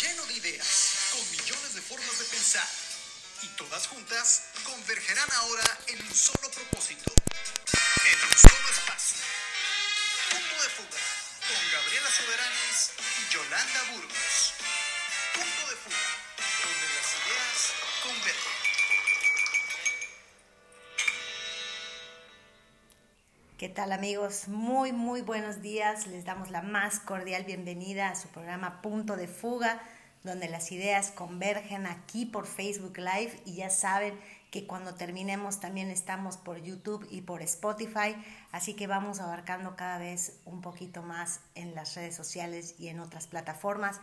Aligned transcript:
lleno 0.00 0.26
de 0.26 0.34
ideas, 0.34 1.10
con 1.12 1.30
millones 1.30 1.74
de 1.74 1.82
formas 1.82 2.18
de 2.18 2.24
pensar. 2.24 2.68
Y 3.42 3.46
todas 3.56 3.86
juntas 3.86 4.44
convergerán 4.64 5.30
ahora 5.32 5.78
en 5.86 6.04
un 6.04 6.14
solo 6.14 6.50
propósito, 6.50 7.12
en 7.12 8.18
un 8.24 8.38
solo 8.38 8.68
espacio. 8.70 9.18
Punto 10.30 10.62
de 10.62 10.68
fuga, 10.70 11.00
con 11.48 11.72
Gabriela 11.72 12.10
Soberanes 12.10 12.90
y 13.20 13.32
Yolanda 13.32 13.82
Burgos. 13.92 14.54
Punto 15.34 15.70
de 15.70 15.76
fuga, 15.76 16.10
donde 16.64 16.86
las 16.94 17.08
ideas 17.14 17.72
convergen. 18.02 18.73
¿Qué 23.64 23.70
tal 23.70 23.92
amigos? 23.92 24.48
Muy, 24.48 24.92
muy 24.92 25.22
buenos 25.22 25.62
días. 25.62 26.06
Les 26.06 26.26
damos 26.26 26.50
la 26.50 26.60
más 26.60 27.00
cordial 27.00 27.44
bienvenida 27.44 28.10
a 28.10 28.14
su 28.14 28.28
programa 28.28 28.82
Punto 28.82 29.16
de 29.16 29.26
Fuga, 29.26 29.80
donde 30.22 30.50
las 30.50 30.70
ideas 30.70 31.12
convergen 31.12 31.86
aquí 31.86 32.26
por 32.26 32.46
Facebook 32.46 32.98
Live 32.98 33.40
y 33.46 33.54
ya 33.54 33.70
saben 33.70 34.20
que 34.50 34.66
cuando 34.66 34.96
terminemos 34.96 35.60
también 35.60 35.90
estamos 35.90 36.36
por 36.36 36.62
YouTube 36.62 37.08
y 37.10 37.22
por 37.22 37.40
Spotify, 37.40 38.14
así 38.52 38.74
que 38.74 38.86
vamos 38.86 39.20
abarcando 39.20 39.76
cada 39.76 39.96
vez 39.96 40.40
un 40.44 40.60
poquito 40.60 41.02
más 41.02 41.40
en 41.54 41.74
las 41.74 41.94
redes 41.94 42.14
sociales 42.14 42.74
y 42.78 42.88
en 42.88 43.00
otras 43.00 43.26
plataformas. 43.28 43.98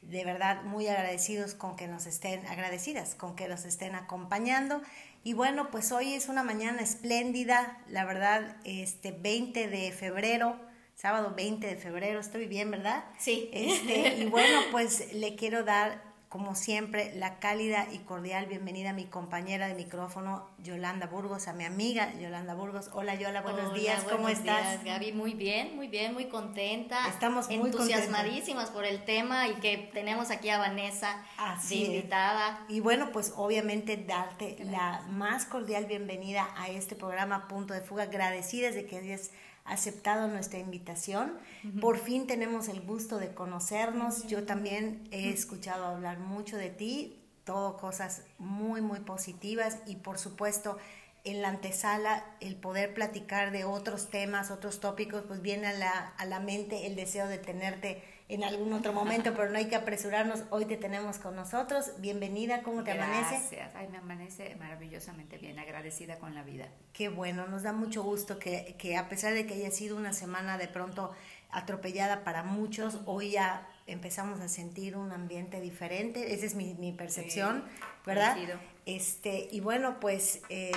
De 0.00 0.24
verdad, 0.24 0.62
muy 0.62 0.88
agradecidos 0.88 1.54
con 1.54 1.76
que 1.76 1.86
nos 1.86 2.06
estén, 2.06 2.46
agradecidas 2.46 3.14
con 3.14 3.36
que 3.36 3.46
nos 3.46 3.66
estén 3.66 3.94
acompañando 3.94 4.80
y 5.24 5.34
bueno, 5.34 5.70
pues 5.70 5.92
hoy 5.92 6.14
es 6.14 6.28
una 6.28 6.42
mañana 6.42 6.82
espléndida, 6.82 7.78
la 7.88 8.04
verdad, 8.04 8.56
este 8.64 9.12
20 9.12 9.68
de 9.68 9.92
febrero, 9.92 10.56
sábado 10.94 11.34
20 11.36 11.66
de 11.66 11.76
febrero, 11.76 12.20
estoy 12.20 12.46
bien, 12.46 12.70
¿verdad? 12.70 13.04
Sí. 13.18 13.48
Este, 13.52 14.18
y 14.18 14.26
bueno, 14.26 14.58
pues 14.70 15.12
le 15.12 15.36
quiero 15.36 15.64
dar 15.64 16.11
como 16.32 16.54
siempre, 16.54 17.12
la 17.14 17.38
cálida 17.40 17.86
y 17.92 17.98
cordial 17.98 18.46
bienvenida 18.46 18.90
a 18.90 18.92
mi 18.94 19.04
compañera 19.04 19.68
de 19.68 19.74
micrófono, 19.74 20.48
Yolanda 20.62 21.06
Burgos, 21.06 21.46
a 21.46 21.52
mi 21.52 21.66
amiga 21.66 22.10
Yolanda 22.18 22.54
Burgos. 22.54 22.88
Hola 22.94 23.16
Yola, 23.16 23.42
buenos 23.42 23.74
días, 23.74 24.02
¿cómo 24.04 24.22
buenos 24.22 24.38
estás? 24.38 24.82
Días, 24.82 24.98
Gaby, 24.98 25.12
muy 25.12 25.34
bien, 25.34 25.76
muy 25.76 25.88
bien, 25.88 26.14
muy 26.14 26.30
contenta. 26.30 27.06
Estamos 27.06 27.48
muy 27.48 27.68
entusiasmadísimas 27.68 28.70
por 28.70 28.86
el 28.86 29.04
tema 29.04 29.46
y 29.48 29.56
que 29.56 29.90
tenemos 29.92 30.30
aquí 30.30 30.48
a 30.48 30.56
Vanessa 30.56 31.22
Así 31.36 31.80
de 31.80 31.96
invitada. 31.96 32.64
Y 32.66 32.80
bueno, 32.80 33.10
pues 33.12 33.34
obviamente 33.36 33.98
darte 33.98 34.56
la 34.64 35.04
más 35.10 35.44
cordial 35.44 35.84
bienvenida 35.84 36.48
a 36.56 36.70
este 36.70 36.96
programa 36.96 37.46
Punto 37.46 37.74
de 37.74 37.82
Fuga, 37.82 38.04
agradecidas 38.04 38.74
de 38.74 38.86
que 38.86 38.96
hayas 38.96 39.32
aceptado 39.64 40.28
nuestra 40.28 40.58
invitación. 40.58 41.38
Por 41.80 41.98
fin 41.98 42.26
tenemos 42.26 42.68
el 42.68 42.80
gusto 42.80 43.18
de 43.18 43.34
conocernos. 43.34 44.26
Yo 44.26 44.44
también 44.44 45.08
he 45.10 45.30
escuchado 45.30 45.86
hablar 45.86 46.18
mucho 46.18 46.56
de 46.56 46.70
ti, 46.70 47.20
todo 47.44 47.76
cosas 47.76 48.22
muy, 48.38 48.80
muy 48.80 49.00
positivas 49.00 49.78
y 49.86 49.96
por 49.96 50.18
supuesto 50.18 50.78
en 51.24 51.40
la 51.40 51.48
antesala 51.48 52.24
el 52.40 52.56
poder 52.56 52.94
platicar 52.94 53.52
de 53.52 53.64
otros 53.64 54.10
temas, 54.10 54.50
otros 54.50 54.80
tópicos, 54.80 55.22
pues 55.26 55.40
viene 55.40 55.68
a 55.68 55.72
la, 55.72 55.90
a 55.90 56.26
la 56.26 56.40
mente 56.40 56.86
el 56.86 56.96
deseo 56.96 57.28
de 57.28 57.38
tenerte 57.38 58.02
en 58.32 58.44
algún 58.44 58.72
otro 58.72 58.94
momento, 58.94 59.34
pero 59.36 59.50
no 59.50 59.58
hay 59.58 59.66
que 59.66 59.76
apresurarnos. 59.76 60.44
Hoy 60.48 60.64
te 60.64 60.78
tenemos 60.78 61.18
con 61.18 61.36
nosotros. 61.36 61.92
Bienvenida, 61.98 62.62
¿cómo 62.62 62.82
te 62.82 62.92
amanece? 62.92 63.34
Gracias, 63.34 63.74
ay, 63.74 63.88
me 63.88 63.98
amanece 63.98 64.56
maravillosamente 64.58 65.36
bien, 65.36 65.58
agradecida 65.58 66.18
con 66.18 66.34
la 66.34 66.42
vida. 66.42 66.66
Qué 66.94 67.10
bueno, 67.10 67.46
nos 67.46 67.62
da 67.62 67.74
mucho 67.74 68.02
gusto 68.02 68.38
que, 68.38 68.74
que 68.78 68.96
a 68.96 69.10
pesar 69.10 69.34
de 69.34 69.44
que 69.44 69.52
haya 69.52 69.70
sido 69.70 69.98
una 69.98 70.14
semana 70.14 70.56
de 70.56 70.66
pronto 70.66 71.12
atropellada 71.50 72.24
para 72.24 72.42
muchos, 72.42 73.00
hoy 73.04 73.32
ya 73.32 73.68
empezamos 73.86 74.40
a 74.40 74.48
sentir 74.48 74.96
un 74.96 75.12
ambiente 75.12 75.60
diferente, 75.60 76.32
esa 76.32 76.46
es 76.46 76.54
mi, 76.54 76.72
mi 76.72 76.92
percepción, 76.92 77.64
Sí, 77.66 77.84
¿verdad? 78.06 78.38
Este, 78.86 79.50
y 79.52 79.60
bueno, 79.60 80.00
pues 80.00 80.40
eh, 80.48 80.72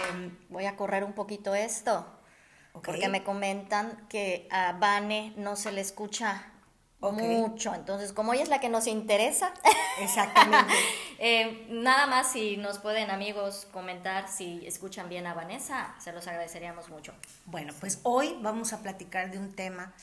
Voy 0.50 0.66
a 0.66 0.76
correr 0.76 1.06
un 1.06 1.14
poquito 1.14 1.56
esto, 1.56 2.06
porque 2.74 3.08
me 3.08 3.24
comentan 3.24 4.06
que 4.10 4.46
a 4.52 4.74
Vane 4.74 5.34
no 5.38 5.56
se 5.56 5.72
le 5.72 5.80
escucha 5.80 6.52
Mucho. 7.12 7.74
Entonces, 7.74 8.14
como 8.14 8.34
ella 8.34 8.44
es 8.44 8.50
la 8.50 8.60
que 8.60 8.70
nos 8.70 8.88
interesa, 8.88 9.54
exactamente. 10.00 10.74
eh, 11.20 11.66
nada 11.70 12.08
más 12.08 12.32
si 12.32 12.58
nos 12.58 12.80
pueden 12.80 13.10
amigos 13.12 13.68
comentar 13.72 14.28
si 14.28 14.66
escuchan 14.66 15.10
bien 15.10 15.28
a 15.28 15.34
Vanessa, 15.34 15.96
se 16.00 16.12
los 16.12 16.28
agradeceríamos 16.28 16.90
mucho. 16.90 17.14
Bueno, 17.46 17.74
pues 17.80 18.00
hoy 18.04 18.38
vamos 18.42 18.74
a 18.74 18.82
platicar 18.82 19.32
de 19.32 19.38
un 19.38 19.54
tema 19.54 19.94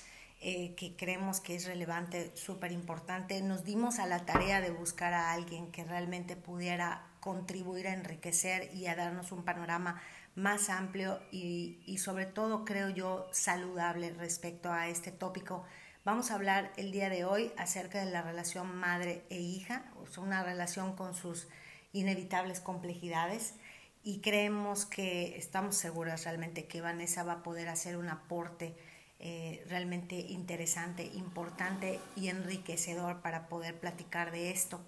eh, 0.45 0.75
que 0.75 0.97
creemos 0.97 1.41
que 1.41 1.55
es 1.55 1.67
relevante, 1.67 2.33
súper 2.35 2.73
importante. 2.73 3.41
Nos 3.43 3.63
dimos 3.63 4.01
a 4.01 4.07
la 4.07 4.27
tarea 4.27 4.61
de 4.61 4.71
buscar 4.71 5.15
a 5.15 5.33
alguien 5.33 5.71
que 5.71 5.85
realmente 5.85 6.35
pudiera 6.35 7.07
contribuir 7.21 7.87
a 7.87 7.93
enriquecer 7.93 8.75
y 8.75 8.87
a 8.87 8.97
darnos 8.97 9.31
un 9.31 9.45
panorama 9.45 10.03
más 10.35 10.69
amplio 10.69 11.21
y, 11.31 11.79
y 11.87 11.99
sobre 11.99 12.27
todo, 12.27 12.65
creo 12.65 12.89
yo, 12.89 13.29
saludable 13.31 14.11
respecto 14.15 14.73
a 14.73 14.89
este 14.89 15.13
tópico. 15.13 15.65
Vamos 16.05 16.33
a 16.33 16.35
hablar 16.35 16.73
el 16.77 16.91
día 16.91 17.09
de 17.09 17.25
hoy 17.25 17.53
acerca 17.57 18.05
de 18.05 18.11
la 18.11 18.23
relación 18.23 18.75
madre 18.75 19.23
e 19.31 19.39
hija, 19.39 19.85
una 20.17 20.43
relación 20.43 20.97
con 20.97 21.15
sus 21.15 21.47
inevitables 21.93 22.59
complejidades 22.59 23.55
y 24.03 24.19
creemos 24.19 24.85
que 24.85 25.37
estamos 25.37 25.77
seguras 25.77 26.25
realmente 26.25 26.67
que 26.67 26.81
Vanessa 26.81 27.23
va 27.23 27.35
a 27.35 27.43
poder 27.45 27.69
hacer 27.69 27.97
un 27.97 28.09
aporte 28.09 28.75
eh, 29.21 29.65
realmente 29.69 30.17
interesante, 30.17 31.05
importante 31.05 32.01
y 32.17 32.31
enriquecedor 32.31 33.21
para 33.21 33.47
poder 33.47 33.79
platicar 33.79 34.33
de 34.33 34.51
esto. 34.51 34.81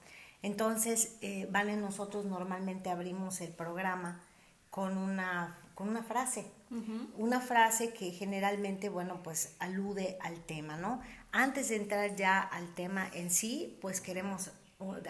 Entonces, 0.42 1.16
eh, 1.20 1.46
Vale, 1.48 1.76
nosotros 1.76 2.24
normalmente 2.24 2.90
abrimos 2.90 3.40
el 3.40 3.52
programa 3.52 4.20
con 4.68 4.98
una, 4.98 5.56
con 5.76 5.88
una 5.88 6.02
frase, 6.02 6.50
una 7.16 7.40
frase 7.40 7.92
que 7.92 8.10
generalmente, 8.10 8.88
bueno, 8.88 9.22
pues 9.22 9.54
alude 9.58 10.18
al 10.20 10.40
tema, 10.44 10.76
¿no? 10.76 11.00
Antes 11.32 11.68
de 11.68 11.76
entrar 11.76 12.16
ya 12.16 12.40
al 12.40 12.74
tema 12.74 13.08
en 13.12 13.30
sí, 13.30 13.78
pues 13.80 14.00
queremos 14.00 14.50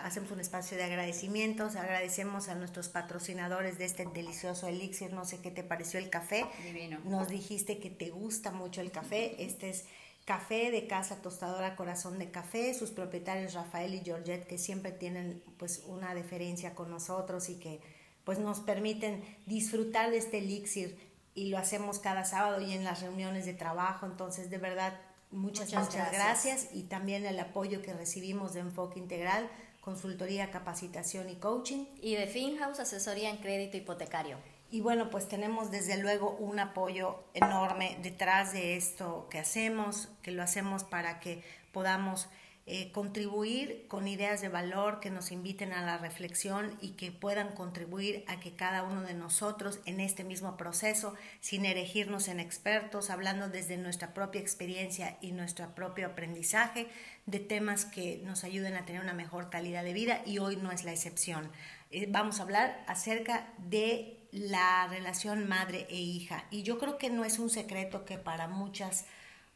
hacemos 0.03 0.31
un 0.31 0.41
espacio 0.41 0.77
de 0.77 0.85
agradecimientos, 0.85 1.77
agradecemos 1.77 2.49
a 2.49 2.55
nuestros 2.55 2.89
patrocinadores 2.89 3.79
de 3.79 3.87
este 3.87 4.07
delicioso 4.07 4.69
elixir, 4.69 5.13
no 5.13 5.25
sé 5.25 5.41
qué 5.41 5.51
te 5.51 5.65
pareció 5.65 5.99
el 5.99 6.11
café. 6.11 6.45
Divino. 6.63 7.01
Nos 7.05 7.29
dijiste 7.29 7.79
que 7.79 7.91
te 7.91 8.11
gusta 8.11 8.51
mucho 8.51 8.81
el 8.81 8.91
café, 8.91 9.43
este 9.43 9.71
es 9.71 9.85
café 10.25 10.71
de 10.71 10.87
casa 10.87 11.21
tostadora 11.21 11.77
Corazón 11.77 12.19
de 12.19 12.31
Café, 12.31 12.75
sus 12.75 12.91
propietarios 12.91 13.55
Rafael 13.55 13.95
y 13.95 14.01
Georgette 14.01 14.47
que 14.47 14.59
siempre 14.59 14.93
tienen 14.93 15.43
pues 15.59 15.83
una 15.87 16.15
deferencia 16.15 16.75
con 16.75 16.91
nosotros 16.91 17.49
y 17.49 17.57
que 17.57 17.81
pues 18.25 18.39
nos 18.39 18.61
permiten 18.61 19.23
disfrutar 19.47 20.11
de 20.11 20.17
este 20.19 20.39
elixir 20.39 21.14
y 21.35 21.49
lo 21.49 21.59
hacemos 21.59 21.99
cada 21.99 22.25
sábado 22.25 22.61
y 22.61 22.73
en 22.73 22.85
las 22.85 23.01
reuniones 23.03 23.45
de 23.47 23.55
trabajo, 23.55 24.07
entonces 24.07 24.51
de 24.51 24.59
verdad 24.59 24.95
muchas, 25.31 25.67
muchas, 25.67 25.87
Muchas 25.87 26.13
gracias. 26.13 26.55
gracias. 26.55 26.69
y 26.75 26.85
también 26.85 27.27
el 27.27 27.39
apoyo 27.41 27.83
que 27.83 27.93
recibimos 27.93 28.55
de 28.55 28.61
Enfoque 28.61 29.01
Integral, 29.01 29.49
consultoría, 29.81 30.51
capacitación 30.51 31.29
y 31.29 31.37
coaching. 31.37 31.87
Y 32.01 32.15
de 32.15 32.27
FinHouse, 32.27 32.81
asesoría 32.81 33.31
en 33.31 33.39
crédito 33.39 33.77
hipotecario. 33.77 34.39
Y 34.71 34.81
bueno, 34.81 35.11
pues 35.11 35.29
tenemos 35.29 35.71
desde 35.71 35.99
luego 35.99 36.31
un 36.39 36.59
apoyo 36.59 37.23
enorme 37.35 37.99
detrás 38.03 38.53
de 38.53 38.77
esto 38.77 39.29
que 39.31 39.39
hacemos, 39.39 40.09
que 40.23 40.31
lo 40.33 40.43
hacemos 40.43 40.85
para 40.85 41.21
que 41.21 41.45
podamos 41.73 42.29
eh, 42.67 42.91
contribuir 42.93 43.85
con 43.89 44.09
ideas 44.09 44.41
de 44.41 44.49
valor 44.49 44.99
que 45.01 45.11
nos 45.11 45.33
inviten 45.33 45.75
a 45.75 45.85
la 45.85 45.99
reflexión 45.99 46.79
y 46.81 46.93
que 46.93 47.13
puedan 47.13 47.55
contribuir 47.55 48.25
a 48.27 48.41
que 48.41 48.55
cada 48.55 48.85
uno 48.85 49.03
de 49.03 49.13
nosotros 49.13 49.81
en 49.85 50.01
este 50.01 50.25
mismo 50.25 50.57
proceso, 50.57 51.15
sin 51.41 51.67
erigirnos 51.67 52.27
en 52.29 52.41
expertos, 52.41 53.11
hablando 53.11 53.51
desde 53.51 53.77
nuestra 53.77 54.15
propia 54.15 54.41
experiencia 54.41 55.19
y 55.21 55.33
nuestro 55.33 55.75
propio 55.75 56.07
aprendizaje 56.07 56.89
de 57.27 57.39
temas 57.39 57.85
que 57.85 58.23
nos 58.25 58.45
ayuden 58.45 58.77
a 58.77 58.87
tener 58.87 59.03
una 59.03 59.13
mejor 59.13 59.51
calidad 59.51 59.85
de 59.85 59.93
vida 59.93 60.23
y 60.25 60.39
hoy 60.39 60.57
no 60.57 60.73
es 60.73 60.85
la 60.85 60.93
excepción. 60.93 61.51
Eh, 61.91 62.07
vamos 62.09 62.41
a 62.41 62.45
hablar 62.45 62.83
acerca 62.87 63.53
de 63.59 64.27
la 64.33 64.89
relación 64.89 65.47
madre 65.47 65.87
e 65.91 66.01
hija 66.01 66.47
y 66.51 66.63
yo 66.63 66.79
creo 66.79 66.97
que 66.97 67.11
no 67.11 67.27
es 67.27 67.39
un 67.39 67.51
secreto 67.51 68.07
que 68.07 68.17
para 68.17 68.49
muchas 68.49 69.05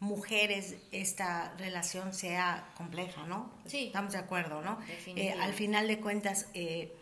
mujeres 0.00 0.76
esta 0.92 1.54
relación 1.58 2.12
sea 2.12 2.68
compleja, 2.76 3.26
¿no? 3.26 3.50
Sí. 3.66 3.86
Estamos 3.86 4.12
de 4.12 4.18
acuerdo, 4.18 4.62
¿no? 4.62 4.78
Eh, 5.16 5.32
al 5.32 5.52
final 5.54 5.88
de 5.88 5.98
cuentas, 6.00 6.48
eh, 6.54 6.94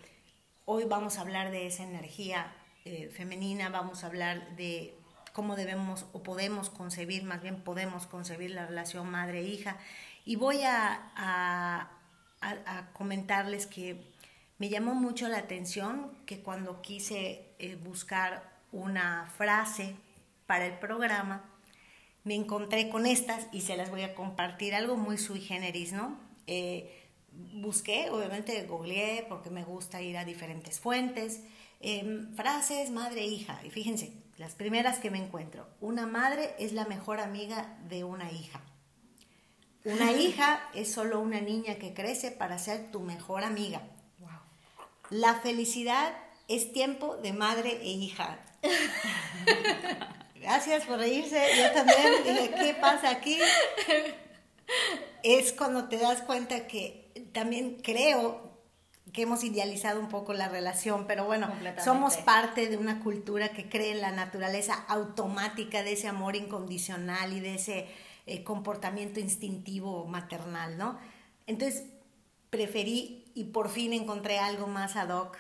hoy 0.64 0.84
vamos 0.84 1.19
a 1.19 1.20
hablar 1.20 1.50
de 1.50 1.66
esa 1.66 1.82
energía 1.84 2.52
eh, 2.84 3.10
femenina, 3.14 3.69
vamos 3.69 4.02
a 4.02 4.06
hablar 4.06 4.56
de 4.56 4.94
cómo 5.32 5.56
debemos 5.56 6.06
o 6.12 6.22
podemos 6.22 6.70
concebir, 6.70 7.22
más 7.25 7.43
bien 7.43 7.60
podemos 7.62 8.06
concebir 8.06 8.52
la 8.52 8.64
relación 8.66 9.10
madre-hija. 9.10 9.76
Y 10.25 10.37
voy 10.37 10.62
a, 10.62 11.10
a, 11.14 11.90
a- 12.40 12.78
a 12.78 12.92
comentarles 12.94 13.66
que 13.66 14.00
me 14.58 14.70
llamó 14.70 14.94
mucho 14.94 15.28
la 15.28 15.38
atención 15.38 16.10
que 16.25 16.40
cuando 16.40 16.81
quise 16.81 17.50
eh, 17.58 17.76
buscar 17.76 18.42
una 18.72 19.31
frase 19.37 19.94
para 20.46 20.64
el 20.64 20.78
programa, 20.78 21.44
me 22.26 22.34
encontré 22.34 22.90
con 22.90 23.06
estas 23.06 23.46
y 23.52 23.61
se 23.61 23.76
las 23.76 23.88
voy 23.88 24.02
a 24.02 24.17
compartir, 24.17 24.75
algo 24.75 24.96
muy 24.96 25.17
sui 25.17 25.40
generis, 25.40 25.93
¿no? 25.93 26.19
Eh, 26.49 27.08
busqué, 27.52 28.11
obviamente 28.11 28.64
googleé 28.64 29.25
porque 29.28 29.49
me 29.49 29.62
gusta 29.62 30.02
ir 30.02 30.19
a 30.19 30.25
diferentes 30.25 30.81
fuentes, 30.81 31.44
em, 31.78 32.34
frases 32.34 32.90
madre 32.90 33.20
e 33.20 33.26
hija. 33.26 33.61
Y 33.64 33.70
fíjense, 33.70 34.12
las 34.38 34.56
primeras 34.56 34.99
que 34.99 35.08
me 35.08 35.19
encuentro. 35.19 35.69
Una 35.81 36.05
madre 36.05 36.56
es 36.58 36.73
la 36.73 36.84
mejor 36.84 37.20
amiga 37.20 37.78
de 37.88 38.02
una 38.02 38.32
hija. 38.32 38.61
Una 39.84 40.11
hija 40.20 40.69
es 40.75 40.93
solo 40.93 41.20
una 41.20 41.40
niña 41.40 41.76
que 41.76 41.94
crece 41.94 42.32
para 42.32 42.58
ser 42.58 42.90
tu 42.90 42.99
mejor 42.99 43.44
amiga. 43.44 43.82
La 45.11 45.37
felicidad 45.37 46.12
es 46.49 46.73
tiempo 46.73 47.17
de 47.19 47.32
madre 47.32 47.78
e 47.82 47.90
hija. 47.90 48.40
Gracias 50.41 50.85
por 50.85 50.99
reírse. 50.99 51.43
Yo 51.56 51.73
también 51.73 52.25
dije, 52.25 52.50
¿qué 52.50 52.75
pasa 52.75 53.11
aquí? 53.11 53.38
Es 55.23 55.53
cuando 55.53 55.88
te 55.88 55.97
das 55.99 56.23
cuenta 56.23 56.67
que 56.67 57.11
también 57.33 57.79
creo 57.83 58.47
que 59.12 59.23
hemos 59.23 59.44
idealizado 59.44 60.00
un 60.00 60.09
poco 60.09 60.35
la 60.35 60.49
relación, 60.49 61.06
pero 61.06 61.25
bueno, 61.25 61.50
somos 61.83 62.17
parte 62.19 62.69
de 62.69 62.77
una 62.77 63.00
cultura 63.00 63.50
que 63.50 63.69
cree 63.69 63.93
en 63.93 64.00
la 64.00 64.11
naturaleza 64.11 64.75
automática 64.88 65.83
de 65.83 65.93
ese 65.93 66.09
amor 66.09 66.37
incondicional 66.37 67.33
y 67.33 67.41
de 67.41 67.55
ese 67.55 67.88
eh, 68.27 68.43
comportamiento 68.43 69.21
instintivo 69.21 70.05
maternal, 70.06 70.77
¿no? 70.77 70.99
Entonces, 71.47 71.85
preferí 72.50 73.31
y 73.35 73.44
por 73.44 73.71
fin 73.71 73.93
encontré 73.93 74.38
algo 74.38 74.67
más 74.67 74.97
ad 74.97 75.11
hoc 75.11 75.38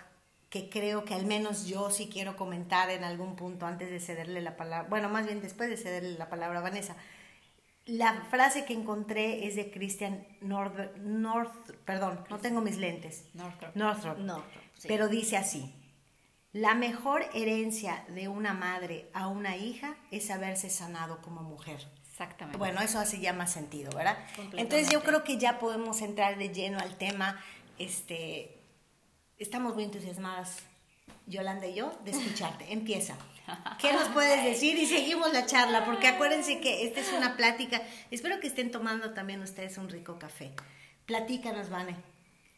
que 0.56 0.70
creo 0.70 1.04
que 1.04 1.14
al 1.14 1.26
menos 1.26 1.66
yo 1.66 1.90
sí 1.90 2.08
quiero 2.10 2.36
comentar 2.36 2.88
en 2.90 3.04
algún 3.04 3.36
punto 3.36 3.66
antes 3.66 3.90
de 3.90 4.00
cederle 4.00 4.40
la 4.40 4.56
palabra, 4.56 4.88
bueno, 4.88 5.08
más 5.08 5.26
bien 5.26 5.42
después 5.42 5.68
de 5.68 5.76
cederle 5.76 6.16
la 6.16 6.30
palabra 6.30 6.60
a 6.60 6.62
Vanessa. 6.62 6.96
La 7.84 8.24
frase 8.30 8.64
que 8.64 8.72
encontré 8.72 9.46
es 9.46 9.54
de 9.54 9.70
Christian 9.70 10.26
North, 10.40 10.96
North 10.96 11.70
perdón, 11.84 12.24
no 12.30 12.38
tengo 12.38 12.60
mis 12.60 12.78
lentes. 12.78 13.26
Northrop. 13.34 13.76
Northrop. 13.76 14.18
Northrop, 14.18 14.62
sí. 14.78 14.88
Pero 14.88 15.08
dice 15.08 15.36
así, 15.36 15.72
la 16.52 16.74
mejor 16.74 17.26
herencia 17.34 18.04
de 18.08 18.28
una 18.28 18.54
madre 18.54 19.10
a 19.12 19.28
una 19.28 19.56
hija 19.56 19.94
es 20.10 20.30
haberse 20.30 20.70
sanado 20.70 21.20
como 21.20 21.42
mujer. 21.42 21.86
Exactamente. 22.10 22.56
Bueno, 22.56 22.80
eso 22.80 22.98
así 22.98 23.20
ya 23.20 23.34
más 23.34 23.52
sentido, 23.52 23.90
¿verdad? 23.94 24.16
Entonces 24.54 24.88
yo 24.90 25.02
creo 25.02 25.22
que 25.22 25.36
ya 25.36 25.58
podemos 25.58 26.00
entrar 26.00 26.38
de 26.38 26.48
lleno 26.48 26.78
al 26.78 26.96
tema. 26.96 27.38
Este, 27.78 28.55
estamos 29.38 29.74
muy 29.74 29.84
entusiasmadas, 29.84 30.58
Yolanda 31.26 31.66
y 31.66 31.74
yo, 31.74 31.92
de 32.04 32.12
escucharte. 32.12 32.66
Empieza. 32.72 33.16
¿Qué 33.80 33.92
nos 33.92 34.08
puedes 34.08 34.42
decir? 34.42 34.76
Y 34.76 34.86
seguimos 34.86 35.32
la 35.32 35.46
charla, 35.46 35.84
porque 35.84 36.08
acuérdense 36.08 36.60
que 36.60 36.84
esta 36.84 37.00
es 37.00 37.12
una 37.12 37.36
plática. 37.36 37.80
Espero 38.10 38.40
que 38.40 38.48
estén 38.48 38.72
tomando 38.72 39.12
también 39.12 39.40
ustedes 39.40 39.78
un 39.78 39.88
rico 39.88 40.18
café. 40.18 40.52
Platícanos, 41.06 41.70
Vane. 41.70 41.94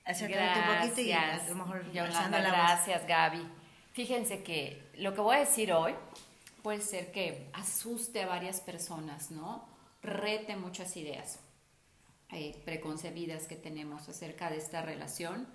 Acércate 0.04 0.60
un 0.60 0.78
poquito 0.78 1.00
y 1.02 1.12
a 1.12 1.44
lo 1.48 1.54
mejor 1.54 1.92
Yolanda, 1.92 2.38
la 2.38 2.48
voz. 2.48 2.58
gracias, 2.58 3.06
Gaby. 3.06 3.46
Fíjense 3.92 4.42
que 4.42 4.82
lo 4.94 5.12
que 5.12 5.20
voy 5.20 5.36
a 5.36 5.40
decir 5.40 5.70
hoy 5.72 5.94
puede 6.62 6.80
ser 6.80 7.12
que 7.12 7.50
asuste 7.52 8.22
a 8.22 8.26
varias 8.26 8.62
personas, 8.62 9.30
¿no? 9.30 9.68
Rete 10.02 10.56
muchas 10.56 10.96
ideas 10.96 11.40
eh, 12.32 12.60
preconcebidas 12.64 13.46
que 13.46 13.56
tenemos 13.56 14.08
acerca 14.08 14.48
de 14.50 14.56
esta 14.56 14.82
relación, 14.82 15.46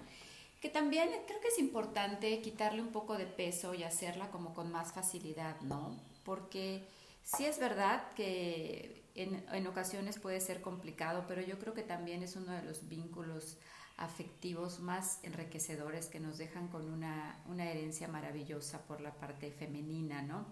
que 0.63 0.69
también 0.69 1.10
creo 1.27 1.42
que 1.42 1.50
es 1.50 1.60
importante 1.60 2.39
quitarle 2.39 2.81
un 2.81 2.94
poco 2.94 3.18
de 3.18 3.25
peso 3.25 3.74
y 3.74 3.83
hacerla 3.83 4.31
como 4.31 4.54
con 4.54 4.71
más 4.71 4.94
facilidad, 4.94 5.60
¿no? 5.60 5.94
Porque 6.24 6.88
sí 7.21 7.44
es 7.44 7.60
verdad 7.60 8.13
que 8.15 9.04
en, 9.13 9.45
en 9.51 9.68
ocasiones 9.68 10.19
puede 10.19 10.39
ser 10.39 10.62
complicado, 10.62 11.25
pero 11.27 11.42
yo 11.42 11.60
creo 11.60 11.74
que 11.74 11.83
también 11.83 12.24
es 12.24 12.38
uno 12.38 12.54
de 12.54 12.62
los 12.62 12.88
vínculos 12.88 13.57
afectivos 13.98 14.80
más 14.80 15.19
enriquecedores 15.24 16.07
que 16.07 16.21
nos 16.21 16.38
dejan 16.38 16.69
con 16.69 16.89
una, 16.89 17.44
una 17.50 17.69
herencia 17.69 18.07
maravillosa 18.07 18.83
por 18.83 19.01
la 19.01 19.12
parte 19.12 19.51
femenina, 19.51 20.21
¿no? 20.21 20.45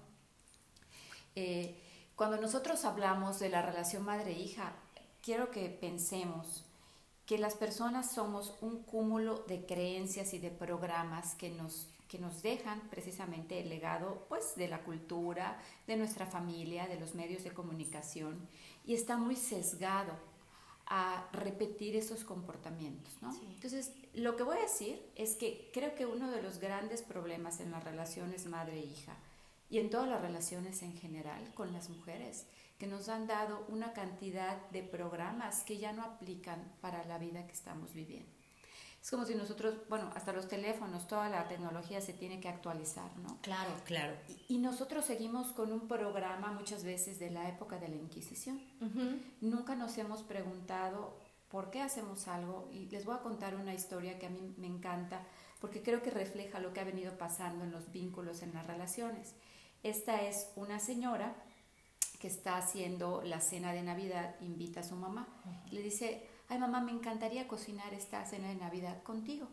Eh, 1.38 1.82
cuando 2.18 2.36
nosotros 2.36 2.84
hablamos 2.84 3.40
de 3.40 3.48
la 3.48 3.62
relación 3.62 4.04
madre-hija, 4.04 4.74
quiero 5.22 5.52
que 5.52 5.70
pensemos 5.70 6.66
que 7.32 7.38
las 7.38 7.56
personas 7.56 8.12
somos 8.12 8.58
un 8.60 8.84
cúmulo 8.84 9.46
de 9.48 9.66
creencias 9.66 10.34
y 10.34 10.40
de 10.40 10.52
programas 10.52 11.34
que 11.36 11.50
nos, 11.50 11.88
que 12.10 12.20
nos 12.20 12.42
dejan 12.42 12.82
precisamente 12.90 13.62
el 13.62 13.70
legado 13.70 14.26
pues, 14.28 14.54
de 14.58 14.68
la 14.68 14.84
cultura, 14.84 15.58
de 15.88 15.96
nuestra 15.96 16.26
familia, 16.26 16.88
de 16.88 17.00
los 17.00 17.16
medios 17.16 17.46
de 17.46 17.54
comunicación, 17.54 18.50
y 18.86 18.96
está 18.96 19.16
muy 19.16 19.38
sesgado 19.38 20.12
a 20.88 21.30
repetir 21.32 21.96
esos 21.96 22.26
comportamientos. 22.26 23.14
¿no? 23.22 23.34
Entonces, 23.48 23.94
lo 24.14 24.36
que 24.36 24.44
voy 24.44 24.58
a 24.58 24.64
decir 24.64 25.02
es 25.16 25.38
que 25.38 25.70
creo 25.72 25.96
que 25.96 26.06
uno 26.06 26.30
de 26.32 26.42
los 26.42 26.60
grandes 26.60 27.02
problemas 27.02 27.62
en 27.62 27.72
las 27.72 27.82
relaciones 27.82 28.46
madre-hija 28.46 29.16
y 29.70 29.80
en 29.80 29.90
todas 29.90 30.10
las 30.10 30.22
relaciones 30.22 30.82
en 30.82 30.98
general 30.98 31.54
con 31.54 31.72
las 31.72 31.90
mujeres, 31.90 32.46
que 32.82 32.88
nos 32.88 33.10
han 33.10 33.28
dado 33.28 33.64
una 33.68 33.94
cantidad 33.94 34.58
de 34.72 34.82
programas 34.82 35.64
que 35.64 35.78
ya 35.78 35.94
no 35.94 36.02
aplican 36.02 36.74
para 36.82 37.06
la 37.06 37.20
vida 37.20 37.46
que 37.46 37.54
estamos 37.54 37.94
viviendo. 37.94 38.32
Es 39.00 39.12
como 39.12 39.24
si 39.24 39.36
nosotros, 39.36 39.76
bueno, 39.88 40.10
hasta 40.16 40.34
los 40.34 40.48
teléfonos, 40.48 41.06
toda 41.06 41.30
la 41.30 41.48
tecnología 41.48 42.02
se 42.02 42.14
tiene 42.14 42.40
que 42.40 42.50
actualizar, 42.50 43.16
¿no? 43.20 43.38
Claro, 43.44 43.70
claro. 43.86 44.16
Y, 44.28 44.56
y 44.56 44.58
nosotros 44.58 45.06
seguimos 45.06 45.52
con 45.52 45.72
un 45.72 45.88
programa 45.88 46.54
muchas 46.54 46.84
veces 46.84 47.20
de 47.20 47.30
la 47.30 47.48
época 47.50 47.78
de 47.78 47.90
la 47.90 47.98
Inquisición. 47.98 48.60
Nunca 49.42 49.76
nos 49.76 49.96
hemos 50.00 50.24
preguntado 50.24 51.16
por 51.50 51.70
qué 51.70 51.84
hacemos 51.84 52.28
algo 52.28 52.68
y 52.74 52.88
les 52.90 53.06
voy 53.06 53.14
a 53.14 53.20
contar 53.20 53.54
una 53.54 53.76
historia 53.76 54.18
que 54.18 54.26
a 54.26 54.32
mí 54.32 54.56
me 54.58 54.66
encanta 54.66 55.22
porque 55.60 55.84
creo 55.84 56.02
que 56.02 56.10
refleja 56.10 56.60
lo 56.60 56.74
que 56.74 56.80
ha 56.80 56.84
venido 56.84 57.16
pasando 57.20 57.64
en 57.64 57.72
los 57.72 57.92
vínculos, 57.92 58.42
en 58.42 58.56
las 58.56 58.66
relaciones. 58.66 59.36
Esta 59.84 60.24
es 60.24 60.52
una 60.56 60.80
señora 60.80 61.36
que 62.22 62.28
está 62.28 62.58
haciendo 62.58 63.24
la 63.24 63.42
cena 63.42 63.74
de 63.74 63.82
Navidad, 63.82 64.36
invita 64.42 64.82
a 64.82 64.84
su 64.84 64.96
mamá. 64.96 65.28
Le 65.72 65.82
dice, 65.82 66.30
ay 66.50 66.60
mamá, 66.60 66.80
me 66.80 66.92
encantaría 66.92 67.48
cocinar 67.48 67.96
esta 67.96 68.24
cena 68.26 68.50
de 68.50 68.56
Navidad 68.56 69.02
contigo. 69.02 69.48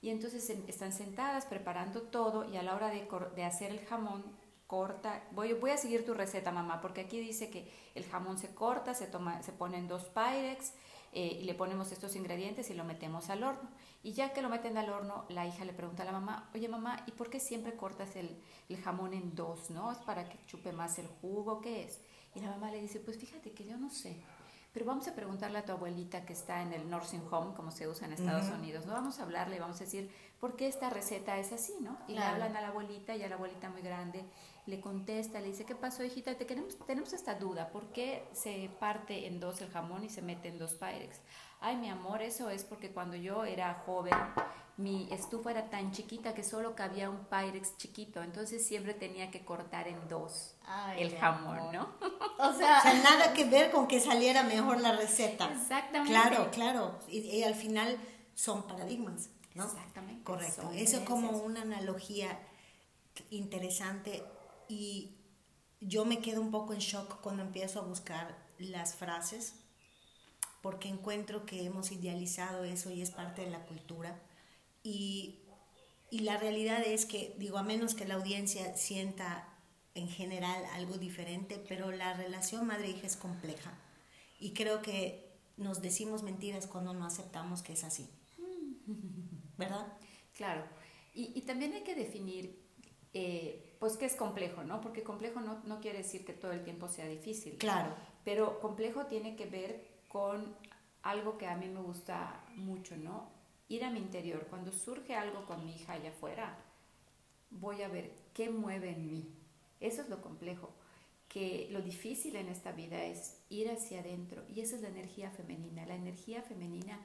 Y 0.00 0.10
entonces 0.10 0.48
están 0.68 0.92
sentadas 0.92 1.46
preparando 1.46 2.02
todo 2.02 2.48
y 2.48 2.56
a 2.56 2.62
la 2.62 2.76
hora 2.76 2.90
de, 2.90 3.44
hacer 3.44 3.72
el 3.72 3.80
jamón, 3.86 4.22
corta, 4.68 5.24
voy, 5.32 5.54
voy 5.54 5.72
a 5.72 5.76
seguir 5.76 6.06
tu 6.06 6.14
receta 6.14 6.52
mamá, 6.52 6.80
porque 6.80 7.00
aquí 7.00 7.18
dice 7.18 7.50
que 7.50 7.68
el 7.96 8.04
jamón 8.04 8.38
se 8.38 8.54
corta, 8.54 8.94
se, 8.94 9.08
toma, 9.08 9.42
se 9.42 9.50
ponen 9.52 9.88
dos 9.88 10.04
Pyrex 10.04 10.74
eh, 11.12 11.38
y 11.40 11.44
le 11.44 11.54
ponemos 11.54 11.90
estos 11.90 12.14
ingredientes 12.14 12.70
y 12.70 12.74
lo 12.74 12.84
metemos 12.84 13.30
al 13.30 13.42
horno. 13.42 13.68
Y 14.06 14.12
ya 14.12 14.32
que 14.32 14.40
lo 14.40 14.48
meten 14.48 14.78
al 14.78 14.88
horno, 14.88 15.24
la 15.30 15.48
hija 15.48 15.64
le 15.64 15.72
pregunta 15.72 16.04
a 16.04 16.06
la 16.06 16.12
mamá, 16.12 16.48
oye 16.54 16.68
mamá, 16.68 17.02
¿y 17.08 17.10
por 17.10 17.28
qué 17.28 17.40
siempre 17.40 17.74
cortas 17.74 18.14
el, 18.14 18.40
el 18.68 18.80
jamón 18.80 19.12
en 19.14 19.34
dos? 19.34 19.68
¿No? 19.70 19.90
¿Es 19.90 19.98
para 19.98 20.28
que 20.28 20.38
chupe 20.46 20.70
más 20.70 21.00
el 21.00 21.08
jugo? 21.08 21.60
¿Qué 21.60 21.82
es? 21.82 21.98
Y 22.36 22.38
la 22.38 22.50
mamá 22.50 22.70
le 22.70 22.80
dice, 22.80 23.00
pues 23.00 23.18
fíjate 23.18 23.50
que 23.50 23.64
yo 23.64 23.76
no 23.76 23.90
sé. 23.90 24.16
Pero 24.72 24.86
vamos 24.86 25.08
a 25.08 25.14
preguntarle 25.16 25.58
a 25.58 25.64
tu 25.64 25.72
abuelita 25.72 26.24
que 26.24 26.34
está 26.34 26.62
en 26.62 26.72
el 26.72 26.88
nursing 26.88 27.26
home, 27.28 27.52
como 27.56 27.72
se 27.72 27.88
usa 27.88 28.06
en 28.06 28.12
Estados 28.12 28.48
Unidos, 28.50 28.86
¿no? 28.86 28.92
Vamos 28.92 29.18
a 29.18 29.24
hablarle 29.24 29.56
y 29.56 29.58
vamos 29.58 29.80
a 29.80 29.84
decir, 29.84 30.08
¿por 30.38 30.54
qué 30.54 30.68
esta 30.68 30.88
receta 30.88 31.36
es 31.38 31.52
así, 31.52 31.74
no? 31.80 31.98
Y 32.06 32.12
le 32.12 32.22
hablan 32.22 32.56
a 32.56 32.60
la 32.60 32.68
abuelita 32.68 33.16
y 33.16 33.24
a 33.24 33.28
la 33.28 33.34
abuelita 33.34 33.70
muy 33.70 33.82
grande 33.82 34.24
le 34.66 34.80
contesta, 34.80 35.40
le 35.40 35.48
dice, 35.48 35.64
¿qué 35.64 35.76
pasó, 35.76 36.02
hijita? 36.02 36.34
Te 36.34 36.44
queremos, 36.44 36.76
tenemos 36.86 37.12
esta 37.12 37.34
duda, 37.36 37.70
¿por 37.70 37.92
qué 37.92 38.28
se 38.32 38.68
parte 38.80 39.26
en 39.26 39.38
dos 39.38 39.60
el 39.60 39.70
jamón 39.70 40.04
y 40.04 40.10
se 40.10 40.22
mete 40.22 40.48
en 40.48 40.58
dos 40.58 40.74
Pyrex? 40.74 41.20
Ay, 41.60 41.76
mi 41.76 41.88
amor, 41.88 42.22
eso 42.22 42.50
es 42.50 42.64
porque 42.64 42.92
cuando 42.92 43.16
yo 43.16 43.44
era 43.44 43.82
joven, 43.86 44.14
mi 44.76 45.08
estufa 45.10 45.50
era 45.52 45.70
tan 45.70 45.90
chiquita 45.92 46.34
que 46.34 46.44
solo 46.44 46.74
cabía 46.76 47.08
un 47.08 47.24
Pyrex 47.26 47.76
chiquito, 47.78 48.22
entonces 48.22 48.66
siempre 48.66 48.92
tenía 48.94 49.30
que 49.30 49.44
cortar 49.44 49.88
en 49.88 50.06
dos 50.08 50.54
Ay, 50.66 51.02
el 51.02 51.16
jamón, 51.16 51.58
amor. 51.58 51.74
¿no? 51.74 51.88
O 52.38 52.50
O 52.50 52.52
sea, 52.52 52.82
nada 53.02 53.32
que 53.32 53.46
ver 53.46 53.70
con 53.70 53.88
que 53.88 53.98
saliera 54.00 54.42
mejor 54.42 54.80
la 54.80 54.92
receta. 54.92 55.50
Exactamente. 55.50 56.12
Claro, 56.12 56.50
claro. 56.50 56.98
Y, 57.08 57.20
y 57.20 57.42
al 57.44 57.54
final 57.54 57.96
son 58.34 58.66
paradigmas, 58.66 59.30
¿no? 59.54 59.64
Exactamente, 59.64 60.22
Correcto. 60.22 60.62
son 60.62 60.74
Eso 60.74 61.02
creencias. 61.02 61.04
como 61.08 61.30
una 61.38 61.62
analogía 61.62 62.38
interesante 63.30 64.22
y 64.68 65.16
yo 65.80 66.04
me 66.04 66.20
quedo 66.20 66.40
un 66.40 66.50
poco 66.50 66.72
en 66.74 66.80
shock 66.80 67.20
cuando 67.20 67.42
empiezo 67.42 67.80
a 67.80 67.82
buscar 67.84 68.36
las 68.58 68.94
frases 68.94 69.54
porque 70.66 70.88
encuentro 70.88 71.46
que 71.46 71.64
hemos 71.64 71.92
idealizado 71.92 72.64
eso 72.64 72.90
y 72.90 73.00
es 73.00 73.12
parte 73.12 73.42
de 73.42 73.52
la 73.52 73.64
cultura 73.66 74.20
y, 74.82 75.38
y 76.10 76.18
la 76.22 76.38
realidad 76.38 76.82
es 76.84 77.06
que, 77.06 77.36
digo, 77.38 77.56
a 77.58 77.62
menos 77.62 77.94
que 77.94 78.04
la 78.04 78.14
audiencia 78.14 78.76
sienta 78.76 79.48
en 79.94 80.08
general 80.08 80.64
algo 80.72 80.98
diferente, 80.98 81.64
pero 81.68 81.92
la 81.92 82.14
relación 82.14 82.66
madre-hija 82.66 83.06
es 83.06 83.16
compleja 83.16 83.78
y 84.40 84.54
creo 84.54 84.82
que 84.82 85.38
nos 85.56 85.82
decimos 85.82 86.24
mentiras 86.24 86.66
cuando 86.66 86.94
no 86.94 87.06
aceptamos 87.06 87.62
que 87.62 87.74
es 87.74 87.84
así. 87.84 88.10
¿Verdad? 89.56 89.86
Claro. 90.36 90.64
Y, 91.14 91.30
y 91.36 91.42
también 91.42 91.74
hay 91.74 91.84
que 91.84 91.94
definir, 91.94 92.60
eh, 93.14 93.76
pues, 93.78 93.96
qué 93.96 94.06
es 94.06 94.16
complejo, 94.16 94.64
¿no? 94.64 94.80
Porque 94.80 95.04
complejo 95.04 95.38
no, 95.38 95.62
no 95.62 95.78
quiere 95.78 95.98
decir 95.98 96.24
que 96.24 96.32
todo 96.32 96.50
el 96.50 96.64
tiempo 96.64 96.88
sea 96.88 97.06
difícil. 97.06 97.56
Claro. 97.56 97.94
Pero 98.24 98.58
complejo 98.58 99.06
tiene 99.06 99.36
que 99.36 99.46
ver 99.46 99.95
con 100.08 100.56
algo 101.02 101.38
que 101.38 101.46
a 101.46 101.56
mí 101.56 101.68
me 101.68 101.80
gusta 101.80 102.44
mucho, 102.54 102.96
¿no? 102.96 103.30
Ir 103.68 103.84
a 103.84 103.90
mi 103.90 103.98
interior. 103.98 104.46
Cuando 104.48 104.72
surge 104.72 105.14
algo 105.14 105.46
con 105.46 105.64
mi 105.64 105.74
hija 105.74 105.94
allá 105.94 106.10
afuera, 106.10 106.58
voy 107.50 107.82
a 107.82 107.88
ver 107.88 108.12
qué 108.32 108.50
mueve 108.50 108.90
en 108.90 109.06
mí. 109.06 109.32
Eso 109.80 110.02
es 110.02 110.08
lo 110.08 110.22
complejo, 110.22 110.74
que 111.28 111.68
lo 111.70 111.82
difícil 111.82 112.36
en 112.36 112.48
esta 112.48 112.72
vida 112.72 113.04
es 113.04 113.36
ir 113.48 113.70
hacia 113.70 114.00
adentro 114.00 114.44
y 114.48 114.60
esa 114.60 114.76
es 114.76 114.82
la 114.82 114.88
energía 114.88 115.30
femenina. 115.30 115.84
La 115.86 115.94
energía 115.94 116.42
femenina 116.42 117.00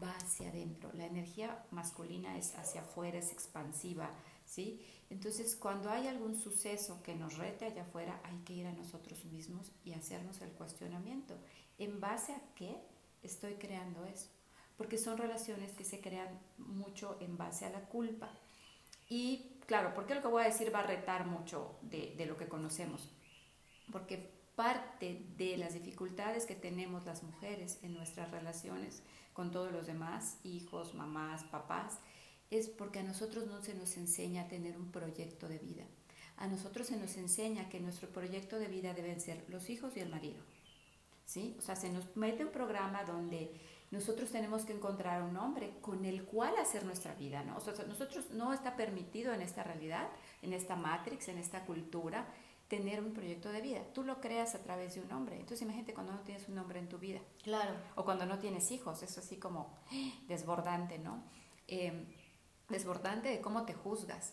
va 0.00 0.12
hacia 0.16 0.48
adentro, 0.48 0.90
la 0.94 1.06
energía 1.06 1.64
masculina 1.70 2.36
es 2.38 2.54
hacia 2.56 2.82
afuera, 2.82 3.18
es 3.18 3.32
expansiva, 3.32 4.10
¿sí? 4.44 4.84
Entonces, 5.10 5.56
cuando 5.56 5.90
hay 5.90 6.06
algún 6.06 6.36
suceso 6.36 7.02
que 7.02 7.14
nos 7.14 7.36
rete 7.36 7.66
allá 7.66 7.82
afuera, 7.82 8.20
hay 8.24 8.38
que 8.44 8.54
ir 8.54 8.66
a 8.66 8.72
nosotros 8.72 9.24
mismos 9.24 9.72
y 9.84 9.92
hacernos 9.92 10.40
el 10.40 10.52
cuestionamiento. 10.52 11.36
¿En 11.80 11.98
base 11.98 12.34
a 12.34 12.42
qué 12.54 12.76
estoy 13.22 13.54
creando 13.54 14.04
eso? 14.04 14.28
Porque 14.76 14.98
son 14.98 15.16
relaciones 15.16 15.72
que 15.72 15.84
se 15.84 16.00
crean 16.00 16.28
mucho 16.58 17.16
en 17.20 17.38
base 17.38 17.64
a 17.64 17.70
la 17.70 17.80
culpa. 17.80 18.30
Y 19.08 19.56
claro, 19.66 19.94
porque 19.94 20.14
lo 20.14 20.20
que 20.20 20.28
voy 20.28 20.42
a 20.42 20.46
decir 20.46 20.72
va 20.72 20.80
a 20.80 20.86
retar 20.86 21.26
mucho 21.26 21.78
de, 21.80 22.14
de 22.18 22.26
lo 22.26 22.36
que 22.36 22.48
conocemos. 22.48 23.08
Porque 23.90 24.30
parte 24.54 25.24
de 25.38 25.56
las 25.56 25.72
dificultades 25.72 26.44
que 26.44 26.54
tenemos 26.54 27.06
las 27.06 27.22
mujeres 27.22 27.78
en 27.82 27.94
nuestras 27.94 28.30
relaciones 28.30 29.02
con 29.32 29.50
todos 29.50 29.72
los 29.72 29.86
demás, 29.86 30.36
hijos, 30.44 30.94
mamás, 30.94 31.44
papás, 31.44 31.98
es 32.50 32.68
porque 32.68 32.98
a 32.98 33.04
nosotros 33.04 33.46
no 33.46 33.62
se 33.62 33.72
nos 33.72 33.96
enseña 33.96 34.42
a 34.42 34.48
tener 34.48 34.76
un 34.76 34.92
proyecto 34.92 35.48
de 35.48 35.58
vida. 35.58 35.84
A 36.36 36.46
nosotros 36.46 36.88
se 36.88 36.98
nos 36.98 37.16
enseña 37.16 37.70
que 37.70 37.80
nuestro 37.80 38.10
proyecto 38.10 38.58
de 38.58 38.68
vida 38.68 38.92
deben 38.92 39.18
ser 39.18 39.46
los 39.48 39.70
hijos 39.70 39.96
y 39.96 40.00
el 40.00 40.10
marido. 40.10 40.42
¿Sí? 41.30 41.54
O 41.60 41.62
sea, 41.62 41.76
se 41.76 41.90
nos 41.90 42.16
mete 42.16 42.44
un 42.44 42.50
programa 42.50 43.04
donde 43.04 43.52
nosotros 43.92 44.32
tenemos 44.32 44.64
que 44.64 44.72
encontrar 44.72 45.22
un 45.22 45.36
hombre 45.36 45.78
con 45.80 46.04
el 46.04 46.24
cual 46.24 46.56
hacer 46.58 46.84
nuestra 46.84 47.14
vida, 47.14 47.44
¿no? 47.44 47.56
O 47.56 47.60
sea, 47.60 47.72
nosotros 47.86 48.32
no 48.32 48.52
está 48.52 48.74
permitido 48.74 49.32
en 49.32 49.40
esta 49.40 49.62
realidad, 49.62 50.08
en 50.42 50.52
esta 50.52 50.74
matrix, 50.74 51.28
en 51.28 51.38
esta 51.38 51.64
cultura, 51.66 52.26
tener 52.66 53.00
un 53.00 53.12
proyecto 53.12 53.52
de 53.52 53.60
vida. 53.60 53.80
Tú 53.94 54.02
lo 54.02 54.20
creas 54.20 54.56
a 54.56 54.64
través 54.64 54.96
de 54.96 55.02
un 55.02 55.12
hombre. 55.12 55.36
Entonces 55.36 55.62
imagínate 55.62 55.94
cuando 55.94 56.14
no 56.14 56.22
tienes 56.22 56.48
un 56.48 56.58
hombre 56.58 56.80
en 56.80 56.88
tu 56.88 56.98
vida. 56.98 57.20
Claro. 57.44 57.76
O 57.94 58.04
cuando 58.04 58.26
no 58.26 58.40
tienes 58.40 58.68
hijos, 58.72 59.00
es 59.04 59.16
así 59.16 59.36
como 59.36 59.78
desbordante, 60.26 60.98
¿no? 60.98 61.22
Eh, 61.68 62.12
desbordante 62.68 63.28
de 63.28 63.40
cómo 63.40 63.66
te 63.66 63.74
juzgas. 63.74 64.32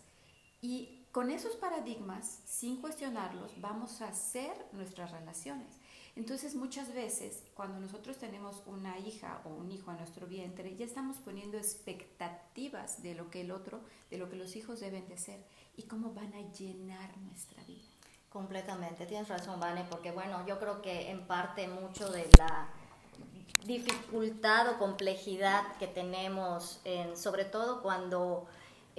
Y 0.61 1.05
con 1.11 1.29
esos 1.29 1.57
paradigmas, 1.57 2.41
sin 2.45 2.81
cuestionarlos, 2.81 3.61
vamos 3.61 4.01
a 4.01 4.07
hacer 4.07 4.65
nuestras 4.71 5.11
relaciones. 5.11 5.76
Entonces 6.17 6.55
muchas 6.55 6.95
veces 6.95 7.43
cuando 7.53 7.79
nosotros 7.79 8.17
tenemos 8.17 8.63
una 8.65 8.97
hija 8.97 9.39
o 9.45 9.49
un 9.49 9.71
hijo 9.71 9.91
en 9.91 9.97
nuestro 9.97 10.25
vientre, 10.25 10.75
ya 10.75 10.83
estamos 10.83 11.17
poniendo 11.17 11.57
expectativas 11.57 13.03
de 13.03 13.13
lo 13.13 13.29
que 13.29 13.41
el 13.41 13.51
otro, 13.51 13.81
de 14.09 14.17
lo 14.17 14.27
que 14.27 14.35
los 14.35 14.55
hijos 14.55 14.79
deben 14.79 15.07
de 15.07 15.17
ser 15.19 15.45
y 15.75 15.83
cómo 15.83 16.13
van 16.15 16.33
a 16.33 16.41
llenar 16.53 17.15
nuestra 17.19 17.63
vida. 17.65 17.85
Completamente, 18.29 19.05
tienes 19.05 19.27
razón, 19.27 19.59
Vane, 19.59 19.85
porque 19.91 20.11
bueno, 20.11 20.43
yo 20.47 20.57
creo 20.57 20.81
que 20.81 21.11
en 21.11 21.27
parte 21.27 21.67
mucho 21.67 22.09
de 22.09 22.27
la 22.39 22.67
dificultad 23.67 24.69
o 24.71 24.79
complejidad 24.79 25.77
que 25.77 25.85
tenemos, 25.85 26.81
en, 26.83 27.15
sobre 27.15 27.45
todo 27.45 27.83
cuando 27.83 28.47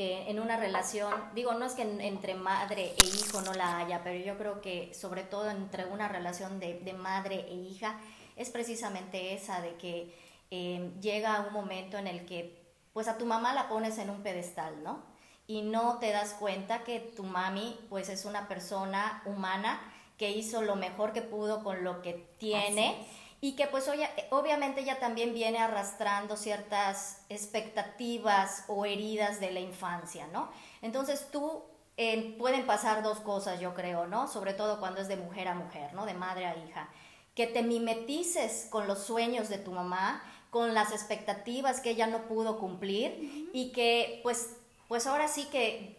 eh, 0.00 0.26
en 0.28 0.38
una 0.38 0.56
relación, 0.56 1.12
digo, 1.34 1.54
no 1.54 1.66
es 1.66 1.72
que 1.72 1.82
entre 1.82 2.34
madre 2.34 2.94
e 3.02 3.04
hijo 3.04 3.40
no 3.40 3.52
la 3.52 3.78
haya, 3.78 4.04
pero 4.04 4.24
yo 4.24 4.38
creo 4.38 4.60
que 4.60 4.94
sobre 4.94 5.24
todo 5.24 5.50
entre 5.50 5.86
una 5.86 6.06
relación 6.06 6.60
de, 6.60 6.78
de 6.78 6.92
madre 6.92 7.46
e 7.48 7.54
hija 7.54 7.98
es 8.36 8.48
precisamente 8.50 9.34
esa, 9.34 9.60
de 9.60 9.74
que 9.74 10.14
eh, 10.52 10.92
llega 11.00 11.44
un 11.48 11.52
momento 11.52 11.98
en 11.98 12.06
el 12.06 12.26
que 12.26 12.64
pues 12.92 13.08
a 13.08 13.18
tu 13.18 13.26
mamá 13.26 13.52
la 13.54 13.68
pones 13.68 13.98
en 13.98 14.10
un 14.10 14.22
pedestal, 14.22 14.84
¿no? 14.84 15.02
Y 15.48 15.62
no 15.62 15.98
te 15.98 16.12
das 16.12 16.32
cuenta 16.34 16.84
que 16.84 17.00
tu 17.00 17.24
mami 17.24 17.76
pues 17.88 18.08
es 18.08 18.24
una 18.24 18.46
persona 18.46 19.20
humana 19.26 19.80
que 20.16 20.30
hizo 20.30 20.62
lo 20.62 20.76
mejor 20.76 21.12
que 21.12 21.22
pudo 21.22 21.64
con 21.64 21.82
lo 21.82 22.02
que 22.02 22.12
tiene 22.38 23.04
y 23.40 23.52
que 23.52 23.66
pues 23.66 23.88
obviamente 24.30 24.80
ella 24.80 24.99
también 24.99 25.33
viene 25.33 25.59
arrastrando 25.59 26.37
ciertas 26.37 27.23
expectativas 27.28 28.64
o 28.66 28.85
heridas 28.85 29.38
de 29.38 29.52
la 29.52 29.61
infancia, 29.61 30.26
¿no? 30.33 30.50
Entonces 30.83 31.28
tú 31.30 31.62
eh, 31.97 32.35
pueden 32.38 32.66
pasar 32.66 33.02
dos 33.02 33.21
cosas, 33.21 33.61
yo 33.61 33.75
creo, 33.75 34.07
¿no? 34.07 34.26
Sobre 34.26 34.54
todo 34.54 34.80
cuando 34.80 35.00
es 35.00 35.09
de 35.09 35.16
mujer 35.16 35.47
a 35.47 35.54
mujer, 35.54 35.95
¿no? 35.95 36.04
De 36.04 36.14
madre 36.14 36.47
a 36.47 36.57
hija. 36.57 36.88
Que 37.37 37.47
te 37.47 37.62
mimetices 37.62 38.66
con 38.71 38.88
los 38.88 39.04
sueños 39.04 39.49
de 39.49 39.59
tu 39.59 39.71
mamá, 39.71 40.23
con 40.50 40.75
las 40.75 40.90
expectativas 40.90 41.80
que 41.80 41.90
ella 41.90 42.09
no 42.09 42.23
pudo 42.26 42.59
cumplir 42.59 43.50
y 43.52 43.71
que 43.71 44.18
pues, 44.25 44.57
pues 44.88 45.07
ahora 45.07 45.28
sí 45.28 45.45
que 45.45 45.97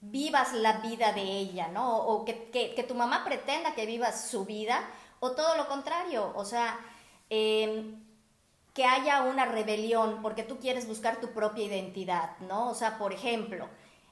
vivas 0.00 0.52
la 0.52 0.78
vida 0.78 1.12
de 1.12 1.22
ella, 1.22 1.68
¿no? 1.68 1.98
O 1.98 2.24
que, 2.24 2.50
que, 2.50 2.74
que 2.74 2.82
tu 2.82 2.96
mamá 2.96 3.24
pretenda 3.24 3.76
que 3.76 3.86
vivas 3.86 4.28
su 4.28 4.44
vida 4.44 4.84
o 5.24 5.30
todo 5.32 5.56
lo 5.56 5.66
contrario, 5.66 6.32
o 6.36 6.44
sea, 6.44 6.78
em, 7.30 7.98
que 8.74 8.84
haya 8.84 9.22
una 9.22 9.46
rebelión 9.46 10.20
porque 10.20 10.42
tú 10.42 10.58
quieres 10.58 10.86
buscar 10.86 11.18
tu 11.18 11.28
propia 11.32 11.64
identidad, 11.64 12.36
¿no? 12.40 12.68
O 12.68 12.74
sea, 12.74 12.98
por 12.98 13.12
ejemplo, 13.14 13.66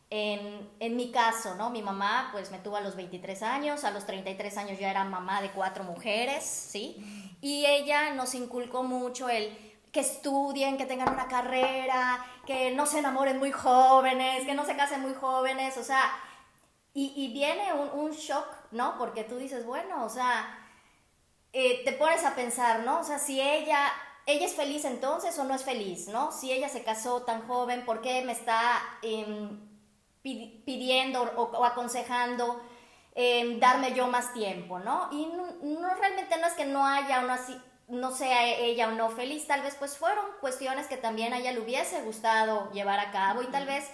en, 0.09 0.71
en, 0.81 0.97
mi 0.97 1.11
caso, 1.11 1.55
¿no? 1.57 1.69
Mi 1.69 1.83
mamá 1.83 2.31
pues 2.33 2.51
me 2.51 2.59
tuvo 2.61 2.77
a 2.77 2.81
los 2.81 2.97
23 2.97 3.43
años, 3.43 3.85
a 3.85 3.91
los 3.91 4.07
33 4.07 4.57
años 4.57 4.79
ya 4.79 4.91
era 4.91 5.05
mamá 5.05 5.43
de 5.43 5.51
cuatro 5.51 5.85
mujeres, 5.85 6.45
¿sí? 6.45 6.97
Y 7.43 7.67
ella 7.67 8.15
nos 8.15 8.35
inculcó 8.35 8.83
mucho 8.83 9.29
el 9.29 9.55
que 9.93 10.01
estudien, 10.01 10.79
que 10.79 10.87
tengan 10.87 11.13
una 11.13 11.29
carrera, 11.29 12.25
que 12.47 12.71
no 12.71 12.87
se 12.87 13.01
enamoren 13.01 13.39
muy 13.39 13.53
jóvenes, 13.53 14.47
que 14.47 14.55
no 14.55 14.65
se 14.65 14.77
casen 14.77 15.03
muy 15.03 15.13
jóvenes, 15.13 15.77
o 15.77 15.85
sea, 15.85 16.11
y, 16.95 17.33
viene 17.33 17.73
un, 17.73 17.89
un 18.01 18.11
shock, 18.13 18.47
¿no? 18.71 18.99
Porque 18.99 19.25
tú 19.25 19.37
dices, 19.37 19.65
bueno, 19.65 20.05
o 20.05 20.11
sea, 20.11 20.59
eh, 21.53 21.83
te 21.85 21.93
pones 21.93 22.25
a 22.25 22.35
pensar, 22.35 22.81
¿no? 22.81 23.01
O 23.01 23.05
sea, 23.05 23.19
si 23.19 23.41
ella, 23.41 23.93
ella 24.27 24.47
es 24.47 24.55
feliz 24.55 24.85
entonces 24.85 25.39
o 25.39 25.45
no 25.45 25.55
es 25.55 25.65
feliz, 25.65 26.09
¿no? 26.09 26.33
Si 26.33 26.51
ella 26.51 26.69
se 26.69 26.83
casó 26.83 27.23
tan 27.23 27.47
joven, 27.47 27.85
¿por 27.85 28.01
qué 28.01 28.23
me 28.23 28.33
está 28.33 28.83
em, 29.03 29.61
pidiendo 30.23 31.23
o, 31.37 31.65
aconsejando 31.65 32.63
em, 33.15 33.61
darme 33.61 33.93
yo 33.93 34.07
más 34.07 34.33
tiempo, 34.33 34.79
¿no? 34.79 35.09
Y 35.13 35.27
no, 35.27 35.95
realmente 35.95 36.39
no 36.39 36.47
es 36.47 36.55
que 36.55 36.65
no 36.65 36.87
haya 36.87 37.21
una 37.21 37.39
no 37.89 38.11
sea 38.11 38.47
ella 38.47 38.89
o 38.89 38.93
no 38.93 39.11
feliz, 39.11 39.47
tal 39.47 39.61
vez 39.61 39.75
pues 39.75 39.99
fueron 39.99 40.25
cuestiones 40.41 40.87
que 40.87 40.97
también 40.97 41.35
a 41.35 41.39
ella 41.39 41.53
le 41.53 41.61
hubiese 41.61 42.01
gustado 42.03 42.71
llevar 42.73 42.99
a 42.99 43.11
cabo 43.11 43.43
y 43.43 43.47
tal 43.49 43.67
vez 43.67 43.85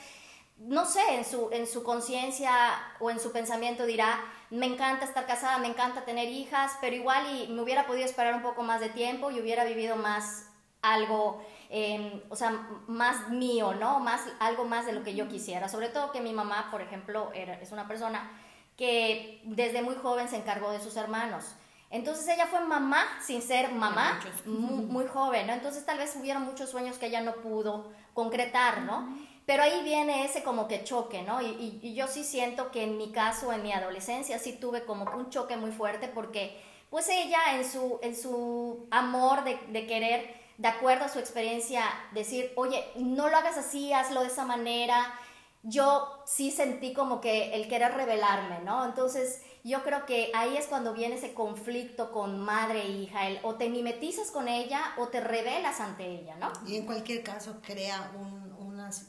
no 0.58 0.84
sé, 0.84 1.00
en 1.14 1.24
su, 1.24 1.50
en 1.52 1.66
su 1.66 1.82
conciencia 1.82 2.52
o 3.00 3.10
en 3.10 3.20
su 3.20 3.32
pensamiento 3.32 3.86
dirá, 3.86 4.20
me 4.50 4.66
encanta 4.66 5.04
estar 5.04 5.26
casada, 5.26 5.58
me 5.58 5.68
encanta 5.68 6.04
tener 6.04 6.28
hijas, 6.28 6.72
pero 6.80 6.96
igual 6.96 7.24
y 7.32 7.48
me 7.48 7.62
hubiera 7.62 7.86
podido 7.86 8.04
esperar 8.04 8.34
un 8.34 8.42
poco 8.42 8.62
más 8.62 8.80
de 8.80 8.88
tiempo 8.88 9.30
y 9.30 9.40
hubiera 9.40 9.64
vivido 9.64 9.96
más 9.96 10.46
algo, 10.82 11.44
em, 11.70 12.22
o 12.28 12.36
sea, 12.36 12.50
más 12.86 13.28
mío, 13.28 13.74
¿no? 13.74 14.00
Más, 14.00 14.22
algo 14.40 14.64
más 14.64 14.86
de 14.86 14.92
lo 14.92 15.02
que 15.02 15.14
yo 15.14 15.28
quisiera. 15.28 15.68
Sobre 15.68 15.88
todo 15.88 16.12
que 16.12 16.20
mi 16.20 16.32
mamá, 16.32 16.68
por 16.70 16.80
ejemplo, 16.80 17.30
era, 17.34 17.54
es 17.54 17.72
una 17.72 17.86
persona 17.86 18.30
que 18.76 19.40
desde 19.44 19.82
muy 19.82 19.96
joven 19.96 20.28
se 20.28 20.36
encargó 20.36 20.70
de 20.70 20.80
sus 20.80 20.96
hermanos. 20.96 21.44
Entonces 21.90 22.28
ella 22.28 22.46
fue 22.46 22.60
mamá 22.60 23.02
sin 23.24 23.42
ser 23.42 23.72
mamá, 23.72 24.20
muy, 24.44 24.84
muy, 24.84 25.06
joven, 25.06 25.46
¿no? 25.46 25.54
Entonces 25.54 25.84
tal 25.86 25.98
vez 25.98 26.14
hubieron 26.16 26.44
muchos 26.44 26.70
sueños 26.70 26.98
que 26.98 27.06
ella 27.06 27.22
no 27.22 27.36
pudo 27.36 27.90
concretar, 28.12 28.82
¿no? 28.82 29.08
Pero 29.48 29.62
ahí 29.62 29.82
viene 29.82 30.26
ese 30.26 30.42
como 30.42 30.68
que 30.68 30.84
choque, 30.84 31.22
¿no? 31.22 31.40
Y, 31.40 31.94
yo 31.94 32.06
sí 32.06 32.22
siento 32.22 32.70
que 32.70 32.82
en 32.82 32.98
mi 32.98 33.12
caso, 33.12 33.50
en 33.50 33.62
mi 33.62 33.72
adolescencia, 33.72 34.38
sí 34.38 34.52
tuve 34.52 34.84
como 34.84 35.10
un 35.16 35.30
choque 35.30 35.56
muy 35.56 35.70
fuerte 35.70 36.06
porque 36.06 36.62
pues 36.90 37.08
ella 37.08 37.38
en 37.56 37.64
su, 37.64 37.98
en 38.02 38.14
su 38.14 38.86
amor 38.90 39.44
de, 39.44 39.58
de 39.68 39.86
querer, 39.86 40.34
de 40.58 40.68
acuerdo 40.68 41.06
a 41.06 41.08
su 41.08 41.18
experiencia, 41.18 41.82
decir, 42.12 42.52
oye, 42.56 42.84
no 42.96 43.30
lo 43.30 43.38
hagas 43.38 43.56
así, 43.56 43.90
hazlo 43.90 44.20
de 44.20 44.26
esa 44.26 44.44
manera, 44.44 45.18
yo 45.62 46.22
sí 46.26 46.50
sentí 46.50 46.92
como 46.92 47.22
que 47.22 47.54
el 47.54 47.68
querer 47.68 47.94
revelarme, 47.94 48.60
¿no? 48.60 48.84
Entonces 48.84 49.40
yo 49.64 49.82
creo 49.82 50.04
que 50.04 50.30
ahí 50.34 50.58
es 50.58 50.66
cuando 50.66 50.92
viene 50.92 51.16
ese 51.16 51.32
conflicto 51.32 52.12
con 52.12 52.38
madre 52.38 52.82
e 52.82 52.90
hija, 52.90 53.26
el 53.26 53.40
o 53.42 53.54
te 53.54 53.70
mimetizas 53.70 54.30
con 54.30 54.46
ella 54.46 54.92
o 54.98 55.08
te 55.08 55.20
revelas 55.20 55.80
ante 55.80 56.04
ella, 56.04 56.36
¿no? 56.36 56.52
Y 56.66 56.76
en 56.76 56.84
cualquier 56.84 57.22
caso 57.22 57.56
crea 57.62 58.12
un, 58.14 58.47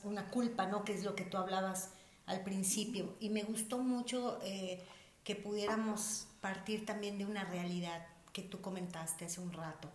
una, 0.04 0.30
culpa, 0.30 0.66
¿no? 0.66 0.84
Que 0.84 0.94
es 0.94 1.04
lo 1.04 1.16
que 1.16 1.24
tú 1.24 1.38
hablabas 1.38 1.92
al 2.26 2.44
principio. 2.44 3.16
Y 3.20 3.30
me 3.30 3.44
gustó 3.44 3.80
mucho 3.80 4.40
eh, 4.44 4.84
que 5.24 5.36
pudiéramos 5.36 6.28
partir 6.42 6.86
también 6.86 7.18
de 7.18 7.26
una 7.26 7.46
realidad 7.46 8.06
que 8.34 8.42
tú 8.42 8.62
comentaste 8.62 9.26
hace 9.26 9.42
un 9.42 9.52
rato. 9.52 9.90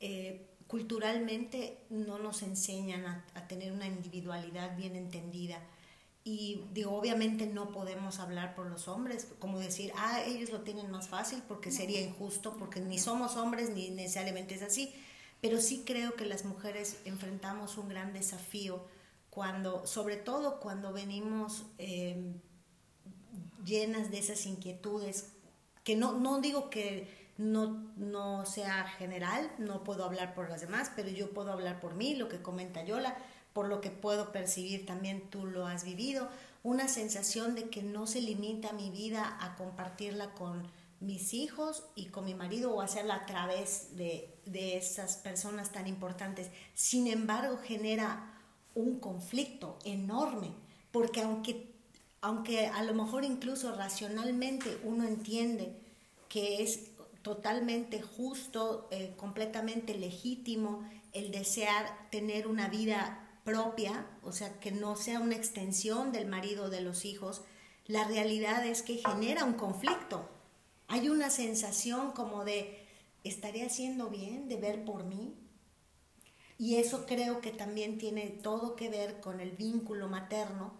Eh, 0.00 0.46
culturalmente 0.66 1.78
no 1.90 2.18
nos 2.18 2.42
enseñan 2.42 3.06
a, 3.06 3.24
a, 3.34 3.46
tener 3.46 3.72
una 3.72 3.86
individualidad 3.86 4.76
bien 4.76 4.96
entendida. 4.96 5.60
Y 6.24 6.62
digo, 6.72 6.92
obviamente 6.96 7.46
no 7.46 7.70
podemos 7.70 8.18
hablar 8.18 8.54
por 8.54 8.66
los 8.66 8.88
hombres, 8.88 9.28
como 9.38 9.58
decir, 9.58 9.92
ah, 9.96 10.22
ellos 10.24 10.50
lo 10.50 10.62
tienen 10.62 10.90
más 10.90 11.08
fácil 11.08 11.42
porque 11.46 11.70
sería 11.70 12.00
injusto, 12.00 12.56
porque 12.56 12.80
ni 12.80 12.98
somos 12.98 13.36
hombres 13.36 13.70
ni 13.70 13.90
necesariamente 13.90 14.54
es 14.54 14.62
así 14.62 14.94
pero 15.44 15.60
sí 15.60 15.82
creo 15.84 16.14
que 16.14 16.24
las 16.24 16.46
mujeres 16.46 16.96
enfrentamos 17.04 17.76
un 17.76 17.90
gran 17.90 18.14
desafío 18.14 18.82
cuando, 19.34 19.84
sobre 19.86 20.16
todo 20.16 20.60
cuando 20.60 20.92
venimos 20.92 21.64
em, 21.78 22.40
llenas 23.64 24.10
de 24.10 24.18
esas 24.18 24.46
inquietudes, 24.46 25.32
que 25.82 25.96
no, 25.96 26.12
no 26.12 26.40
digo 26.40 26.70
que 26.70 27.32
no, 27.36 27.92
no 27.96 28.46
sea 28.46 28.84
general, 28.84 29.50
no 29.58 29.82
puedo 29.82 30.04
hablar 30.04 30.34
por 30.34 30.48
las 30.48 30.60
demás, 30.60 30.92
pero 30.94 31.08
yo 31.08 31.30
puedo 31.30 31.52
hablar 31.52 31.80
por 31.80 31.94
mí, 31.94 32.14
lo 32.14 32.28
que 32.28 32.42
comenta 32.42 32.84
Yola, 32.84 33.16
por 33.52 33.68
lo 33.68 33.80
que 33.80 33.90
puedo 33.90 34.30
percibir 34.30 34.86
también 34.86 35.28
tú 35.30 35.46
lo 35.46 35.66
has 35.66 35.84
vivido, 35.84 36.28
una 36.62 36.86
sensación 36.86 37.56
de 37.56 37.68
que 37.70 37.82
no 37.82 38.06
se 38.06 38.20
limita 38.20 38.72
mi 38.72 38.90
vida 38.90 39.36
a 39.40 39.56
compartirla 39.56 40.32
con 40.34 40.70
mis 41.00 41.34
hijos 41.34 41.82
y 41.96 42.06
con 42.06 42.24
mi 42.24 42.34
marido 42.34 42.72
o 42.72 42.80
hacerla 42.80 43.16
a 43.16 43.26
través 43.26 43.96
de, 43.96 44.32
de 44.46 44.76
esas 44.76 45.16
personas 45.16 45.72
tan 45.72 45.86
importantes. 45.86 46.50
Sin 46.72 47.08
embargo, 47.08 47.58
genera 47.62 48.33
un 48.74 48.98
conflicto 48.98 49.78
enorme, 49.84 50.50
porque 50.90 51.22
aunque, 51.22 51.74
aunque 52.20 52.66
a 52.66 52.82
lo 52.82 52.94
mejor 52.94 53.24
incluso 53.24 53.74
racionalmente 53.74 54.78
uno 54.84 55.04
entiende 55.04 55.76
que 56.28 56.62
es 56.62 56.90
totalmente 57.22 58.02
justo, 58.02 58.88
eh, 58.90 59.14
completamente 59.16 59.96
legítimo 59.96 60.88
el 61.12 61.30
desear 61.30 62.08
tener 62.10 62.46
una 62.46 62.68
vida 62.68 63.40
propia, 63.44 64.06
o 64.22 64.32
sea, 64.32 64.58
que 64.58 64.72
no 64.72 64.96
sea 64.96 65.20
una 65.20 65.36
extensión 65.36 66.12
del 66.12 66.26
marido 66.26 66.70
de 66.70 66.80
los 66.80 67.04
hijos, 67.04 67.42
la 67.86 68.04
realidad 68.04 68.66
es 68.66 68.82
que 68.82 68.98
genera 68.98 69.44
un 69.44 69.54
conflicto. 69.54 70.28
Hay 70.88 71.08
una 71.08 71.30
sensación 71.30 72.12
como 72.12 72.44
de, 72.44 72.78
¿estaré 73.22 73.64
haciendo 73.64 74.08
bien 74.08 74.48
de 74.48 74.56
ver 74.56 74.84
por 74.84 75.04
mí? 75.04 75.34
Y 76.58 76.76
eso 76.76 77.04
creo 77.06 77.40
que 77.40 77.50
también 77.50 77.98
tiene 77.98 78.28
todo 78.28 78.76
que 78.76 78.88
ver 78.88 79.20
con 79.20 79.40
el 79.40 79.50
vínculo 79.52 80.08
materno, 80.08 80.72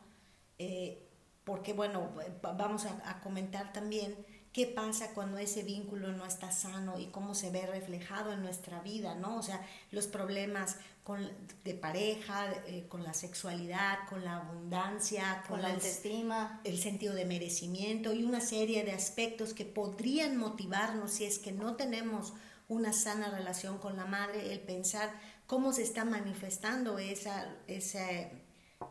eh, 0.58 1.02
porque 1.44 1.72
bueno, 1.72 2.10
vamos 2.42 2.86
a, 2.86 3.20
comentar 3.20 3.72
también 3.72 4.16
qué 4.52 4.66
pasa 4.66 5.12
cuando 5.14 5.36
ese 5.38 5.64
vínculo 5.64 6.12
no 6.12 6.24
está 6.24 6.52
sano 6.52 6.98
y 6.98 7.06
cómo 7.06 7.34
se 7.34 7.50
ve 7.50 7.66
reflejado 7.66 8.32
en 8.32 8.42
nuestra 8.42 8.80
vida, 8.80 9.16
¿no? 9.16 9.36
O 9.36 9.42
sea, 9.42 9.66
los 9.90 10.06
problemas 10.06 10.76
con, 11.02 11.28
de 11.64 11.74
pareja, 11.74 12.50
eh, 12.66 12.86
con 12.88 13.02
la 13.02 13.12
sexualidad, 13.12 14.08
con 14.08 14.24
la 14.24 14.36
abundancia, 14.36 15.42
con, 15.48 15.60
la 15.60 15.72
autoestima, 15.72 16.60
el 16.62 16.78
sentido 16.78 17.14
de 17.14 17.26
merecimiento 17.26 18.14
y 18.14 18.24
una 18.24 18.40
serie 18.40 18.84
de 18.84 18.92
aspectos 18.92 19.54
que 19.54 19.64
podrían 19.64 20.36
motivarnos 20.36 21.10
si 21.10 21.24
es 21.24 21.38
que 21.40 21.52
no 21.52 21.74
tenemos 21.74 22.32
una 22.68 22.92
sana 22.92 23.30
relación 23.30 23.78
con 23.78 23.96
la 23.96 24.06
madre, 24.06 24.52
el 24.52 24.60
pensar 24.60 25.12
cómo 25.46 25.72
se 25.72 25.82
está 25.82 26.04
manifestando 26.04 26.98
esa, 26.98 27.54
ese, 27.66 28.30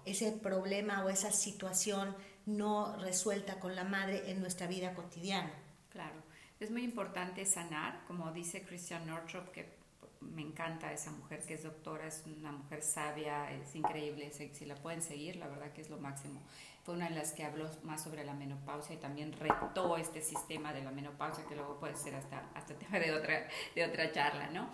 ese 0.05 0.31
problema 0.31 1.03
o 1.03 1.09
esa 1.09 1.31
situación 1.31 2.15
no 2.45 2.95
resuelta 2.97 3.59
con 3.59 3.75
la 3.75 3.83
madre 3.83 4.29
en 4.31 4.41
nuestra 4.41 4.67
vida 4.67 4.93
cotidiana. 4.93 5.51
Claro, 5.89 6.15
es 6.59 6.71
muy 6.71 6.83
importante 6.83 7.45
sanar, 7.45 8.03
como 8.07 8.31
dice 8.31 8.63
Christian 8.63 9.07
Northrop, 9.07 9.51
que 9.51 9.83
me 10.31 10.41
encanta 10.41 10.91
esa 10.91 11.11
mujer 11.11 11.41
que 11.45 11.55
es 11.55 11.63
doctora, 11.63 12.07
es 12.07 12.23
una 12.25 12.51
mujer 12.51 12.81
sabia, 12.81 13.51
es 13.51 13.75
increíble, 13.75 14.31
si 14.31 14.65
la 14.65 14.75
pueden 14.75 15.01
seguir, 15.01 15.35
la 15.35 15.47
verdad 15.47 15.71
que 15.71 15.81
es 15.81 15.89
lo 15.89 15.97
máximo. 15.97 16.41
Fue 16.83 16.95
una 16.95 17.09
de 17.09 17.15
las 17.15 17.31
que 17.31 17.45
habló 17.45 17.69
más 17.83 18.03
sobre 18.03 18.25
la 18.25 18.33
menopausia 18.33 18.95
y 18.95 18.99
también 18.99 19.31
retó 19.33 19.97
este 19.97 20.21
sistema 20.21 20.73
de 20.73 20.83
la 20.83 20.91
menopausia, 20.91 21.45
que 21.45 21.55
luego 21.55 21.79
puede 21.79 21.95
ser 21.95 22.15
hasta, 22.15 22.49
hasta 22.53 22.73
tema 22.75 22.99
de 22.99 23.13
otra, 23.13 23.47
de 23.75 23.85
otra 23.85 24.11
charla, 24.11 24.49
¿no? 24.49 24.69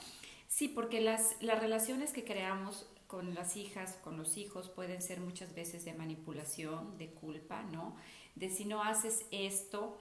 Sí, 0.49 0.67
porque 0.67 0.99
las, 0.99 1.37
las 1.41 1.59
relaciones 1.61 2.11
que 2.11 2.25
creamos 2.25 2.85
con 3.07 3.33
las 3.35 3.55
hijas, 3.55 3.97
con 4.03 4.17
los 4.17 4.35
hijos, 4.37 4.67
pueden 4.69 5.01
ser 5.01 5.21
muchas 5.21 5.53
veces 5.55 5.85
de 5.85 5.93
manipulación, 5.93 6.97
de 6.97 7.11
culpa, 7.11 7.63
¿no? 7.63 7.95
De 8.35 8.49
si 8.49 8.65
no 8.65 8.83
haces 8.83 9.25
esto, 9.31 9.97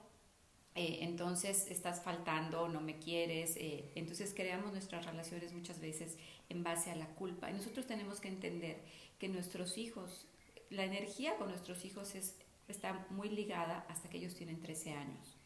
eh, 0.75 0.99
entonces 1.01 1.67
estás 1.69 2.01
faltando, 2.03 2.67
no 2.67 2.81
me 2.81 2.97
quieres. 2.99 3.55
Eh, 3.57 3.91
entonces 3.95 4.33
creamos 4.35 4.71
nuestras 4.73 5.05
relaciones 5.05 5.53
muchas 5.53 5.79
veces 5.79 6.17
en 6.49 6.63
base 6.63 6.91
a 6.91 6.95
la 6.95 7.07
culpa. 7.15 7.49
Y 7.51 7.53
nosotros 7.53 7.85
tenemos 7.87 8.19
que 8.19 8.29
entender 8.29 8.81
que 9.19 9.29
nuestros 9.29 9.77
hijos, 9.77 10.27
la 10.71 10.83
energía 10.85 11.37
con 11.37 11.49
nuestros 11.49 11.85
hijos 11.85 12.15
es, 12.15 12.35
está 12.67 13.05
muy 13.11 13.29
ligada 13.29 13.85
hasta 13.87 14.09
que 14.09 14.17
ellos 14.17 14.35
tienen 14.35 14.61
13 14.61 14.93
años. 14.93 15.38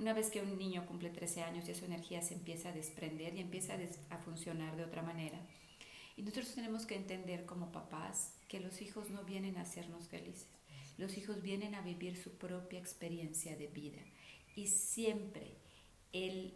Una 0.00 0.14
vez 0.14 0.30
que 0.30 0.40
un 0.40 0.56
niño 0.56 0.86
cumple 0.86 1.10
13 1.10 1.42
años, 1.42 1.66
ya 1.66 1.74
su 1.74 1.84
energía 1.84 2.22
se 2.22 2.32
empieza 2.32 2.70
a 2.70 2.72
desprender 2.72 3.34
y 3.34 3.40
empieza 3.40 3.76
a, 4.08 4.16
funcionar 4.16 4.74
de 4.74 4.84
otra 4.84 5.02
manera. 5.02 5.38
Y 6.16 6.22
nosotros 6.22 6.54
tenemos 6.54 6.86
que 6.86 6.94
entender 6.96 7.44
como 7.44 7.70
papás 7.70 8.32
que 8.48 8.60
los 8.60 8.80
hijos 8.80 9.10
no 9.10 9.24
vienen 9.24 9.58
a 9.58 9.60
hacernos 9.60 10.08
felices. 10.08 10.46
Los 10.96 11.18
hijos 11.18 11.42
vienen 11.42 11.74
a 11.74 11.82
vivir 11.82 12.16
su 12.16 12.32
propia 12.38 12.78
experiencia 12.78 13.54
de 13.58 13.66
vida. 13.66 14.00
Y 14.56 14.68
siempre 14.68 15.58
el, 16.14 16.54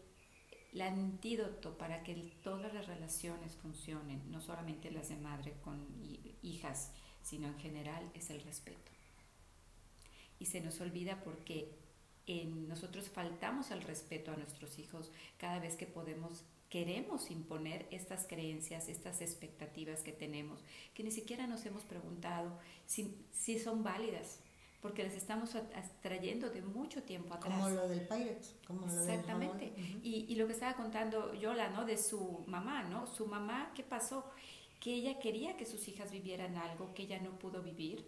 el 0.72 0.80
antídoto 0.80 1.76
para 1.76 2.02
que 2.02 2.14
todas 2.42 2.72
las 2.72 2.87
relaciones 2.87 3.57
funcionen, 3.57 4.22
no 4.30 4.40
solamente 4.40 4.90
las 4.90 5.11
de 5.11 5.16
madre 5.16 5.52
con 5.62 5.87
hijas, 6.40 6.92
sino 7.22 7.48
en 7.48 7.59
general, 7.59 8.11
es 8.14 8.30
el 8.30 8.40
respeto. 8.40 8.90
Y 10.38 10.46
se 10.46 10.62
nos 10.62 10.80
olvida 10.80 11.22
porque 11.22 11.84
nosotros 12.26 13.08
faltamos 13.08 13.70
al 13.70 13.82
respeto 13.82 14.32
a 14.32 14.37
nuestros 14.37 14.78
hijos 14.78 15.10
cada 15.38 15.58
vez 15.58 15.76
que 15.76 15.87
podemos 15.87 16.44
queremos 16.74 17.30
imponer 17.30 17.87
estas 17.92 18.26
creencias, 18.26 18.88
estas 18.88 19.20
expectativas 19.20 20.02
que 20.02 20.10
tenemos, 20.10 20.58
que 20.92 21.04
ni 21.04 21.12
siquiera 21.12 21.46
nos 21.46 21.64
hemos 21.66 21.84
preguntado 21.84 22.58
si, 22.84 23.16
si 23.30 23.60
son 23.60 23.84
válidas, 23.84 24.40
porque 24.82 25.04
las 25.04 25.14
estamos 25.14 25.56
trayendo 26.02 26.50
de 26.50 26.62
mucho 26.62 27.04
tiempo 27.04 27.32
atrás. 27.32 27.62
Como 27.62 27.70
lo 27.70 27.88
del 27.88 28.00
Pirates, 28.00 28.56
como 28.66 28.87
lo 28.87 28.92
Exactamente. 28.92 29.72
y, 30.02 30.26
y, 30.28 30.34
lo 30.34 30.48
que 30.48 30.52
estaba 30.54 30.74
contando 30.74 31.32
Yola, 31.34 31.70
¿no? 31.70 31.84
De 31.84 31.96
su 31.96 32.42
mamá, 32.48 32.82
¿no? 32.82 33.06
Su 33.06 33.26
mamá, 33.26 33.70
¿qué 33.76 33.84
pasó? 33.84 34.24
Que 34.80 34.94
ella 34.94 35.20
quería 35.20 35.56
que 35.56 35.66
sus 35.66 35.87
hijas 35.87 36.10
vivieran 36.10 36.56
algo 36.56 36.92
que 36.92 37.04
ella 37.04 37.20
no 37.20 37.38
pudo 37.38 37.62
vivir 37.62 38.04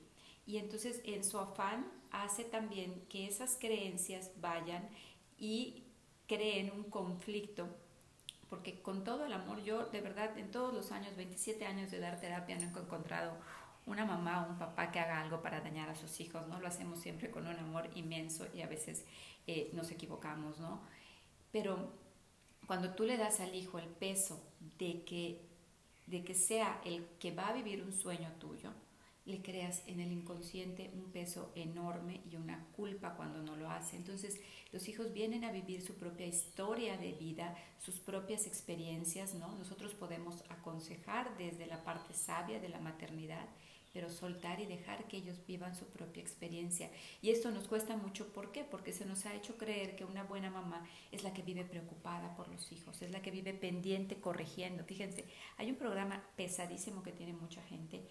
y 0.46 0.59
entonces 0.59 1.00
en 1.04 1.24
su 1.24 1.38
afán 1.38 1.90
hace 2.12 2.44
también 2.44 3.04
que 3.09 3.26
esas 3.26 3.56
creencias 3.61 4.30
vayan 4.40 4.88
y 5.38 5.85
creen 6.28 6.70
un 6.70 6.85
conflicto, 6.85 7.68
porque 8.48 8.80
con 8.80 9.04
todo 9.04 9.26
el 9.26 9.32
amor, 9.32 9.62
yo 9.62 9.87
de 9.87 10.00
verdad 10.00 10.38
en 10.38 10.50
todos 10.50 10.72
los 10.72 10.92
años, 10.92 11.16
27 11.16 11.66
años 11.66 11.90
de 11.90 11.98
dar 11.98 12.20
terapia, 12.20 12.56
no 12.56 12.62
he 12.62 12.80
encontrado 12.80 13.37
una 13.87 14.04
mamá 14.04 14.44
o 14.44 14.50
un 14.50 14.59
papá 14.59 14.90
que 14.90 14.98
haga 14.98 15.20
algo 15.20 15.42
para 15.42 15.61
dañar 15.61 15.88
a 15.88 15.94
sus 15.94 16.20
hijos, 16.20 16.46
¿no? 16.48 16.61
Lo 16.61 16.68
hacemos 16.68 17.00
siempre 17.00 17.30
con 17.30 17.46
un 17.46 17.56
amor 17.56 17.88
inmenso 17.94 18.46
y 18.54 18.62
a 18.62 18.66
veces 18.66 19.04
eh, 19.46 19.70
nos 19.74 19.90
equivocamos, 19.90 20.59
¿no? 20.59 20.80
Pero 21.52 21.92
cuando 22.66 22.94
tú 22.94 23.04
le 23.04 23.16
das 23.16 23.40
al 23.40 23.54
hijo 23.54 23.78
el 23.78 23.88
peso 23.88 24.42
de 24.78 25.04
que, 25.04 25.40
de 26.06 26.24
que 26.24 26.35
sea 26.35 26.80
el 26.85 27.06
que 27.20 27.32
va 27.32 27.48
a 27.48 27.52
vivir 27.52 27.82
un 27.82 27.92
sueño 27.92 28.32
tuyo, 28.40 28.72
le 29.27 29.43
creas 29.43 29.83
en 29.87 30.01
el 30.01 30.12
inconsciente 30.12 30.91
un 30.95 31.11
peso 31.11 31.53
enorme 31.57 32.23
y 32.31 32.37
una 32.37 32.65
culpa 32.77 33.15
cuando 33.17 33.43
no 33.43 33.57
lo 33.57 33.69
hace. 33.69 33.97
Entonces, 33.97 34.41
los 34.73 34.89
hijos 34.89 35.12
vienen 35.12 35.45
a 35.45 35.53
vivir 35.53 35.83
su 35.83 35.95
propia 35.95 36.27
historia 36.27 36.97
de 36.97 37.12
vida, 37.12 37.57
sus 37.79 37.99
propias 37.99 38.47
experiencias, 38.47 39.35
¿no? 39.35 39.55
Nosotros 39.57 39.95
podemos 39.95 40.45
aconsejar 40.49 41.37
desde 41.37 41.67
la 41.67 41.83
parte 41.83 42.15
sabia 42.15 42.61
de 42.61 42.69
la 42.69 42.79
maternidad, 42.79 43.47
pero 43.93 44.11
soltar 44.11 44.61
y 44.61 44.67
dejar 44.67 45.09
que 45.09 45.17
ellos 45.17 45.39
vivan 45.47 45.75
su 45.75 45.87
propia 45.87 46.23
experiencia. 46.23 46.91
Y 47.23 47.31
esto 47.31 47.51
nos 47.51 47.67
cuesta 47.67 47.97
mucho, 47.97 48.29
¿por 48.33 48.53
qué? 48.53 48.62
Porque 48.62 48.93
se 48.93 49.07
nos 49.07 49.25
ha 49.27 49.35
hecho 49.35 49.57
creer 49.57 49.97
que 49.97 50.05
una 50.05 50.23
buena 50.23 50.51
mamá 50.51 50.87
es 51.11 51.25
la 51.25 51.33
que 51.33 51.43
vive 51.43 51.65
preocupada 51.65 52.37
por 52.37 52.49
los 52.49 52.71
hijos, 52.71 53.01
es 53.03 53.11
la 53.11 53.23
que 53.23 53.31
vive 53.31 53.55
pendiente, 53.55 54.21
corrigiendo. 54.21 54.85
Fíjense, 54.85 55.25
hay 55.57 55.71
un 55.71 55.77
programa 55.77 56.23
pesadísimo 56.37 57.03
que 57.03 57.12
tiene 57.12 57.33
mucha 57.33 57.62
gente 57.62 58.07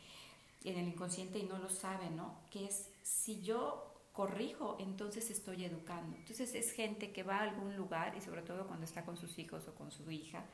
en 0.69 0.77
el 0.77 0.87
inconsciente 0.87 1.39
y 1.39 1.43
no 1.43 1.57
lo 1.57 1.69
sabe, 1.69 2.09
¿no? 2.09 2.39
Que 2.49 2.65
es, 2.65 2.89
si 3.01 3.41
yo 3.41 3.93
corrijo, 4.13 4.77
entonces 4.79 5.29
estoy 5.29 5.65
educando. 5.65 6.15
Entonces 6.15 6.55
es 6.55 6.71
gente 6.71 7.11
que 7.11 7.23
va 7.23 7.37
a 7.37 7.43
algún 7.43 7.75
lugar 7.75 8.15
y 8.17 8.21
sobre 8.21 8.41
todo 8.41 8.65
cuando 8.65 8.85
está 8.85 9.03
con 9.03 9.17
sus 9.17 9.37
hijos 9.39 9.67
o 9.67 9.75
con 9.75 9.91
su 9.91 10.09
hija 10.09 10.45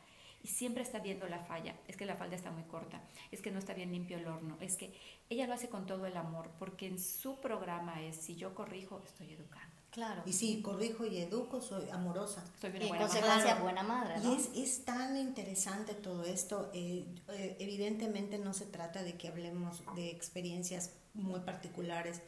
y 0.43 0.47
siempre 0.47 0.81
está 0.81 0.99
viendo 0.99 1.27
la 1.27 1.39
falla, 1.39 1.75
es 1.87 1.95
que 1.95 2.05
la 2.05 2.15
falda 2.15 2.35
está 2.35 2.49
muy 2.49 2.63
corta, 2.63 3.01
es 3.31 3.41
que 3.41 3.51
no 3.51 3.59
está 3.59 3.73
bien 3.75 3.91
limpio 3.91 4.17
el 4.17 4.27
horno, 4.27 4.57
es 4.59 4.75
que 4.75 4.91
ella 5.29 5.45
lo 5.45 5.53
hace 5.53 5.69
con 5.69 5.85
todo 5.85 6.07
el 6.07 6.17
amor 6.17 6.49
porque 6.57 6.87
en 6.87 6.99
su 6.99 7.39
programa 7.39 8.01
es, 8.01 8.15
si 8.15 8.35
yo 8.35 8.55
corrijo, 8.55 9.01
estoy 9.05 9.31
educando. 9.33 9.70
Claro. 9.91 10.23
Y 10.25 10.33
si 10.33 10.61
corrijo 10.61 11.05
y 11.05 11.17
educo, 11.17 11.61
soy 11.61 11.89
amorosa. 11.89 12.43
Soy 12.59 12.71
y 12.79 12.87
buena 12.87 13.05
consecuencia 13.05 13.55
buena 13.55 13.83
madre. 13.83 14.15
Y 14.23 14.33
es, 14.33 14.49
es, 14.55 14.85
tan 14.85 15.17
interesante 15.17 15.93
todo 15.93 16.23
esto. 16.23 16.71
Eh, 16.73 17.05
eh, 17.29 17.57
evidentemente 17.59 18.37
no 18.37 18.53
se 18.53 18.65
trata 18.65 19.03
de 19.03 19.17
que 19.17 19.27
hablemos 19.27 19.83
de 19.95 20.09
experiencias 20.09 20.91
muy 21.13 21.41
particulares. 21.41 22.21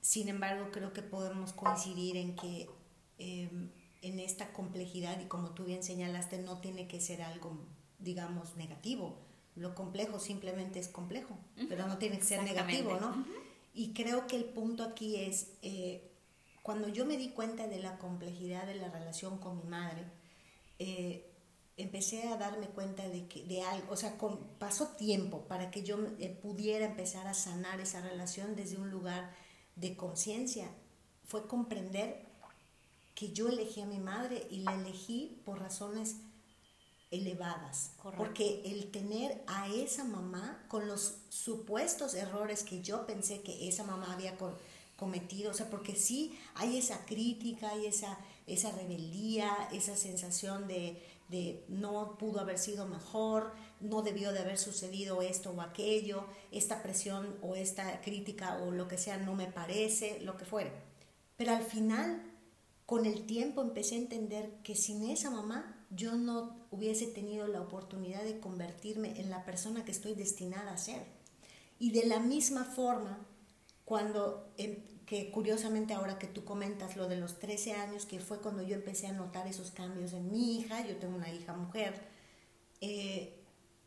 Sin 0.00 0.28
embargo, 0.28 0.70
creo 0.72 0.92
que 0.92 1.02
podemos 1.02 1.52
coincidir 1.52 2.16
en 2.16 2.34
que 2.34 2.68
em, 3.18 3.70
en 4.02 4.18
esta 4.18 4.52
complejidad, 4.52 5.20
y 5.20 5.26
como 5.26 5.50
tú 5.50 5.64
bien 5.64 5.84
señalaste, 5.84 6.38
no 6.38 6.58
tiene 6.60 6.88
que 6.88 7.00
ser 7.00 7.22
algo 7.22 7.56
digamos, 8.00 8.56
negativo. 8.56 9.18
Lo 9.54 9.74
complejo 9.74 10.18
simplemente 10.18 10.78
es 10.78 10.88
complejo, 10.88 11.36
pero 11.68 11.86
no 11.86 11.98
tiene 11.98 12.18
que 12.18 12.24
ser 12.24 12.42
negativo, 12.42 12.98
¿no? 13.00 13.24
Y 13.74 13.92
creo 13.92 14.26
que 14.26 14.36
el 14.36 14.44
punto 14.44 14.82
aquí 14.82 15.16
es, 15.16 15.52
eh, 15.62 16.09
cuando 16.70 16.86
yo 16.86 17.04
me 17.04 17.16
di 17.16 17.30
cuenta 17.30 17.66
de 17.66 17.80
la 17.80 17.98
complejidad 17.98 18.64
de 18.64 18.76
la 18.76 18.88
relación 18.88 19.38
con 19.38 19.58
mi 19.58 19.64
madre, 19.64 20.04
eh, 20.78 21.28
empecé 21.76 22.28
a 22.28 22.36
darme 22.36 22.68
cuenta 22.68 23.08
de, 23.08 23.26
que, 23.26 23.42
de 23.42 23.62
algo, 23.62 23.92
o 23.92 23.96
sea, 23.96 24.16
pasó 24.60 24.90
tiempo 24.90 25.48
para 25.48 25.72
que 25.72 25.82
yo 25.82 25.98
eh, 26.20 26.28
pudiera 26.28 26.86
empezar 26.86 27.26
a 27.26 27.34
sanar 27.34 27.80
esa 27.80 28.02
relación 28.02 28.54
desde 28.54 28.76
un 28.76 28.88
lugar 28.88 29.34
de 29.74 29.96
conciencia. 29.96 30.68
Fue 31.24 31.48
comprender 31.48 32.24
que 33.16 33.32
yo 33.32 33.48
elegí 33.48 33.80
a 33.80 33.86
mi 33.86 33.98
madre 33.98 34.46
y 34.48 34.60
la 34.60 34.76
elegí 34.76 35.42
por 35.44 35.58
razones 35.58 36.18
elevadas. 37.10 37.94
Porque 38.16 38.62
el 38.64 38.92
tener 38.92 39.42
a 39.48 39.66
esa 39.66 40.04
mamá 40.04 40.64
con 40.68 40.86
los 40.86 41.16
supuestos 41.30 42.14
errores 42.14 42.62
que 42.62 42.80
yo 42.80 43.06
pensé 43.06 43.42
que 43.42 43.66
esa 43.66 43.82
mamá 43.82 44.12
había 44.12 44.38
cometido, 45.00 45.50
o 45.50 45.54
sea, 45.54 45.70
porque 45.70 45.96
sí 45.96 46.38
hay 46.54 46.76
esa 46.76 47.06
crítica, 47.06 47.70
hay 47.70 47.86
esa, 47.86 48.18
esa 48.46 48.70
rebeldía, 48.72 49.50
esa 49.72 49.96
sensación 49.96 50.68
de, 50.68 51.02
de 51.30 51.64
no 51.68 52.18
pudo 52.18 52.40
haber 52.40 52.58
sido 52.58 52.86
mejor, 52.86 53.54
no 53.80 54.02
debió 54.02 54.30
de 54.32 54.40
haber 54.40 54.58
sucedido 54.58 55.22
esto 55.22 55.52
o 55.52 55.62
aquello, 55.62 56.26
esta 56.52 56.82
presión 56.82 57.34
o 57.40 57.56
esta 57.56 58.02
crítica 58.02 58.58
o 58.62 58.72
lo 58.72 58.88
que 58.88 58.98
sea 58.98 59.16
no 59.16 59.34
me 59.34 59.46
parece, 59.46 60.20
lo 60.20 60.36
que 60.36 60.44
fuere. 60.44 60.70
Pero 61.38 61.52
al 61.52 61.62
final, 61.62 62.22
con 62.84 63.06
el 63.06 63.24
tiempo 63.24 63.62
empecé 63.62 63.94
a 63.94 63.98
entender 63.98 64.52
que 64.62 64.76
sin 64.76 65.08
esa 65.08 65.30
mamá 65.30 65.86
yo 65.88 66.14
no 66.14 66.66
hubiese 66.70 67.06
tenido 67.06 67.48
la 67.48 67.62
oportunidad 67.62 68.22
de 68.22 68.38
convertirme 68.38 69.18
en 69.18 69.30
la 69.30 69.46
persona 69.46 69.84
que 69.84 69.92
estoy 69.92 70.14
destinada 70.14 70.72
a 70.72 70.76
ser. 70.76 71.02
Y 71.78 71.92
de 71.92 72.04
la 72.04 72.20
misma 72.20 72.64
forma, 72.64 73.26
cuando 73.90 74.52
em, 74.56 74.76
que 75.04 75.32
curiosamente 75.32 75.94
ahora 75.94 76.16
que 76.16 76.28
tú 76.28 76.44
comentas 76.44 76.94
lo 76.94 77.08
de 77.08 77.16
los 77.16 77.40
13 77.40 77.72
años, 77.72 78.06
que 78.06 78.20
fue 78.20 78.38
cuando 78.38 78.62
yo 78.62 78.76
empecé 78.76 79.08
a 79.08 79.12
notar 79.12 79.48
esos 79.48 79.72
cambios 79.72 80.12
en 80.12 80.30
mi 80.30 80.60
hija, 80.60 80.86
yo 80.86 80.96
tengo 80.98 81.16
una 81.16 81.28
hija 81.28 81.54
mujer, 81.54 82.00
eh, 82.80 83.34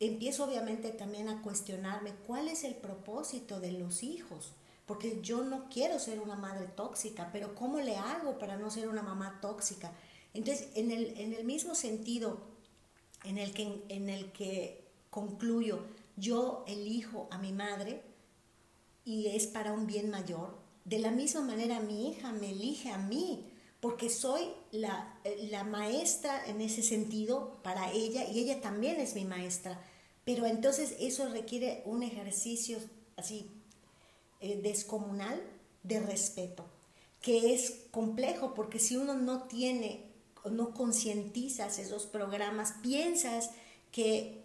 empiezo 0.00 0.44
obviamente 0.44 0.90
también 0.90 1.30
a 1.30 1.40
cuestionarme 1.40 2.12
cuál 2.26 2.48
es 2.48 2.64
el 2.64 2.74
propósito 2.74 3.60
de 3.60 3.72
los 3.72 4.02
hijos, 4.02 4.52
porque 4.84 5.22
yo 5.22 5.42
no 5.42 5.70
quiero 5.70 5.98
ser 5.98 6.20
una 6.20 6.36
madre 6.36 6.66
tóxica, 6.66 7.30
pero 7.32 7.54
¿cómo 7.54 7.80
le 7.80 7.96
hago 7.96 8.38
para 8.38 8.58
no 8.58 8.70
ser 8.70 8.90
una 8.90 9.02
mamá 9.02 9.38
tóxica? 9.40 9.90
Entonces, 10.34 10.68
en 10.74 10.90
el, 10.90 11.18
en 11.18 11.32
el 11.32 11.46
mismo 11.46 11.74
sentido 11.74 12.42
en 13.24 13.38
el, 13.38 13.54
que, 13.54 13.82
en 13.88 14.10
el 14.10 14.32
que 14.32 14.84
concluyo, 15.08 15.86
yo 16.18 16.62
elijo 16.66 17.26
a 17.30 17.38
mi 17.38 17.52
madre 17.52 18.12
y 19.04 19.28
es 19.28 19.46
para 19.46 19.72
un 19.72 19.86
bien 19.86 20.10
mayor, 20.10 20.56
de 20.84 20.98
la 20.98 21.10
misma 21.10 21.42
manera 21.42 21.80
mi 21.80 22.08
hija 22.08 22.32
me 22.32 22.50
elige 22.50 22.90
a 22.90 22.98
mí, 22.98 23.50
porque 23.80 24.08
soy 24.08 24.42
la, 24.72 25.18
la, 25.50 25.62
maestra 25.62 26.46
en 26.46 26.62
ese 26.62 26.82
sentido 26.82 27.58
para 27.62 27.92
ella 27.92 28.24
y 28.24 28.40
ella 28.40 28.62
también 28.62 28.98
es 28.98 29.14
mi 29.14 29.26
maestra. 29.26 29.78
Pero 30.24 30.46
entonces 30.46 30.94
eso 31.00 31.28
requiere 31.28 31.82
un 31.84 32.02
ejercicio 32.02 32.78
así 33.16 33.50
eh, 34.40 34.58
descomunal 34.62 35.38
de 35.82 36.00
respeto, 36.00 36.64
que 37.20 37.52
es 37.52 37.82
complejo 37.90 38.54
porque 38.54 38.78
si 38.78 38.96
uno 38.96 39.14
no 39.14 39.42
tiene, 39.42 40.06
no 40.50 40.72
concientizas 40.72 41.78
esos 41.78 42.06
programas, 42.06 42.74
piensas 42.82 43.50
que 43.92 44.43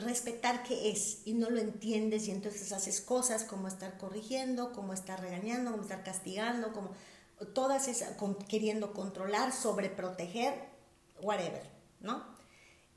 respetar 0.00 0.62
qué 0.62 0.90
es 0.90 1.22
y 1.24 1.34
no 1.34 1.50
lo 1.50 1.58
entiendes 1.58 2.28
y 2.28 2.30
entonces 2.30 2.72
haces 2.72 3.00
cosas 3.00 3.44
como 3.44 3.68
estar 3.68 3.98
corrigiendo, 3.98 4.72
como 4.72 4.92
estar 4.92 5.20
regañando, 5.20 5.70
como 5.70 5.82
estar 5.82 6.02
castigando, 6.02 6.72
como 6.72 6.90
todas 7.54 7.88
esas, 7.88 8.16
queriendo 8.48 8.92
controlar, 8.92 9.52
sobreproteger, 9.52 10.54
whatever, 11.20 11.62
¿no? 12.00 12.24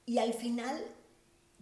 Y 0.06 0.20
al 0.20 0.34
final 0.34 0.84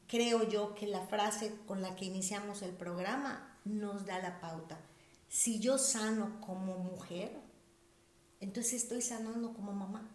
creo 0.08 0.48
yo 0.48 0.76
que 0.76 0.88
la 0.88 1.06
frase 1.08 1.54
con 1.66 1.82
la 1.82 1.96
que 1.96 2.06
iniciamos 2.06 2.62
el 2.62 2.72
programa 2.72 3.58
nos 3.66 4.06
da 4.06 4.20
la 4.20 4.40
pauta. 4.40 4.80
Si 5.28 5.60
yo 5.60 5.78
sano 5.78 6.42
como 6.42 6.78
mujer, 6.78 7.32
entonces 8.40 8.84
estoy 8.84 9.02
sanando 9.02 9.54
como 9.54 9.74
mamá. 9.74 10.10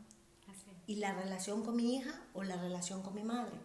Y 0.86 0.96
la 0.96 1.14
relación 1.14 1.64
con 1.64 1.76
mi 1.76 1.96
hija 1.96 2.20
o 2.34 2.42
la 2.42 2.56
relación 2.56 3.00
con 3.02 3.14
mi 3.14 3.22
madre 3.22 3.58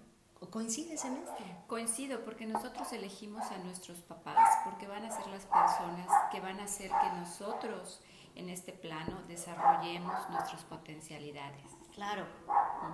¿Coincides 0.47 1.05
en 1.05 1.17
esto? 1.17 1.35
Coincido, 1.67 2.21
porque 2.25 2.45
nosotros 2.45 2.91
elegimos 2.93 3.43
a 3.51 3.57
nuestros 3.59 3.99
papás, 3.99 4.59
porque 4.63 4.87
van 4.87 5.05
a 5.05 5.11
ser 5.11 5.27
las 5.27 5.45
personas 5.45 6.07
que 6.31 6.39
van 6.39 6.59
a 6.59 6.63
hacer 6.63 6.89
que 6.89 7.19
nosotros 7.19 8.01
en 8.35 8.49
este 8.49 8.71
plano 8.71 9.21
desarrollemos 9.27 10.29
nuestras 10.29 10.63
potencialidades. 10.63 11.61
Claro, 11.93 12.25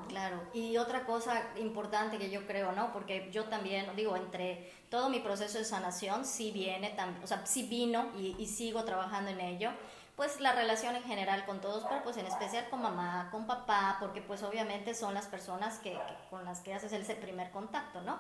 claro. 0.07 0.41
Y 0.53 0.77
otra 0.77 1.05
cosa 1.05 1.43
importante 1.57 2.17
que 2.17 2.31
yo 2.31 2.47
creo, 2.47 2.71
¿no? 2.71 2.91
Porque 2.91 3.29
yo 3.31 3.45
también, 3.45 3.95
digo, 3.95 4.15
entre 4.15 4.73
todo 4.89 5.09
mi 5.09 5.19
proceso 5.19 5.59
de 5.59 5.65
sanación, 5.65 6.25
sí 6.25 6.51
viene, 6.51 6.95
o 7.23 7.27
sea, 7.27 7.45
sí 7.45 7.67
vino 7.67 8.07
y, 8.17 8.35
y 8.39 8.47
sigo 8.47 8.83
trabajando 8.83 9.29
en 9.29 9.39
ello, 9.39 9.69
pues 10.15 10.39
la 10.39 10.53
relación 10.53 10.95
en 10.95 11.03
general 11.03 11.45
con 11.45 11.59
todos, 11.59 11.85
pero 11.89 12.03
pues 12.03 12.17
en 12.17 12.25
especial 12.25 12.69
con 12.69 12.81
mamá, 12.81 13.29
con 13.31 13.45
papá, 13.47 13.97
porque 13.99 14.21
pues 14.21 14.43
obviamente 14.43 14.93
son 14.93 15.13
las 15.13 15.27
personas 15.27 15.79
que, 15.79 15.97
con 16.29 16.45
las 16.45 16.61
que 16.61 16.73
haces 16.73 16.93
ese 16.93 17.15
primer 17.15 17.51
contacto, 17.51 18.01
¿no? 18.01 18.19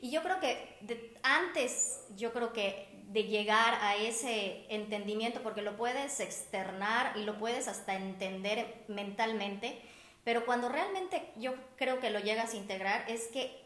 Y 0.00 0.10
yo 0.10 0.22
creo 0.22 0.40
que 0.40 0.78
antes, 1.22 2.04
yo 2.16 2.32
creo 2.32 2.52
que 2.52 2.88
de 3.06 3.24
llegar 3.24 3.78
a 3.80 3.96
ese 3.96 4.66
entendimiento, 4.68 5.42
porque 5.42 5.62
lo 5.62 5.76
puedes 5.76 6.20
externar 6.20 7.16
y 7.16 7.24
lo 7.24 7.38
puedes 7.38 7.68
hasta 7.68 7.94
entender 7.94 8.84
mentalmente, 8.88 9.80
pero 10.24 10.44
cuando 10.44 10.68
realmente 10.68 11.32
yo 11.36 11.54
creo 11.76 12.00
que 12.00 12.10
lo 12.10 12.18
llegas 12.18 12.52
a 12.52 12.56
integrar 12.56 13.08
es 13.08 13.28
que 13.28 13.64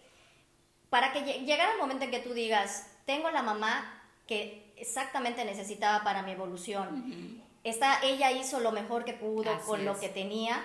para 0.91 1.13
que 1.13 1.23
llegara 1.23 1.73
el 1.73 1.79
momento 1.79 2.05
en 2.05 2.11
que 2.11 2.21
tú 2.21 2.35
digas, 2.35 2.87
tengo 3.07 3.31
la 3.31 3.43
mamá 3.43 4.03
que 4.27 4.73
exactamente 4.77 5.45
necesitaba 5.45 6.05
para 6.05 6.23
mi 6.23 6.33
evolución, 6.33 7.43
esta, 7.65 8.01
ella 8.03 8.31
hizo 8.33 8.61
lo 8.61 8.73
mejor 8.73 9.05
que 9.05 9.13
pudo 9.13 9.61
con 9.67 9.85
lo 9.85 9.99
que 9.99 10.09
tenía. 10.09 10.65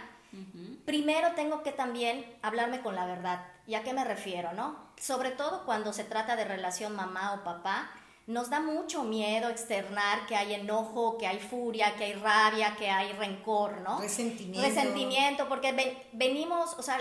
Primero 0.86 1.32
tengo 1.34 1.64
que 1.64 1.72
también 1.72 2.26
hablarme 2.42 2.82
con 2.82 2.96
la 2.96 3.06
verdad. 3.06 3.46
¿Y 3.68 3.76
a 3.76 3.84
qué 3.84 3.94
me 3.94 4.04
refiero, 4.04 4.52
no? 4.54 4.78
Sobre 5.00 5.32
todo 5.32 5.66
cuando 5.66 5.94
se 5.94 6.04
trata 6.04 6.36
de 6.36 6.44
relación 6.44 6.96
mamá 6.96 7.34
o 7.34 7.44
papá, 7.44 7.90
nos 8.28 8.50
da 8.50 8.60
mucho 8.60 9.04
miedo 9.04 9.50
externar 9.50 10.26
que 10.28 10.36
hay 10.36 10.56
enojo, 10.56 11.18
que 11.18 11.28
hay 11.28 11.40
furia, 11.40 11.96
que 11.96 12.06
hay 12.06 12.14
rabia, 12.14 12.76
que 12.76 12.90
hay 12.90 13.14
rencor, 13.14 13.82
¿no? 13.82 14.00
Resentimiento. 14.00 14.68
Resentimiento, 14.68 15.48
porque 15.48 15.98
venimos, 16.12 16.74
o 16.78 16.82
sea, 16.82 16.98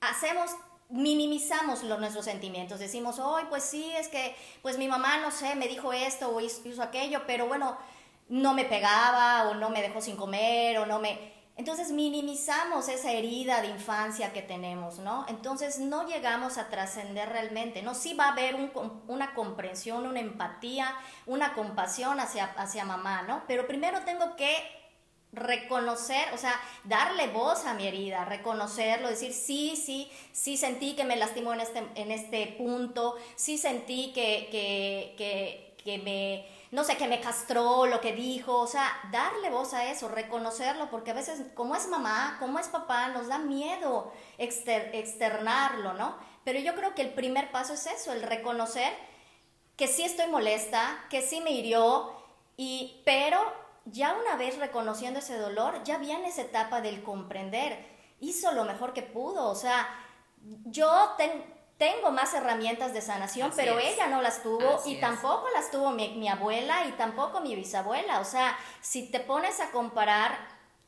hacemos 0.00 0.50
minimizamos 0.92 1.82
los, 1.84 1.98
nuestros 1.98 2.26
sentimientos. 2.26 2.78
Decimos, 2.78 3.18
hoy 3.18 3.44
pues 3.48 3.64
sí, 3.64 3.90
es 3.98 4.08
que 4.08 4.36
pues 4.60 4.78
mi 4.78 4.88
mamá, 4.88 5.18
no 5.18 5.30
sé, 5.30 5.54
me 5.54 5.66
dijo 5.66 5.92
esto 5.92 6.28
o 6.28 6.40
hizo 6.40 6.82
aquello, 6.82 7.22
pero 7.26 7.46
bueno, 7.46 7.78
no 8.32 8.54
me 8.54 8.64
pegaba 8.64 9.50
o 9.50 9.54
no 9.54 9.68
me 9.68 9.82
dejó 9.82 10.00
sin 10.00 10.16
comer 10.16 10.78
o 10.78 10.86
no 10.86 10.98
me... 10.98 11.32
Entonces 11.54 11.92
minimizamos 11.92 12.88
esa 12.88 13.12
herida 13.12 13.60
de 13.60 13.68
infancia 13.68 14.32
que 14.32 14.40
tenemos, 14.40 15.00
¿no? 15.00 15.26
Entonces 15.28 15.78
no 15.78 16.08
llegamos 16.08 16.56
a 16.56 16.70
trascender 16.70 17.28
realmente, 17.28 17.82
¿no? 17.82 17.94
Sí 17.94 18.14
va 18.14 18.28
a 18.28 18.32
haber 18.32 18.56
una 19.06 19.34
comprensión, 19.34 20.06
una 20.06 20.20
empatía, 20.20 20.96
una 21.26 21.52
compasión 21.52 22.20
hacia, 22.20 22.46
hacia 22.56 22.86
mamá, 22.86 23.20
¿no? 23.20 23.42
Pero 23.46 23.66
primero 23.66 24.00
tengo 24.06 24.34
que 24.34 24.56
reconocer, 25.32 26.32
o 26.32 26.38
sea, 26.38 26.58
darle 26.84 27.28
voz 27.28 27.66
a 27.66 27.74
mi 27.74 27.86
herida, 27.86 28.24
reconocerlo, 28.24 29.08
decir, 29.08 29.34
sí, 29.34 29.76
sí, 29.76 30.10
sí 30.32 30.56
sentí 30.56 30.96
que 30.96 31.04
me 31.04 31.16
lastimó 31.16 31.52
en 31.52 31.60
este, 31.60 31.86
en 31.96 32.10
este 32.10 32.46
punto, 32.56 33.16
sí 33.36 33.58
sentí 33.58 34.10
que, 34.14 34.48
que, 34.50 35.14
que, 35.18 35.76
que 35.84 35.98
me 35.98 36.61
no 36.72 36.84
sé, 36.84 36.96
que 36.96 37.06
me 37.06 37.20
castró, 37.20 37.84
lo 37.84 38.00
que 38.00 38.14
dijo, 38.14 38.58
o 38.58 38.66
sea, 38.66 38.90
darle 39.12 39.50
voz 39.50 39.74
a 39.74 39.90
eso, 39.90 40.08
reconocerlo, 40.08 40.88
porque 40.88 41.10
a 41.10 41.14
veces 41.14 41.42
como 41.54 41.76
es 41.76 41.86
mamá, 41.86 42.38
como 42.40 42.58
es 42.58 42.68
papá, 42.68 43.08
nos 43.08 43.28
da 43.28 43.36
miedo 43.38 44.10
externarlo, 44.38 45.92
¿no? 45.92 46.16
Pero 46.44 46.58
yo 46.60 46.74
creo 46.74 46.94
que 46.94 47.02
el 47.02 47.12
primer 47.12 47.52
paso 47.52 47.74
es 47.74 47.86
eso, 47.86 48.14
el 48.14 48.22
reconocer 48.22 48.90
que 49.76 49.86
sí 49.86 50.02
estoy 50.02 50.28
molesta, 50.28 51.04
que 51.10 51.20
sí 51.20 51.42
me 51.42 51.50
hirió, 51.50 52.10
y, 52.56 53.02
pero 53.04 53.38
ya 53.84 54.14
una 54.14 54.36
vez 54.36 54.56
reconociendo 54.56 55.18
ese 55.18 55.36
dolor, 55.36 55.84
ya 55.84 55.98
viene 55.98 56.28
esa 56.28 56.40
etapa 56.40 56.80
del 56.80 57.02
comprender, 57.02 57.86
hizo 58.18 58.50
lo 58.52 58.64
mejor 58.64 58.94
que 58.94 59.02
pudo, 59.02 59.50
o 59.50 59.54
sea, 59.54 59.86
yo 60.64 61.10
tengo 61.18 61.44
tengo 61.82 62.12
más 62.12 62.32
herramientas 62.32 62.94
de 62.94 63.00
sanación, 63.00 63.50
pero 63.56 63.80
ella 63.80 64.06
no 64.06 64.22
las 64.22 64.40
tuvo 64.40 64.80
y 64.86 65.00
tampoco 65.00 65.48
las 65.52 65.72
tuvo 65.72 65.90
mi, 65.90 66.28
abuela 66.28 66.86
y 66.86 66.92
tampoco 66.92 67.40
mi 67.40 67.56
bisabuela. 67.56 68.20
O 68.20 68.24
sea, 68.24 68.56
si 68.80 69.10
te 69.10 69.18
pones 69.18 69.58
a 69.58 69.72
comparar 69.72 70.38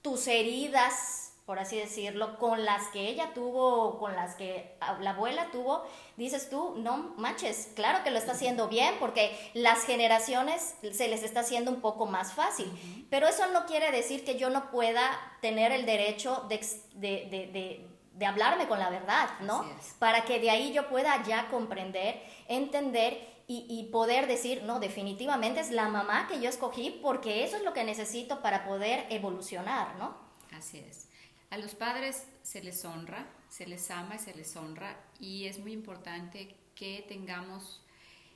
tus 0.03 0.29
heridas 0.29 1.33
por 1.47 1.59
así 1.59 1.77
decirlo, 1.77 2.39
con 2.39 2.65
las 2.65 2.89
que 2.89 3.07
ella 3.07 3.35
tuvo, 3.35 3.99
con 3.99 4.17
las 4.17 4.35
que 4.35 4.79
la 5.01 5.11
abuela 5.11 5.51
tuvo, 5.53 5.85
dices 6.17 6.49
tú, 6.49 6.75
no 6.79 7.13
manches, 7.19 7.69
claro 7.75 8.03
que 8.03 8.11
lo 8.11 8.17
está 8.17 8.33
haciendo 8.33 8.67
bien 8.69 8.95
porque 8.99 9.37
las 9.53 9.85
generaciones 9.85 10.77
se 10.91 11.09
les 11.09 11.23
está 11.23 11.41
haciendo 11.41 11.71
un 11.71 11.83
poco 11.83 12.07
más 12.07 12.33
fácil, 12.33 13.07
pero 13.11 13.29
eso 13.29 13.47
no 13.49 13.67
quiere 13.67 13.91
decir 13.93 14.25
que 14.25 14.39
yo 14.39 14.49
no 14.49 14.71
pueda 14.71 15.11
tener 15.43 15.71
el 15.71 15.85
derecho 15.85 16.47
de, 16.49 16.61
de, 16.95 17.29
de, 17.53 17.87
hablarme 18.23 18.69
con 18.69 18.79
la 18.79 18.91
verdad, 18.91 19.41
¿no? 19.41 19.65
Para 19.99 20.25
que 20.25 20.39
de 20.39 20.51
ahí 20.51 20.73
yo 20.73 20.89
pueda 20.89 21.23
ya 21.25 21.49
comprender, 21.49 22.23
entender 22.49 23.35
y, 23.47 23.67
y, 23.69 23.91
poder 23.91 24.27
decir, 24.27 24.63
no, 24.63 24.81
definitivamente 24.81 25.61
es 25.61 25.71
la 25.71 25.89
mamá 25.89 26.27
que 26.29 26.41
yo 26.41 26.49
escogí 26.49 26.99
porque 27.03 27.45
eso 27.45 27.57
es 27.57 27.63
lo 27.63 27.75
que 27.75 27.85
necesito 27.85 28.41
para 28.41 28.65
poder 28.65 29.07
evolucionar, 29.11 29.97
¿no? 29.97 30.17
Así 30.53 30.79
es. 30.79 31.09
A 31.51 31.59
los 31.59 31.75
padres 31.75 32.27
se 32.43 32.63
les 32.63 32.85
honra, 32.85 33.27
se 33.49 33.67
les 33.67 33.91
ama 33.91 34.15
y 34.17 34.19
se 34.19 34.35
les 34.35 34.57
honra 34.57 34.99
y 35.21 35.47
es 35.47 35.59
muy 35.59 35.73
importante 35.73 36.57
que 36.75 37.05
tengamos 37.07 37.85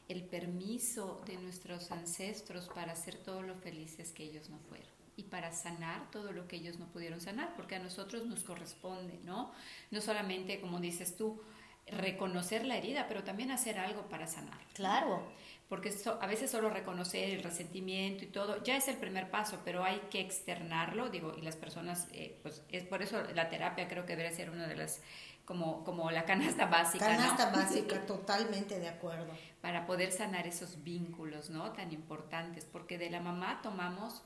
el 0.08 0.24
permiso 0.24 1.22
de 1.26 1.36
nuestros 1.36 1.90
ancestros 1.90 2.68
para 2.68 2.94
ser 2.94 3.16
todo 3.16 3.42
lo 3.42 3.54
felices 3.54 4.12
que 4.12 4.24
ellos 4.24 4.48
no 4.50 4.58
fueron 4.68 4.97
y 5.18 5.24
para 5.24 5.52
sanar 5.52 6.10
todo 6.10 6.32
lo 6.32 6.48
que 6.48 6.56
ellos 6.56 6.78
no 6.78 6.86
pudieron 6.86 7.20
sanar, 7.20 7.54
porque 7.56 7.76
a 7.76 7.80
nosotros 7.80 8.24
nos 8.24 8.42
corresponde, 8.44 9.18
¿no? 9.24 9.52
No 9.90 10.00
solamente, 10.00 10.60
como 10.60 10.80
dices 10.80 11.16
tú, 11.16 11.42
reconocer 11.86 12.64
la 12.64 12.76
herida, 12.76 13.06
pero 13.08 13.24
también 13.24 13.50
hacer 13.50 13.78
algo 13.78 14.08
para 14.08 14.26
sanar. 14.26 14.58
Claro 14.74 15.28
porque 15.68 15.94
a 16.20 16.26
veces 16.26 16.50
solo 16.50 16.70
reconocer 16.70 17.28
el 17.30 17.42
resentimiento 17.42 18.24
y 18.24 18.28
todo 18.28 18.62
ya 18.62 18.76
es 18.76 18.88
el 18.88 18.96
primer 18.96 19.30
paso, 19.30 19.60
pero 19.64 19.84
hay 19.84 20.00
que 20.10 20.20
externarlo, 20.20 21.10
digo, 21.10 21.34
y 21.36 21.42
las 21.42 21.56
personas, 21.56 22.08
eh, 22.12 22.38
pues 22.42 22.62
es 22.70 22.84
por 22.84 23.02
eso 23.02 23.22
la 23.34 23.50
terapia 23.50 23.86
creo 23.86 24.06
que 24.06 24.16
debe 24.16 24.32
ser 24.32 24.48
una 24.48 24.66
de 24.66 24.76
las, 24.76 25.02
como, 25.44 25.84
como 25.84 26.10
la 26.10 26.24
canasta 26.24 26.66
básica. 26.66 27.06
Canasta 27.06 27.50
básica, 27.54 28.06
totalmente 28.06 28.78
de 28.80 28.88
acuerdo. 28.88 29.30
Para 29.60 29.84
poder 29.84 30.10
sanar 30.10 30.46
esos 30.46 30.82
vínculos, 30.82 31.50
¿no? 31.50 31.72
Tan 31.72 31.92
importantes, 31.92 32.64
porque 32.64 32.96
de 32.96 33.10
la 33.10 33.20
mamá 33.20 33.60
tomamos 33.62 34.22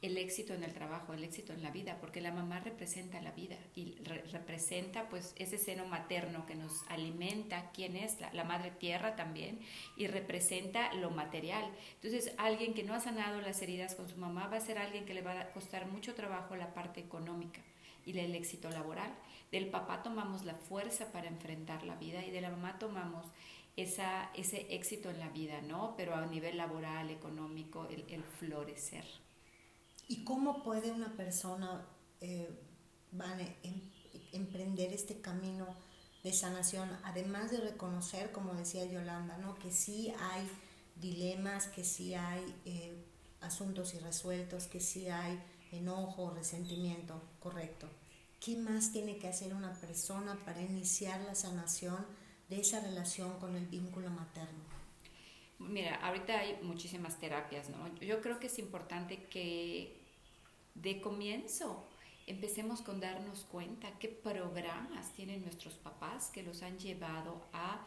el 0.00 0.16
éxito 0.16 0.54
en 0.54 0.62
el 0.62 0.72
trabajo, 0.72 1.12
el 1.12 1.24
éxito 1.24 1.52
en 1.52 1.62
la 1.62 1.72
vida, 1.72 1.98
porque 2.00 2.20
la 2.20 2.30
mamá 2.30 2.60
representa 2.60 3.20
la 3.20 3.32
vida 3.32 3.56
y 3.74 3.96
representa 4.30 5.08
pues 5.08 5.34
ese 5.36 5.58
seno 5.58 5.86
materno 5.86 6.46
que 6.46 6.54
nos 6.54 6.72
alimenta, 6.88 7.70
quién 7.72 7.96
es 7.96 8.16
la, 8.20 8.44
madre 8.44 8.70
tierra 8.70 9.16
también, 9.16 9.58
y 9.96 10.06
representa 10.06 10.92
lo 10.94 11.10
material. 11.10 11.64
Entonces, 11.94 12.32
alguien 12.38 12.74
que 12.74 12.84
no 12.84 12.94
ha 12.94 13.00
sanado 13.00 13.40
las 13.40 13.60
heridas 13.60 13.96
con 13.96 14.08
su 14.08 14.16
mamá 14.16 14.46
va 14.46 14.58
a 14.58 14.60
ser 14.60 14.78
alguien 14.78 15.04
que 15.04 15.14
le 15.14 15.22
va 15.22 15.40
a 15.40 15.50
costar 15.50 15.86
mucho 15.86 16.14
trabajo 16.14 16.54
la 16.54 16.74
parte 16.74 17.00
económica 17.00 17.60
y 18.06 18.16
el 18.16 18.36
éxito 18.36 18.70
laboral. 18.70 19.12
Del 19.50 19.68
papá 19.68 20.04
tomamos 20.04 20.44
la 20.44 20.54
fuerza 20.54 21.10
para 21.10 21.26
enfrentar 21.26 21.82
la 21.82 21.96
vida 21.96 22.24
y 22.24 22.30
de 22.30 22.40
la 22.40 22.50
mamá 22.50 22.78
tomamos 22.78 23.26
esa, 23.76 24.30
ese 24.34 24.72
éxito 24.74 25.10
en 25.10 25.18
la 25.18 25.28
vida, 25.30 25.60
¿no? 25.62 25.94
Pero 25.96 26.14
a 26.14 26.24
nivel 26.26 26.56
laboral, 26.56 27.10
económico, 27.10 27.88
el 27.88 28.22
florecer. 28.22 29.04
¿Y 30.08 30.24
cómo 30.24 30.62
puede 30.62 30.90
una 30.90 31.14
persona, 31.16 31.86
eh, 32.20 32.48
em, 33.62 33.80
emprender 34.32 34.92
este 34.92 35.20
camino 35.20 35.66
de 36.24 36.32
sanación, 36.32 36.88
además 37.04 37.50
de 37.50 37.58
reconocer, 37.58 38.32
como 38.32 38.54
decía 38.54 38.84
Yolanda, 38.86 39.36
¿no? 39.38 39.58
que 39.58 39.70
sí 39.70 40.12
hay 40.18 40.48
dilemas, 40.96 41.68
que 41.68 41.84
sí 41.84 42.14
hay 42.14 42.42
eh, 42.64 43.04
asuntos 43.40 43.94
irresueltos, 43.94 44.66
que 44.66 44.80
sí 44.80 45.08
hay 45.08 45.40
enojo, 45.72 46.30
resentimiento, 46.30 47.22
correcto. 47.40 47.88
¿Qué 48.40 48.56
más 48.56 48.92
tiene 48.92 49.18
que 49.18 49.28
hacer 49.28 49.54
una 49.54 49.74
persona 49.74 50.38
para 50.44 50.62
iniciar 50.62 51.20
la 51.20 51.34
sanación 51.34 52.06
de 52.48 52.60
esa 52.60 52.80
relación 52.80 53.38
con 53.38 53.56
el 53.56 53.66
vínculo 53.66 54.10
materno? 54.10 54.64
Mira, 55.58 55.96
ahorita 55.96 56.38
hay 56.38 56.58
muchísimas 56.62 57.18
terapias, 57.18 57.68
¿no? 57.68 57.92
Yo 57.96 58.20
creo 58.20 58.38
que 58.38 58.46
es 58.46 58.58
importante 58.60 59.24
que 59.24 59.97
de 60.74 61.00
comienzo 61.00 61.86
empecemos 62.28 62.82
con 62.82 63.00
darnos 63.00 63.44
cuenta 63.44 63.98
qué 63.98 64.08
programas 64.08 65.12
tienen 65.14 65.42
nuestros 65.42 65.74
papás 65.74 66.28
que 66.28 66.42
los 66.42 66.62
han 66.62 66.78
llevado 66.78 67.42
a 67.52 67.86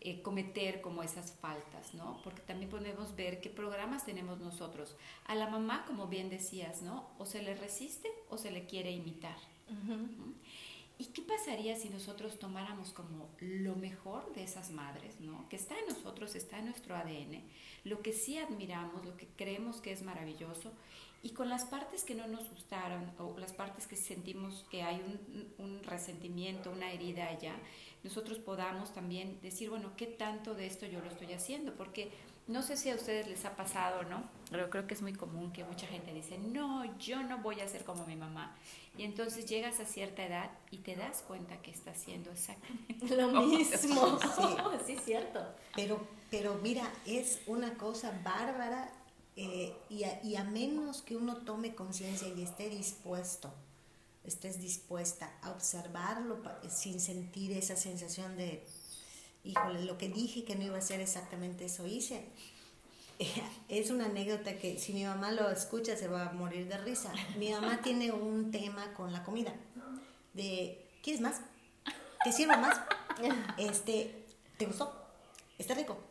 eh, 0.00 0.20
cometer 0.20 0.80
como 0.80 1.02
esas 1.02 1.32
faltas, 1.32 1.94
¿no? 1.94 2.20
Porque 2.22 2.42
también 2.42 2.70
podemos 2.70 3.14
ver 3.16 3.40
qué 3.40 3.50
programas 3.50 4.04
tenemos 4.04 4.38
nosotros. 4.40 4.96
A 5.26 5.34
la 5.34 5.48
mamá, 5.48 5.84
como 5.86 6.08
bien 6.08 6.28
decías, 6.28 6.82
¿no? 6.82 7.08
O 7.18 7.24
se 7.24 7.42
le 7.42 7.54
resiste 7.54 8.10
o 8.28 8.36
se 8.36 8.50
le 8.50 8.66
quiere 8.66 8.90
imitar. 8.90 9.36
¿Y 10.98 11.04
qué 11.06 11.22
pasaría 11.22 11.76
si 11.76 11.90
nosotros 11.90 12.38
tomáramos 12.38 12.92
como 12.92 13.28
lo 13.40 13.76
mejor 13.76 14.32
de 14.34 14.42
esas 14.42 14.70
madres, 14.70 15.20
¿no? 15.20 15.48
Que 15.48 15.56
está 15.56 15.78
en 15.78 15.86
nosotros, 15.86 16.34
está 16.34 16.58
en 16.58 16.66
nuestro 16.66 16.96
ADN, 16.96 17.42
lo 17.84 18.02
que 18.02 18.12
sí 18.12 18.36
admiramos, 18.38 19.04
lo 19.04 19.16
que 19.16 19.28
creemos 19.36 19.80
que 19.80 19.92
es 19.92 20.02
maravilloso, 20.02 20.72
y 21.22 21.30
con 21.30 21.48
las 21.48 21.64
partes 21.64 22.04
que 22.04 22.14
no 22.14 22.26
nos 22.28 22.48
gustaron 22.50 23.10
o 23.18 23.36
las 23.38 23.52
partes 23.52 23.86
que 23.86 23.96
sentimos 23.96 24.64
que 24.70 24.82
hay 24.82 25.02
un, 25.58 25.82
resentimiento, 25.82 26.70
una 26.70 26.92
herida 26.92 27.28
allá, 27.28 27.54
nosotros 28.04 28.38
podamos 28.38 28.92
también 28.92 29.40
decir, 29.40 29.70
bueno, 29.70 29.92
¿qué 29.96 30.06
tanto 30.06 30.54
de 30.54 30.66
esto 30.66 30.86
yo 30.86 31.00
lo 31.00 31.06
estoy 31.06 31.32
haciendo? 31.32 31.74
Porque 31.74 32.10
no 32.46 32.62
sé 32.62 32.76
si 32.76 32.90
a 32.90 32.94
ustedes 32.94 33.26
les 33.26 33.44
ha 33.44 33.56
pasado, 33.56 34.04
¿no? 34.04 34.22
Pero 34.50 34.70
creo 34.70 34.86
que 34.86 34.94
es 34.94 35.02
muy 35.02 35.12
común 35.12 35.52
que 35.52 35.64
mucha 35.64 35.86
gente 35.86 36.14
dice, 36.14 36.38
no, 36.38 36.96
yo 36.98 37.22
no 37.22 37.38
voy 37.38 37.60
a 37.60 37.68
ser 37.68 37.84
como 37.84 38.06
mi 38.06 38.16
mamá. 38.16 38.56
Y 38.96 39.04
entonces 39.04 39.46
llegas 39.46 39.80
a 39.80 39.84
cierta 39.84 40.24
edad 40.24 40.50
y 40.70 40.78
te 40.78 40.96
das 40.96 41.22
cuenta 41.26 41.60
que 41.62 41.70
está 41.70 41.90
haciendo 41.90 42.30
exactamente 42.30 43.16
lo 43.16 43.28
mismo. 43.28 44.18
Sí, 44.36 44.86
sí, 44.86 44.92
es 44.92 45.04
cierto. 45.04 45.40
Pero, 45.74 46.00
pero 46.30 46.54
mira, 46.62 46.90
es 47.06 47.40
una 47.46 47.74
cosa 47.74 48.18
bárbara 48.24 48.90
eh, 49.40 49.72
y, 49.88 50.02
a, 50.02 50.20
y, 50.24 50.34
a, 50.34 50.42
menos 50.42 51.00
que 51.00 51.14
uno 51.14 51.36
tome 51.36 51.76
conciencia 51.76 52.26
y 52.26 52.42
esté 52.42 52.68
dispuesto, 52.68 53.54
estés 54.24 54.60
dispuesta 54.60 55.32
a 55.42 55.52
observarlo 55.52 56.42
sin 56.68 56.98
sentir 56.98 57.52
esa 57.52 57.76
sensación 57.76 58.36
de, 58.36 58.64
híjole, 59.44 59.84
lo 59.84 59.96
que 59.96 60.08
dije 60.08 60.42
que 60.42 60.56
no 60.56 60.64
iba 60.64 60.78
a 60.78 60.80
ser 60.80 61.00
exactamente 61.00 61.66
eso 61.66 61.86
hice. 61.86 62.24
es 63.68 63.90
una 63.90 64.06
anécdota 64.06 64.58
que 64.58 64.76
si 64.76 64.92
mi 64.92 65.04
mamá 65.04 65.30
lo 65.30 65.48
escucha 65.50 65.96
se 65.96 66.08
va 66.08 66.30
a 66.30 66.32
morir 66.32 66.66
de 66.66 66.78
risa. 66.78 67.12
Mi 67.36 67.52
mamá 67.52 67.80
tiene 67.84 68.10
un 68.10 68.50
tema 68.50 68.92
con 68.94 69.12
la 69.12 69.22
comida. 69.22 69.54
De, 70.34 70.84
¿quieres 71.00 71.20
más? 71.22 71.42
¿Te 72.24 72.32
sirvo 72.32 72.56
más? 72.58 72.80
Este, 73.56 74.26
¿te 74.56 74.66
gustó? 74.66 74.92
¿Está 75.58 75.74
rico? 75.74 76.07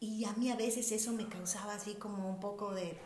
Y 0.00 0.24
a 0.24 0.32
mí 0.34 0.50
a 0.50 0.56
veces 0.56 0.92
eso 0.92 1.12
me 1.12 1.28
causaba 1.28 1.74
así 1.74 1.94
como 1.94 2.28
un 2.28 2.38
poco 2.38 2.74
de, 2.74 2.98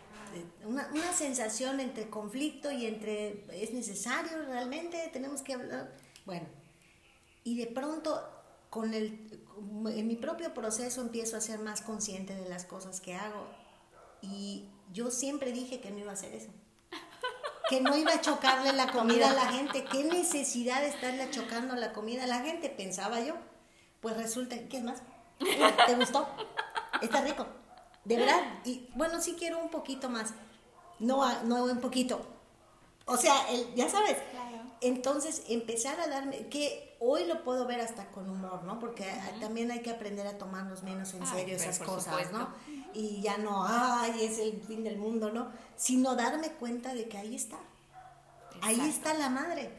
una, 0.65 0.89
una, 0.93 1.13
sensación 1.13 1.81
entre 1.81 2.11
conflicto 2.11 2.71
y 2.71 2.87
entre 2.87 3.45
es 3.63 3.73
necesario 3.73 4.45
realmente, 4.47 5.09
tenemos 5.13 5.43
que 5.43 5.55
hablar. 5.55 5.95
Bueno, 6.27 6.47
y 7.45 7.57
de 7.57 7.67
pronto 7.67 8.21
con 8.71 8.95
el, 8.95 9.43
en 9.89 10.07
mi 10.07 10.17
propio 10.17 10.55
proceso 10.55 11.01
empiezo 11.01 11.37
a 11.37 11.41
ser 11.41 11.59
más 11.59 11.83
consciente 11.83 12.35
de 12.35 12.49
las 12.49 12.65
cosas 12.65 13.01
que 13.01 13.15
hago. 13.15 13.47
Y 14.23 14.69
yo 14.93 15.11
siempre 15.11 15.53
dije 15.53 15.81
que 15.81 15.91
no 15.91 15.99
iba 15.99 16.11
a 16.11 16.15
hacer 16.15 16.35
eso. 16.35 16.51
Que 17.69 17.81
no 17.81 17.97
iba 17.97 18.13
a 18.13 18.21
chocarle 18.21 18.73
la 18.73 18.91
comida 18.91 19.31
a 19.31 19.35
la 19.35 19.53
gente. 19.53 19.85
¿Qué 19.85 20.05
necesidad 20.05 20.81
de 20.81 20.89
estarle 20.89 21.31
chocando 21.31 21.75
la 21.77 21.93
comida 21.93 22.25
a 22.25 22.27
la 22.27 22.41
gente? 22.41 22.69
Pensaba 22.69 23.21
yo. 23.21 23.35
Pues 24.01 24.17
resulta, 24.17 24.57
¿qué 24.69 24.79
es 24.79 24.85
más? 24.85 25.03
¿Te 25.87 25.95
gustó? 25.95 26.27
Está 27.03 27.21
rico. 27.23 27.47
De 28.05 28.17
verdad. 28.17 28.41
Y 28.65 28.89
bueno, 28.95 29.21
sí 29.21 29.37
quiero 29.39 29.59
un 29.59 29.71
poquito 29.71 30.09
más. 30.09 30.33
No, 30.99 31.43
no 31.45 31.65
un 31.65 31.81
poquito. 31.81 32.27
O 33.07 33.17
sea, 33.17 33.51
el, 33.51 33.75
ya 33.75 33.89
sabes. 33.89 34.17
Entonces, 34.81 35.43
empezar 35.49 36.01
a 36.01 36.07
darme, 36.07 36.49
que 36.49 36.97
hoy 37.01 37.27
lo 37.27 37.45
puedo 37.45 37.67
ver 37.67 37.81
hasta 37.81 38.07
con 38.11 38.31
humor, 38.31 38.65
¿no? 38.65 38.79
Porque 38.79 39.05
también 39.41 39.71
hay 39.71 39.83
que 39.83 39.91
aprender 39.91 40.27
a 40.27 40.39
tomarnos 40.39 40.83
menos 40.83 41.13
en 41.15 41.27
serio 41.27 41.57
esas 41.57 41.79
cosas, 41.81 42.33
¿no? 42.33 42.49
Y 42.95 43.21
ya 43.21 43.37
no, 43.37 43.65
ay, 43.67 44.25
es 44.25 44.39
el 44.39 44.63
fin 44.63 44.85
del 44.85 44.97
mundo, 44.97 45.31
¿no? 45.31 45.51
Sino 45.77 46.15
darme 46.15 46.53
cuenta 46.53 46.95
de 46.95 47.09
que 47.09 47.19
ahí 47.19 47.35
está. 47.35 47.59
Ahí 48.63 48.81
está 48.81 49.13
la 49.15 49.29
madre. 49.29 49.71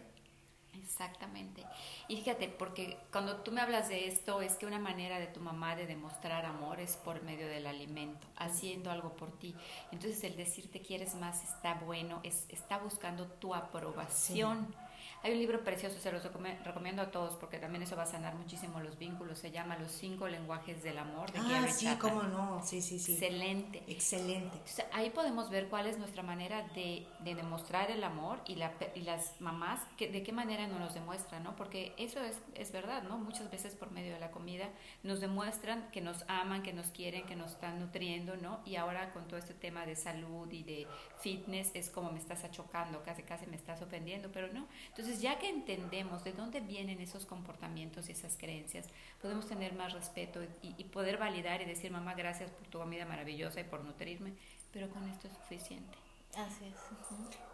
Exactamente. 0.74 1.66
Y 2.12 2.18
fíjate, 2.18 2.50
porque 2.50 2.98
cuando 3.10 3.38
tú 3.38 3.54
me 3.54 3.62
hablas 3.62 3.88
de 3.88 4.06
esto, 4.06 4.42
es 4.42 4.56
que 4.56 4.66
una 4.66 4.80
manera 4.80 5.18
de 5.18 5.28
tu 5.28 5.40
mamá 5.40 5.78
de 5.78 5.88
demostrar 5.88 6.46
amor 6.46 6.82
es 6.82 6.98
por 6.98 7.24
medio 7.24 7.48
del 7.48 7.66
alimento, 7.66 8.28
haciendo 8.36 8.92
algo 8.92 9.16
por 9.16 9.32
ti. 9.40 9.56
Entonces 9.94 10.22
el 10.26 10.36
decirte 10.36 10.82
quieres 10.82 11.16
más 11.16 11.42
está 11.42 11.76
bueno, 11.76 12.20
es, 12.24 12.48
está 12.50 12.80
buscando 12.80 13.28
tu 13.28 13.56
aprobación. 13.56 14.76
Hay 15.24 15.34
un 15.34 15.38
libro 15.38 15.64
precioso, 15.64 16.00
se 16.00 16.12
los 16.12 16.24
recomiendo 16.24 17.02
a 17.04 17.12
todos 17.12 17.36
porque 17.36 17.60
también 17.60 17.84
eso 17.84 17.96
va 17.96 18.04
a 18.04 18.08
sanar 18.08 18.34
muchísimo 18.36 18.80
los 18.80 18.98
vínculos. 18.98 19.38
Se 19.38 19.52
llama 19.52 19.78
Los 19.78 19.92
cinco 19.92 20.28
lenguajes 20.28 20.82
del 20.82 20.98
amor 20.98 21.32
de 21.32 21.40
Ah, 21.40 21.68
sí, 21.68 21.88
cómo 22.00 22.24
no, 22.24 22.62
sí, 22.64 22.82
sí, 22.82 22.98
sí. 22.98 23.14
Excelente. 23.14 23.84
Excelente. 23.88 24.58
ahí 24.94 25.12
podemos 25.12 25.50
ver 25.52 25.68
cuál 25.68 25.86
es 25.86 26.00
nuestra 26.00 26.24
manera 26.24 26.68
de, 26.76 27.06
de 27.20 27.36
demostrar 27.36 27.92
el 27.92 28.04
amor 28.04 28.40
y, 28.48 28.56
la, 28.56 28.72
y 28.96 29.02
las 29.02 29.40
mamás, 29.40 29.82
que, 29.96 30.10
de 30.12 30.24
qué 30.24 30.32
manera 30.32 30.66
nos 30.68 30.80
los 30.80 30.94
demuestran, 30.96 31.44
¿no? 31.44 31.56
Porque 31.56 31.94
eso 31.98 32.20
es, 32.22 32.40
es 32.56 32.72
verdad, 32.72 33.04
¿no? 33.04 33.18
Muchas 33.20 33.52
veces 33.52 33.76
por 33.76 33.92
medio 33.92 34.14
de 34.14 34.20
la 34.20 34.32
comida 34.32 34.70
nos 35.04 35.20
demuestran 35.22 35.90
que 35.92 36.02
nos 36.02 36.26
aman, 36.30 36.64
que 36.64 36.74
nos 36.74 36.88
quieren, 36.88 37.28
que 37.28 37.36
nos 37.36 37.52
están 37.52 37.80
nutriendo, 37.80 38.38
¿no? 38.38 38.62
Y 38.66 38.76
ahora 38.76 39.14
con 39.14 39.28
todo 39.28 39.38
este 39.38 39.54
tema 39.54 39.86
de 39.86 39.96
salud 39.96 40.52
y 40.52 40.64
de 40.64 40.88
fitness 41.20 41.72
es 41.76 41.90
como 41.90 42.12
me 42.12 42.18
estás 42.20 42.44
achocando, 42.44 43.04
casi 43.04 43.22
casi 43.24 43.46
me 43.46 43.56
estás 43.56 43.82
ofendiendo, 43.82 44.32
pero 44.32 44.52
no. 44.52 44.68
Entonces, 44.88 45.11
ya 45.20 45.40
que 45.40 45.50
entendemos 45.50 46.24
de 46.24 46.34
dónde 46.34 46.62
vienen 46.62 47.02
esos 47.02 47.26
comportamientos 47.26 48.08
y 48.08 48.12
esas 48.12 48.38
creencias, 48.38 48.86
podemos 49.22 49.48
tener 49.48 49.74
más 49.74 49.94
respeto 49.94 50.42
y, 50.62 50.84
poder 50.86 51.18
validar 51.18 51.62
y 51.62 51.66
decir, 51.66 51.92
mamá, 51.92 52.14
gracias 52.14 52.52
por 52.52 52.68
tu 52.68 52.80
comida 52.80 53.06
maravillosa 53.06 53.60
y 53.60 53.64
por 53.64 53.84
nutrirme, 53.84 54.34
pero 54.72 54.90
con 54.90 55.08
esto 55.10 55.28
es 55.28 55.34
suficiente. 55.34 55.98
Así 56.38 56.66
es. 56.66 56.74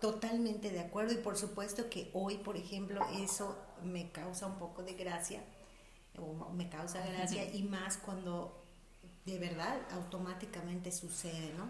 Totalmente 0.01 0.69
de 0.69 0.81
acuerdo 0.81 1.13
y 1.13 1.17
por 1.17 1.37
supuesto 1.37 1.89
que 1.89 2.11
hoy, 2.13 2.37
por 2.37 2.57
ejemplo, 2.57 3.03
eso 3.13 3.57
me 3.83 4.11
causa 4.11 4.45
un 4.45 4.59
poco 4.59 4.83
de 4.83 4.93
gracia, 4.93 5.41
o 6.19 6.51
me 6.51 6.69
causa 6.69 7.05
gracia 7.05 7.51
y 7.53 7.63
más 7.63 7.97
cuando 7.97 8.63
de 9.25 9.37
verdad 9.39 9.77
automáticamente 9.91 10.91
sucede, 10.91 11.53
¿no? 11.57 11.67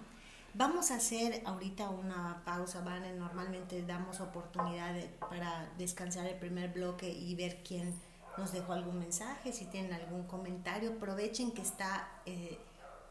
Vamos 0.58 0.90
a 0.90 0.96
hacer 0.96 1.44
ahorita 1.46 1.88
una 1.92 2.42
pausa, 2.44 2.82
Vane. 2.82 3.14
Normalmente 3.14 3.84
damos 3.84 4.20
oportunidad 4.22 4.96
para 5.30 5.72
descansar 5.78 6.26
el 6.26 6.34
primer 6.40 6.74
bloque 6.74 7.08
y 7.08 7.36
ver 7.36 7.62
quién 7.64 7.94
nos 8.38 8.54
dejó 8.54 8.74
algún 8.74 8.98
mensaje, 8.98 9.54
si 9.54 9.66
tienen 9.66 9.94
algún 9.94 10.24
comentario. 10.24 10.94
Aprovechen 10.94 11.52
que 11.52 11.62
está 11.62 12.10
eh, 12.26 12.58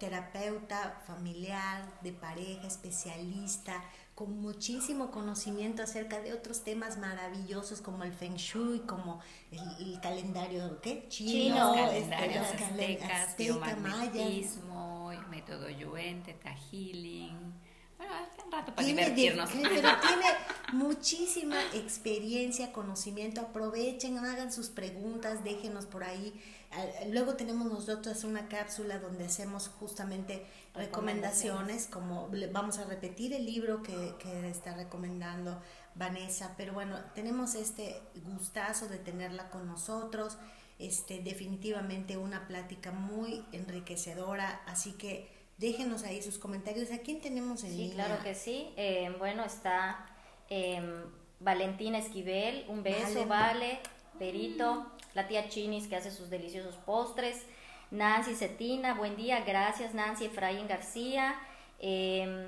terapeuta 0.01 1.01
familiar, 1.07 1.89
de 2.03 2.13
pareja, 2.13 2.67
especialista, 2.67 3.81
con 4.17 4.41
muchísimo 4.41 5.11
conocimiento 5.11 5.83
acerca 5.83 6.23
de 6.23 6.33
otros 6.33 6.65
temas 6.65 6.97
maravillosos 6.97 7.83
como 7.83 8.03
el 8.03 8.15
Feng 8.15 8.37
Shui, 8.37 8.81
como 8.81 9.21
el, 9.53 10.01
calendario 10.01 10.81
¿qué? 10.81 11.05
chino, 11.11 11.75
calendarios 11.75 12.47
este, 12.47 12.65
aztecas, 12.65 13.37
método 15.29 15.69
Yuente, 15.69 16.35
Healing. 16.71 17.37
Bueno, 17.99 18.13
un 18.45 18.53
rato 18.53 18.75
para 18.75 18.87
divertirnos. 18.87 19.51
pero 19.63 19.71
tiene 20.01 20.27
muchísima 20.73 21.57
experiencia, 21.75 22.73
conocimiento. 22.73 23.41
Aprovechen, 23.41 24.19
hagan 24.19 24.53
sus 24.53 24.69
preguntas, 24.69 25.43
déjenos 25.45 25.87
por 25.87 26.05
ahí. 26.05 26.41
Luego 27.11 27.35
tenemos 27.35 27.71
nosotros 27.71 28.25
una 28.25 28.49
cápsula 28.49 28.99
donde 28.99 29.25
hacemos 29.27 29.69
justamente 29.69 30.45
recomendaciones, 30.75 31.87
como 31.87 32.29
vamos 32.53 32.79
a 32.79 32.85
repetir 32.85 33.33
el 33.33 33.47
libro 33.47 33.83
que, 33.83 34.15
que 34.19 34.51
está 34.51 34.75
recomendando 34.75 35.63
Vanessa, 35.95 36.55
pero 36.57 36.75
bueno, 36.75 36.99
tenemos 37.15 37.55
este 37.55 38.03
gustazo 38.27 38.89
de 38.89 38.99
tenerla 38.99 39.49
con 39.49 39.67
nosotros, 39.67 40.37
este, 40.79 41.21
definitivamente 41.23 42.19
una 42.19 42.47
plática 42.47 42.93
muy 42.93 43.43
enriquecedora, 43.53 44.61
así 44.67 44.93
que 44.93 45.36
déjenos 45.59 46.03
ahí 46.05 46.23
sus 46.23 46.39
comentarios. 46.39 46.91
¿A 46.91 46.99
quién 46.99 47.21
tenemos 47.21 47.65
en 47.65 47.71
sí, 47.71 47.91
claro 47.95 48.23
que 48.23 48.35
sí. 48.35 48.73
Eh, 48.77 49.15
bueno, 49.19 49.45
está 49.45 50.07
eh, 50.51 50.81
Valentina 51.41 51.99
Esquivel, 51.99 52.65
un 52.69 52.83
beso, 52.83 53.27
vale, 53.27 53.79
Perito, 54.19 54.87
la 55.15 55.29
tía 55.29 55.49
Chinis 55.49 55.87
que 55.87 55.97
hace 55.97 56.11
sus 56.11 56.31
deliciosos 56.31 56.77
postres. 56.77 57.43
Nancy 57.91 58.35
Cetina, 58.35 58.95
buen 58.95 59.17
día, 59.17 59.45
gracias 59.45 59.95
Nancy 59.95 60.27
Efraín 60.27 60.67
García. 60.67 61.39
Em, 61.79 62.47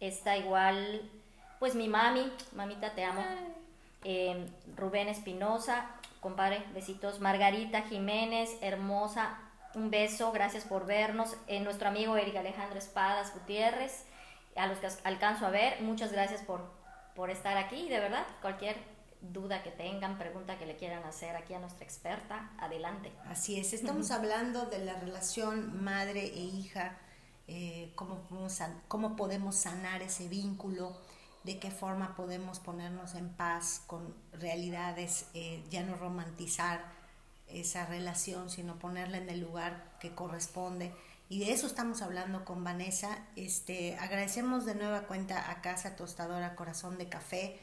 está 0.00 0.36
igual, 0.36 1.10
pues 1.58 1.74
mi 1.74 1.88
mami, 1.88 2.30
mamita 2.54 2.94
te 2.94 3.04
amo. 3.04 3.24
Em, 4.02 4.46
Rubén 4.76 5.08
Espinosa, 5.08 5.90
compadre, 6.20 6.62
besitos. 6.74 7.20
Margarita 7.20 7.82
Jiménez, 7.82 8.50
hermosa, 8.60 9.38
un 9.74 9.90
beso, 9.90 10.32
gracias 10.32 10.64
por 10.64 10.86
vernos. 10.86 11.36
Eh, 11.46 11.60
nuestro 11.60 11.88
amigo 11.88 12.16
Eric 12.16 12.36
Alejandro 12.36 12.78
Espadas 12.78 13.32
Gutiérrez, 13.34 14.04
a 14.56 14.66
los 14.66 14.78
que 14.78 14.88
alcanzo 15.04 15.46
a 15.46 15.50
ver, 15.50 15.82
muchas 15.82 16.12
gracias 16.12 16.42
por, 16.42 16.60
por 17.14 17.30
estar 17.30 17.56
aquí, 17.56 17.88
de 17.88 18.00
verdad, 18.00 18.26
cualquier 18.40 18.76
duda 19.20 19.62
que 19.62 19.70
tengan, 19.70 20.18
pregunta 20.18 20.58
que 20.58 20.66
le 20.66 20.76
quieran 20.76 21.02
hacer 21.04 21.34
aquí 21.36 21.54
a 21.54 21.58
nuestra 21.58 21.84
experta, 21.84 22.50
adelante. 22.58 23.12
Así 23.26 23.58
es, 23.58 23.72
estamos 23.72 24.10
hablando 24.10 24.66
de 24.66 24.78
la 24.84 24.94
relación 25.00 25.82
madre 25.82 26.24
e 26.26 26.40
hija, 26.40 26.98
eh, 27.48 27.92
cómo, 27.94 28.22
podemos, 28.22 28.60
cómo 28.88 29.16
podemos 29.16 29.56
sanar 29.56 30.02
ese 30.02 30.28
vínculo, 30.28 30.96
de 31.42 31.58
qué 31.58 31.70
forma 31.70 32.16
podemos 32.16 32.58
ponernos 32.58 33.14
en 33.14 33.28
paz 33.30 33.82
con 33.86 34.14
realidades, 34.32 35.28
eh, 35.34 35.62
ya 35.68 35.82
no 35.82 35.96
romantizar 35.96 36.93
esa 37.54 37.86
relación, 37.86 38.50
sino 38.50 38.78
ponerla 38.78 39.18
en 39.18 39.30
el 39.30 39.40
lugar 39.40 39.96
que 40.00 40.14
corresponde. 40.14 40.92
Y 41.28 41.40
de 41.40 41.52
eso 41.52 41.66
estamos 41.66 42.02
hablando 42.02 42.44
con 42.44 42.62
Vanessa. 42.62 43.26
Este, 43.36 43.96
agradecemos 43.96 44.66
de 44.66 44.74
nueva 44.74 45.02
cuenta 45.02 45.50
a 45.50 45.62
Casa 45.62 45.96
Tostadora 45.96 46.54
Corazón 46.54 46.98
de 46.98 47.08
Café 47.08 47.58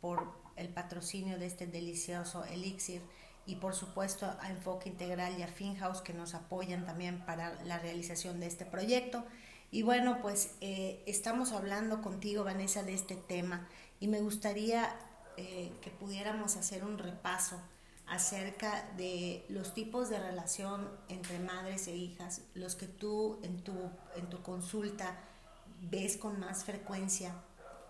por 0.00 0.32
el 0.56 0.68
patrocinio 0.68 1.38
de 1.38 1.46
este 1.46 1.66
delicioso 1.66 2.44
elixir 2.44 3.02
y 3.46 3.56
por 3.56 3.74
supuesto 3.74 4.26
a 4.40 4.50
Enfoque 4.50 4.88
Integral 4.88 5.38
y 5.38 5.42
a 5.42 5.48
Finhouse 5.48 6.00
que 6.00 6.12
nos 6.12 6.34
apoyan 6.34 6.86
también 6.86 7.24
para 7.26 7.62
la 7.64 7.78
realización 7.78 8.40
de 8.40 8.46
este 8.46 8.64
proyecto. 8.64 9.24
Y 9.70 9.82
bueno, 9.82 10.20
pues 10.20 10.54
eh, 10.60 11.02
estamos 11.06 11.52
hablando 11.52 12.02
contigo, 12.02 12.44
Vanessa, 12.44 12.82
de 12.82 12.94
este 12.94 13.16
tema 13.16 13.68
y 14.00 14.08
me 14.08 14.20
gustaría 14.20 14.94
eh, 15.36 15.72
que 15.80 15.90
pudiéramos 15.90 16.56
hacer 16.56 16.84
un 16.84 16.98
repaso 16.98 17.60
acerca 18.12 18.90
de 18.96 19.44
los 19.48 19.74
tipos 19.74 20.08
de 20.08 20.18
relación 20.18 20.88
entre 21.08 21.38
madres 21.38 21.86
e 21.88 21.96
hijas, 21.96 22.42
los 22.54 22.74
que 22.76 22.86
tú 22.86 23.38
en 23.42 23.62
tu, 23.62 23.72
en 24.16 24.28
tu 24.28 24.42
consulta 24.42 25.18
ves 25.80 26.16
con 26.16 26.38
más 26.38 26.64
frecuencia 26.64 27.34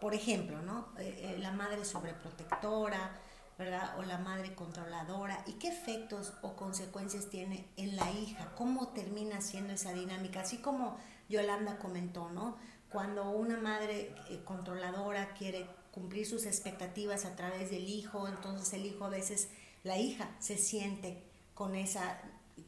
por 0.03 0.17
ejemplo, 0.17 0.61
¿no? 0.63 0.89
Eh, 0.99 1.37
eh, 1.37 1.39
la 1.39 1.53
madre 1.53 1.85
sobreprotectora, 1.85 3.21
¿verdad? 3.57 3.97
O 4.01 4.03
la 4.03 4.19
madre 4.19 4.53
controladora. 4.53 5.45
¿Y 5.47 5.53
qué 5.53 5.69
efectos 5.69 6.33
o 6.43 6.57
consecuencias 6.57 7.31
tiene 7.31 7.69
en 7.77 7.95
la 7.95 8.11
hija? 8.11 8.51
¿Cómo 8.57 8.89
termina 8.89 9.41
siendo 9.41 9.75
esa 9.75 9.93
dinámica? 9.93 10.41
Así 10.41 10.57
como 10.57 10.99
Yolanda 11.29 11.79
comentó, 11.79 12.31
¿no? 12.31 12.57
Cuando 12.91 13.31
una 13.31 13.59
madre 13.59 14.13
eh, 14.29 14.41
controladora 14.45 15.35
quiere 15.35 15.69
cumplir 15.93 16.27
sus 16.27 16.47
expectativas 16.47 17.25
a 17.25 17.37
través 17.37 17.71
del 17.71 17.89
hijo, 17.89 18.27
entonces 18.27 18.73
el 18.73 18.85
hijo 18.85 19.05
a 19.05 19.09
veces, 19.09 19.51
la 19.85 19.99
hija 19.99 20.31
se 20.39 20.57
siente 20.59 21.23
con 21.55 21.75
esa, 21.75 22.21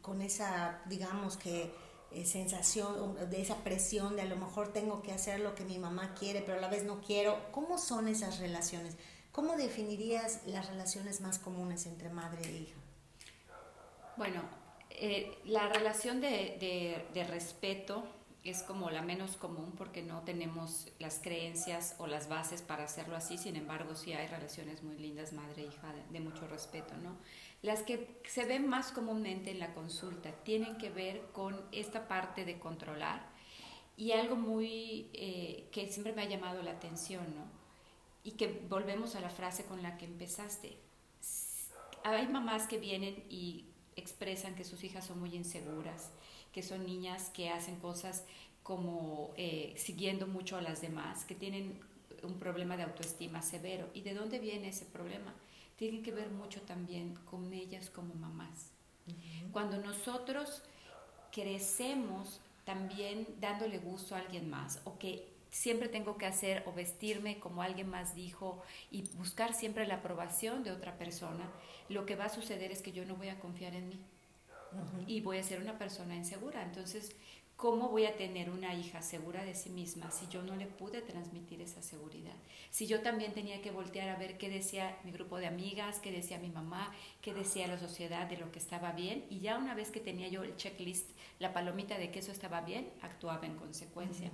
con 0.03 0.21
esa 0.23 0.81
digamos 0.87 1.37
que 1.37 1.73
eh, 2.11 2.25
sensación, 2.25 3.17
de 3.29 3.41
esa 3.41 3.57
presión 3.65 4.15
de 4.15 4.23
a 4.23 4.27
lo 4.27 4.37
mejor 4.37 4.73
tengo 4.73 5.03
que 5.03 5.13
hacer 5.13 5.41
lo 5.41 5.55
que 5.55 5.65
mi 5.65 5.79
mamá 5.79 6.15
quiere, 6.15 6.43
pero 6.43 6.59
a 6.59 6.61
la 6.61 6.69
vez 6.69 6.85
no 6.85 7.01
quiero. 7.01 7.51
¿Cómo 7.51 7.77
son 7.77 8.07
esas 8.07 8.39
relaciones? 8.39 8.97
¿Cómo 9.33 9.57
definirías 9.57 10.43
las 10.47 10.69
relaciones 10.69 11.21
más 11.21 11.41
comunes 11.41 11.87
entre 11.87 12.11
madre 12.11 12.49
e 12.49 12.53
hija? 12.53 12.77
Bueno, 14.17 14.43
eh, 14.91 15.39
la 15.45 15.69
relación 15.69 16.21
de, 16.21 17.09
de, 17.13 17.25
respeto 17.25 18.05
es 18.45 18.63
como 18.63 18.91
la 18.91 19.01
menos 19.01 19.37
común 19.37 19.73
porque 19.77 20.03
no 20.03 20.21
tenemos 20.23 20.89
las 20.99 21.19
creencias 21.19 21.97
o 21.99 22.07
las 22.07 22.29
bases 22.29 22.61
para 22.61 22.85
hacerlo 22.85 23.17
así, 23.17 23.39
sin 23.39 23.57
embargo 23.57 23.95
sí 23.95 24.13
hay 24.13 24.27
relaciones 24.27 24.83
muy 24.83 24.99
lindas 24.99 25.33
madre-hija 25.33 25.95
e 25.95 26.13
de, 26.13 26.21
mucho 26.21 26.47
respeto, 26.47 26.95
¿no? 26.99 27.17
Las 27.63 27.83
que 27.83 28.21
se 28.29 28.45
ven 28.45 28.69
más 28.69 28.93
comúnmente 28.93 29.51
en 29.51 29.59
la 29.59 29.73
consulta 29.73 30.31
tienen 30.45 30.77
que 30.77 30.91
ver 30.91 31.23
con 31.33 31.59
esta 31.73 32.07
parte 32.07 32.45
de 32.45 32.59
controlar 32.59 33.27
y 33.97 34.13
algo 34.13 34.37
muy 34.37 35.09
eh, 35.15 35.69
que 35.73 35.91
siempre 35.91 36.13
me 36.13 36.23
ha 36.23 36.29
llamado 36.29 36.63
la 36.63 36.73
atención, 36.73 37.25
¿no? 37.35 37.47
Y 38.25 38.33
que 38.33 38.67
volvemos 38.69 39.17
a 39.17 39.21
la 39.21 39.31
frase 39.31 39.65
con 39.65 39.83
la 39.83 39.97
que 39.97 40.05
empezaste. 40.05 40.77
Hay 42.03 42.29
mamás 42.29 42.67
que 42.67 42.77
vienen 42.77 43.25
y 43.31 43.65
expresan 43.97 44.55
que 44.55 44.65
sus 44.65 44.85
hijas 44.85 45.07
son 45.07 45.21
muy 45.21 45.35
inseguras, 45.35 46.11
que 46.55 46.63
son 46.63 46.87
niñas 46.87 47.29
que 47.29 47.51
hacen 47.51 47.77
cosas 47.77 48.25
como 48.63 49.35
eh, 49.37 49.75
siguiendo 49.77 50.27
mucho 50.27 50.57
a 50.57 50.63
las 50.63 50.81
demás, 50.81 51.27
que 51.27 51.35
tienen 51.35 51.79
un 52.23 52.39
problema 52.39 52.79
de 52.79 52.85
autoestima 52.85 53.43
severo. 53.43 53.91
¿Y 53.93 54.01
de 54.01 54.15
dónde 54.15 54.39
viene 54.39 54.69
ese 54.69 54.87
problema? 54.87 55.35
tiene 55.77 56.03
que 56.03 56.13
ver 56.13 56.31
mucho 56.31 56.63
también 56.63 57.15
con 57.25 57.53
ellas 57.53 57.91
como 57.91 58.15
mamás. 58.15 58.71
Cuando 59.53 59.79
nosotros 59.79 60.63
crecemos 61.31 62.41
también 62.65 63.27
dándole 63.41 63.79
gusto 63.79 64.15
a 64.15 64.21
alguien 64.21 64.49
más 64.49 64.81
o 64.85 64.99
que 64.99 65.29
siempre 65.51 65.89
tengo 65.89 66.17
que 66.17 66.27
hacer 66.27 66.65
o 66.67 66.73
vestirme 66.73 67.39
como 67.39 67.63
alguien 67.63 67.89
más 67.89 68.15
dijo 68.15 68.63
y 68.91 69.03
buscar 69.17 69.55
siempre 69.55 69.87
la 69.87 69.97
aprobación 69.97 70.65
de 70.65 70.73
otra 70.73 70.97
persona, 70.97 71.51
lo 71.89 72.07
que 72.07 72.17
va 72.17 72.27
a 72.27 72.29
suceder 72.29 72.73
es 72.73 72.83
que 72.83 72.93
yo 72.93 73.05
no 73.05 73.17
voy 73.17 73.29
a 73.29 73.39
confiar 73.39 73.75
en 73.75 73.89
mí 73.89 74.01
y 75.07 75.21
voy 75.21 75.39
a 75.39 75.43
ser 75.43 75.61
una 75.61 75.79
persona 75.79 76.15
insegura. 76.15 76.63
Entonces, 76.63 77.15
¿cómo 77.57 77.89
voy 77.89 78.07
a 78.07 78.17
tener 78.17 78.51
una 78.51 78.75
hija 78.75 79.01
segura 79.03 79.45
de 79.45 79.55
sí 79.55 79.71
misma 79.71 80.11
si 80.11 80.27
yo 80.29 80.43
no 80.43 80.57
le 80.57 80.67
pude 80.67 81.03
transmitir 81.03 81.61
esa 81.61 81.83
seguridad? 81.83 82.35
Si 82.71 82.87
yo 82.87 83.01
también 83.01 83.33
tenía 83.33 83.63
que 83.63 83.71
voltear 83.71 84.09
a 84.09 84.17
ver 84.17 84.39
qué 84.39 84.49
decía 84.49 84.99
mi 85.05 85.13
grupo 85.13 85.39
de 85.39 85.47
amigas, 85.47 86.01
qué 86.01 86.11
decía 86.11 86.39
mi 86.39 86.51
mamá, 86.51 86.93
qué 87.23 87.33
decía 87.33 87.67
la 87.69 87.79
sociedad 87.79 88.27
de 88.27 88.37
lo 88.37 88.51
que 88.51 88.59
estaba 88.59 88.93
bien, 88.93 89.25
y 89.31 89.39
ya 89.39 89.59
una 89.59 89.75
vez 89.75 89.91
que 89.91 90.01
tenía 90.01 90.29
yo 90.29 90.43
el 90.43 90.57
checklist, 90.57 91.11
la 91.39 91.53
palomita 91.53 91.99
de 91.99 92.11
que 92.11 92.19
eso 92.19 92.33
estaba 92.33 92.61
bien, 92.63 92.91
actuaba 93.03 93.47
en 93.47 93.57
consecuencia. 93.57 94.31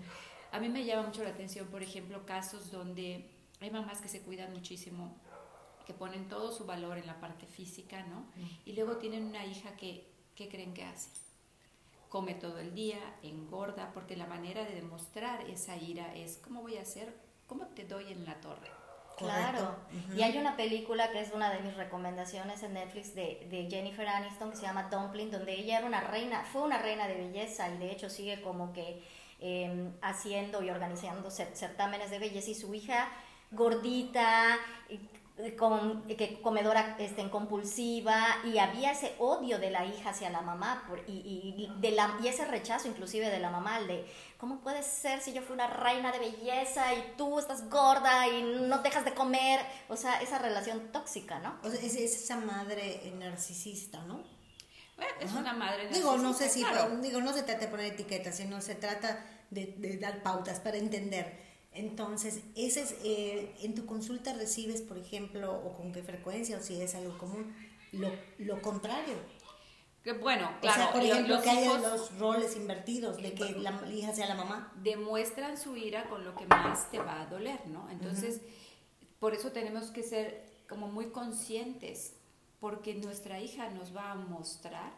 A 0.53 0.59
mí 0.59 0.69
me 0.69 0.85
llama 0.85 1.09
mucho 1.09 1.23
la 1.23 1.31
atención, 1.31 1.69
por 1.69 1.83
ejemplo, 1.83 2.25
casos 2.27 2.71
donde 2.71 3.29
hay 3.61 3.71
mamás 3.71 4.01
que 4.01 4.09
se 4.09 4.23
cuidan 4.23 4.53
muchísimo, 4.53 5.15
que 5.87 5.93
ponen 5.93 6.29
todo 6.29 6.51
su 6.53 6.65
valor 6.65 6.99
en 6.99 7.07
la 7.07 7.21
parte 7.21 7.47
física, 7.47 8.05
¿no? 8.07 8.25
Y 8.65 8.73
luego 8.73 8.97
tienen 8.97 9.25
una 9.25 9.45
hija 9.45 9.77
que, 9.77 10.09
¿qué 10.41 10.49
creen 10.49 10.75
que 10.75 10.85
hace? 10.85 11.11
Come 12.09 12.35
todo 12.35 12.59
el 12.59 12.75
día, 12.75 12.99
engorda, 13.23 13.91
porque 13.93 14.17
la 14.17 14.27
manera 14.27 14.65
de 14.65 14.75
demostrar 14.75 15.49
esa 15.49 15.77
ira 15.77 16.15
es, 16.15 16.39
¿cómo 16.39 16.63
voy 16.63 16.77
a 16.77 16.83
hacer? 16.83 17.15
¿Cómo 17.47 17.67
te 17.67 17.85
doy 17.85 18.11
en 18.11 18.25
la 18.25 18.41
torre? 18.41 18.71
Claro. 19.17 19.77
Y 20.17 20.23
hay 20.23 20.39
una 20.39 20.57
película 20.57 21.13
que 21.13 21.21
es 21.21 21.31
una 21.33 21.53
de 21.53 21.61
mis 21.61 21.77
recomendaciones 21.77 22.63
en 22.63 22.73
Netflix 22.73 23.15
de, 23.15 23.47
de, 23.51 23.69
Jennifer 23.71 24.09
Aniston 24.09 24.51
que 24.51 24.57
se 24.57 24.63
llama 24.63 24.89
Dumpling, 24.91 25.31
donde 25.31 25.53
ella 25.53 25.79
era 25.79 25.87
una 25.87 26.01
reina, 26.01 26.43
fue 26.43 26.63
una 26.63 26.79
reina 26.79 27.07
de 27.07 27.17
belleza 27.17 27.69
y 27.69 27.77
de 27.77 27.93
hecho 27.93 28.09
sigue 28.09 28.41
como 28.41 28.73
que 28.73 29.03
Em, 29.43 29.95
haciendo 30.03 30.63
y 30.63 30.69
organizando 30.69 31.31
certámenes 31.31 32.11
de 32.11 32.19
belleza 32.19 32.51
y 32.51 32.55
su 32.55 32.75
hija 32.75 33.09
gordita, 33.51 34.59
con, 35.59 36.07
que 36.07 36.41
comedora 36.43 36.97
este, 36.99 37.29
compulsiva 37.31 38.39
y 38.45 38.59
había 38.59 38.93
ese 38.93 39.15
odio 39.19 39.59
de 39.59 39.71
la 39.71 39.85
hija 39.85 40.11
hacia 40.11 40.31
la 40.31 40.41
mamá 40.41 40.85
por, 40.89 41.01
y, 41.07 41.13
y, 41.13 41.73
de 41.81 41.91
la, 41.93 42.17
y 42.23 42.29
ese 42.29 42.45
rechazo 42.45 42.89
inclusive 42.89 43.31
de 43.31 43.39
la 43.39 43.51
mamá, 43.51 43.81
de 43.81 44.07
cómo 44.39 44.61
puede 44.61 44.83
ser 44.83 45.21
si 45.21 45.33
yo 45.33 45.43
fui 45.43 45.55
una 45.55 45.67
reina 45.67 46.13
de 46.13 46.19
belleza 46.19 46.95
y 46.95 47.15
tú 47.17 47.39
estás 47.39 47.69
gorda 47.69 48.29
y 48.29 48.43
no 48.43 48.79
dejas 48.79 49.05
de 49.05 49.15
comer, 49.15 49.61
o 49.89 49.97
sea, 49.97 50.21
esa 50.21 50.39
relación 50.39 50.93
tóxica, 50.93 51.39
¿no? 51.41 51.59
O 51.63 51.71
sea, 51.71 51.81
es, 51.81 51.97
esa 51.97 52.37
madre 52.37 53.13
narcisista, 53.19 54.01
¿no? 54.05 54.23
es 55.21 55.33
una 55.33 55.55
madre 55.55 55.89
Digo, 55.89 56.19
no 56.19 56.35
sé 56.35 56.49
si, 56.51 56.65
digo, 57.01 57.21
no 57.21 57.33
se 57.33 57.43
trata 57.43 57.61
de 57.61 57.69
poner 57.69 57.87
etiquetas, 57.93 58.37
sino 58.37 58.61
se 58.61 58.75
trata 58.75 59.25
de, 59.51 59.99
dar 60.01 60.23
pautas 60.23 60.61
para 60.61 60.77
entender. 60.77 61.50
Entonces, 61.73 62.41
ese 62.57 62.83
es, 62.83 62.97
eh, 63.05 63.55
en 63.63 63.75
tu 63.75 63.87
consulta 63.87 64.33
recibes, 64.33 64.83
por 64.83 64.99
ejemplo, 64.99 65.53
o 65.53 65.77
con 65.77 65.93
qué 65.93 66.03
frecuencia, 66.03 66.59
o 66.59 66.61
si 66.61 66.81
es 66.81 66.95
algo 66.95 67.17
común, 67.17 67.55
lo, 67.93 68.11
lo 68.39 68.61
contrario. 68.61 69.15
Que 70.03 70.13
bueno, 70.15 70.51
claro. 70.61 70.81
O 70.81 70.85
sea, 70.85 70.93
por 70.93 71.03
ejemplo, 71.03 71.43
que 71.43 71.51
haya 71.51 71.79
los 71.79 72.19
roles 72.19 72.57
invertidos, 72.57 73.19
de 73.19 73.35
que 73.35 73.53
la 73.53 73.81
hija 73.93 74.15
sea 74.15 74.27
la 74.27 74.35
mamá. 74.35 74.73
Demuestran 74.83 75.59
su 75.59 75.77
ira 75.77 76.09
con 76.09 76.25
lo 76.25 76.35
que 76.35 76.47
más 76.47 76.91
te 76.91 76.99
va 76.99 77.21
a 77.21 77.27
doler, 77.27 77.67
¿no? 77.67 77.89
Entonces, 77.91 78.41
por 79.19 79.35
eso 79.35 79.53
tenemos 79.53 79.91
que 79.91 80.03
ser 80.03 80.51
como 80.69 80.89
muy 80.89 81.11
conscientes 81.11 82.15
porque 82.61 82.95
nuestra 82.95 83.41
hija 83.41 83.71
nos 83.71 83.95
va 83.95 84.13
a 84.13 84.15
mostrar 84.15 84.93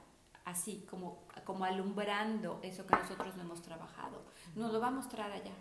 así 0.44 0.84
como, 0.88 1.24
como 1.44 1.64
alumbrando 1.64 2.60
eso 2.62 2.86
que 2.86 2.96
nosotros 2.96 3.36
no 3.36 3.42
hemos 3.42 3.62
trabajado. 3.62 4.22
Nos 4.54 4.72
lo 4.72 4.80
va 4.80 4.88
a 4.88 4.90
mostrar 4.92 5.30
allá. 5.32 5.52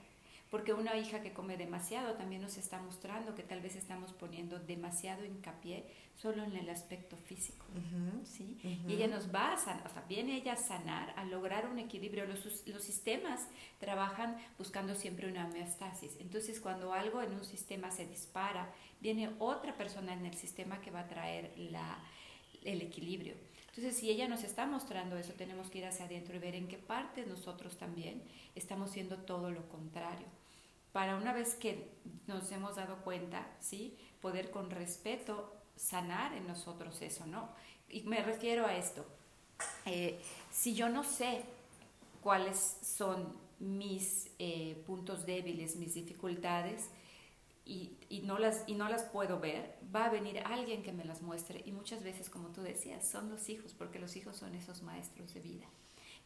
Porque 0.51 0.73
una 0.73 0.97
hija 0.97 1.21
que 1.21 1.31
come 1.31 1.55
demasiado 1.55 2.15
también 2.15 2.41
nos 2.41 2.57
está 2.57 2.77
mostrando 2.81 3.33
que 3.35 3.41
tal 3.41 3.61
vez 3.61 3.77
estamos 3.77 4.11
poniendo 4.11 4.59
demasiado 4.59 5.23
hincapié 5.23 5.85
solo 6.17 6.43
en 6.43 6.57
el 6.57 6.69
aspecto 6.69 7.15
físico. 7.15 7.65
¿sí? 8.25 8.59
Y 8.85 8.91
ella 8.91 9.07
nos 9.07 9.33
va 9.33 9.53
a 9.53 9.57
sanar, 9.57 9.87
o 9.87 9.89
sea, 9.89 10.03
viene 10.09 10.35
ella 10.35 10.53
a 10.53 10.57
sanar, 10.57 11.13
a 11.17 11.23
lograr 11.23 11.67
un 11.67 11.79
equilibrio. 11.79 12.25
Los, 12.25 12.67
los 12.67 12.83
sistemas 12.83 13.47
trabajan 13.79 14.35
buscando 14.57 14.93
siempre 14.93 15.31
una 15.31 15.47
homeostasis. 15.47 16.17
Entonces, 16.19 16.59
cuando 16.59 16.93
algo 16.93 17.21
en 17.21 17.31
un 17.33 17.45
sistema 17.45 17.89
se 17.89 18.05
dispara, 18.05 18.73
viene 18.99 19.31
otra 19.39 19.77
persona 19.77 20.11
en 20.11 20.25
el 20.25 20.35
sistema 20.35 20.81
que 20.81 20.91
va 20.91 20.99
a 20.99 21.07
traer 21.07 21.53
la, 21.55 21.97
el 22.65 22.81
equilibrio. 22.81 23.35
Entonces, 23.69 23.95
si 23.95 24.09
ella 24.09 24.27
nos 24.27 24.43
está 24.43 24.65
mostrando 24.65 25.15
eso, 25.15 25.31
tenemos 25.31 25.69
que 25.69 25.77
ir 25.77 25.85
hacia 25.85 26.03
adentro 26.03 26.35
y 26.35 26.39
ver 26.39 26.55
en 26.55 26.67
qué 26.67 26.77
parte 26.77 27.25
nosotros 27.25 27.77
también 27.77 28.21
estamos 28.53 28.91
siendo 28.91 29.19
todo 29.19 29.49
lo 29.49 29.69
contrario. 29.69 30.27
Para 30.91 31.15
una 31.15 31.33
vez 31.33 31.55
que 31.55 31.89
nos 32.27 32.51
hemos 32.51 32.75
dado 32.75 32.97
cuenta, 32.97 33.47
¿sí? 33.59 33.97
Poder 34.21 34.51
con 34.51 34.69
respeto 34.69 35.53
sanar 35.75 36.33
en 36.33 36.47
nosotros 36.47 37.01
eso, 37.01 37.25
¿no? 37.25 37.49
Y 37.89 38.03
me 38.03 38.21
refiero 38.23 38.65
a 38.65 38.75
esto. 38.75 39.05
Eh, 39.85 40.19
si 40.51 40.73
yo 40.73 40.89
no 40.89 41.03
sé 41.03 41.43
cuáles 42.21 42.77
son 42.81 43.35
mis 43.59 44.31
eh, 44.39 44.81
puntos 44.85 45.25
débiles, 45.25 45.75
mis 45.75 45.93
dificultades, 45.93 46.89
y, 47.63 47.95
y, 48.09 48.21
no 48.21 48.39
las, 48.39 48.63
y 48.67 48.73
no 48.73 48.89
las 48.89 49.03
puedo 49.03 49.39
ver, 49.39 49.77
va 49.95 50.05
a 50.05 50.09
venir 50.09 50.39
alguien 50.39 50.83
que 50.83 50.91
me 50.91 51.05
las 51.05 51.21
muestre. 51.21 51.61
Y 51.65 51.71
muchas 51.71 52.03
veces, 52.03 52.29
como 52.29 52.49
tú 52.49 52.61
decías, 52.61 53.07
son 53.07 53.29
los 53.29 53.49
hijos, 53.49 53.73
porque 53.73 53.99
los 53.99 54.15
hijos 54.15 54.35
son 54.35 54.55
esos 54.55 54.81
maestros 54.81 55.33
de 55.33 55.41
vida 55.41 55.67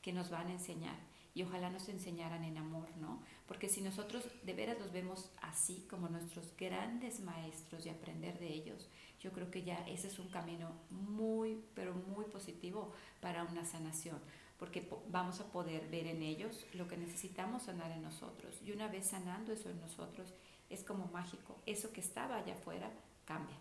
que 0.01 0.13
nos 0.13 0.29
van 0.29 0.47
a 0.47 0.53
enseñar. 0.53 0.97
Y 1.35 1.43
ojalá 1.43 1.69
nos 1.69 1.87
enseñaran 1.89 2.43
en 2.43 2.57
amor, 2.57 2.87
¿no? 2.97 3.21
Porque 3.45 3.69
si 3.69 3.81
nosotros 3.81 4.23
de 4.43 4.53
veras 4.53 4.79
los 4.79 4.91
vemos 4.91 5.29
así 5.41 5.85
como 5.87 6.09
nuestros 6.09 6.55
grandes 6.57 7.19
maestros 7.19 7.85
y 7.85 7.89
aprender 7.89 8.39
de 8.39 8.47
ellos, 8.47 8.89
yo 9.19 9.31
creo 9.31 9.51
que 9.51 9.63
ya 9.63 9.85
ese 9.87 10.07
es 10.07 10.17
un 10.17 10.29
camino 10.29 10.71
muy, 10.89 11.61
pero 11.75 11.93
muy 11.93 12.25
positivo 12.25 12.93
para 13.21 13.43
una 13.43 13.65
sanación 13.65 14.19
porque 14.57 14.87
vamos 15.09 15.39
a 15.41 15.51
poder 15.51 15.87
ver 15.89 16.07
en 16.07 16.23
ellos 16.23 16.65
lo 16.73 16.87
que 16.87 16.97
necesitamos 16.97 17.63
sanar 17.63 17.91
en 17.91 18.01
nosotros. 18.01 18.55
Y 18.65 18.71
una 18.71 18.87
vez 18.87 19.07
sanando 19.07 19.51
eso 19.51 19.69
en 19.69 19.81
nosotros, 19.81 20.33
es 20.69 20.83
como 20.83 21.07
mágico. 21.07 21.57
Eso 21.65 21.91
que 21.91 22.01
estaba 22.01 22.37
allá 22.37 22.53
afuera 22.53 22.89
cambia. 23.25 23.57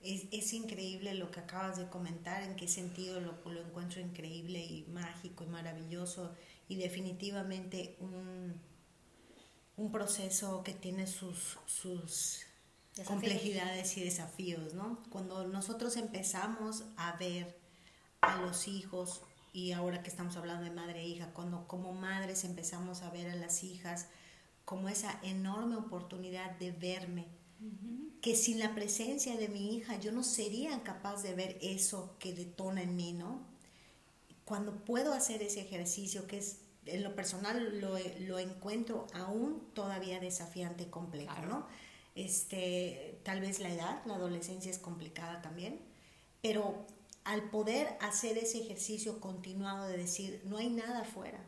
Es, 0.00 0.26
es, 0.32 0.52
increíble 0.52 1.14
lo 1.14 1.30
que 1.30 1.40
acabas 1.40 1.76
de 1.76 1.88
comentar, 1.88 2.42
en 2.42 2.56
qué 2.56 2.66
sentido 2.66 3.20
lo, 3.20 3.34
lo, 3.44 3.60
encuentro 3.60 4.00
increíble 4.00 4.58
y 4.58 4.84
mágico 4.88 5.44
y 5.44 5.46
maravilloso 5.46 6.34
y 6.72 6.76
definitivamente 6.76 7.96
un, 8.00 8.54
un 9.76 9.92
proceso 9.92 10.62
que 10.62 10.72
tiene 10.72 11.06
sus, 11.06 11.58
sus 11.66 12.46
complejidades 13.06 13.94
y 13.98 14.04
desafíos, 14.04 14.72
¿no? 14.72 14.98
Cuando 15.10 15.46
nosotros 15.46 15.98
empezamos 15.98 16.84
a 16.96 17.14
ver 17.18 17.58
a 18.22 18.40
los 18.40 18.68
hijos 18.68 19.20
y 19.52 19.72
ahora 19.72 20.02
que 20.02 20.08
estamos 20.08 20.36
hablando 20.38 20.64
de 20.64 20.70
madre 20.70 21.00
e 21.00 21.08
hija, 21.08 21.34
cuando 21.34 21.68
como 21.68 21.92
madres 21.92 22.44
empezamos 22.44 23.02
a 23.02 23.10
ver 23.10 23.28
a 23.28 23.36
las 23.36 23.64
hijas, 23.64 24.06
como 24.64 24.88
esa 24.88 25.20
enorme 25.22 25.76
oportunidad 25.76 26.52
de 26.58 26.72
verme, 26.72 27.26
que 28.22 28.34
sin 28.34 28.58
la 28.60 28.74
presencia 28.74 29.36
de 29.36 29.48
mi 29.48 29.76
hija 29.76 30.00
yo 30.00 30.10
no 30.10 30.24
sería 30.24 30.82
capaz 30.82 31.22
de 31.22 31.34
ver 31.34 31.58
eso 31.60 32.16
que 32.18 32.32
detona 32.32 32.82
en 32.82 32.96
mí, 32.96 33.12
¿no? 33.12 33.46
Cuando 34.46 34.84
puedo 34.84 35.12
hacer 35.12 35.42
ese 35.42 35.60
ejercicio, 35.60 36.26
que 36.26 36.38
es 36.38 36.61
en 36.86 37.02
lo 37.02 37.14
personal 37.14 37.80
lo, 37.80 37.96
lo 38.20 38.38
encuentro 38.38 39.06
aún 39.14 39.68
todavía 39.74 40.20
desafiante 40.20 40.84
y 40.84 40.86
complejo, 40.86 41.34
¿no? 41.46 41.66
Este, 42.14 43.20
tal 43.22 43.40
vez 43.40 43.60
la 43.60 43.72
edad, 43.72 44.02
la 44.04 44.16
adolescencia 44.16 44.70
es 44.70 44.78
complicada 44.78 45.40
también, 45.40 45.80
pero 46.42 46.86
al 47.24 47.50
poder 47.50 47.96
hacer 48.00 48.36
ese 48.36 48.58
ejercicio 48.62 49.20
continuado 49.20 49.86
de 49.86 49.96
decir, 49.96 50.42
no 50.44 50.58
hay 50.58 50.68
nada 50.68 51.00
afuera, 51.00 51.38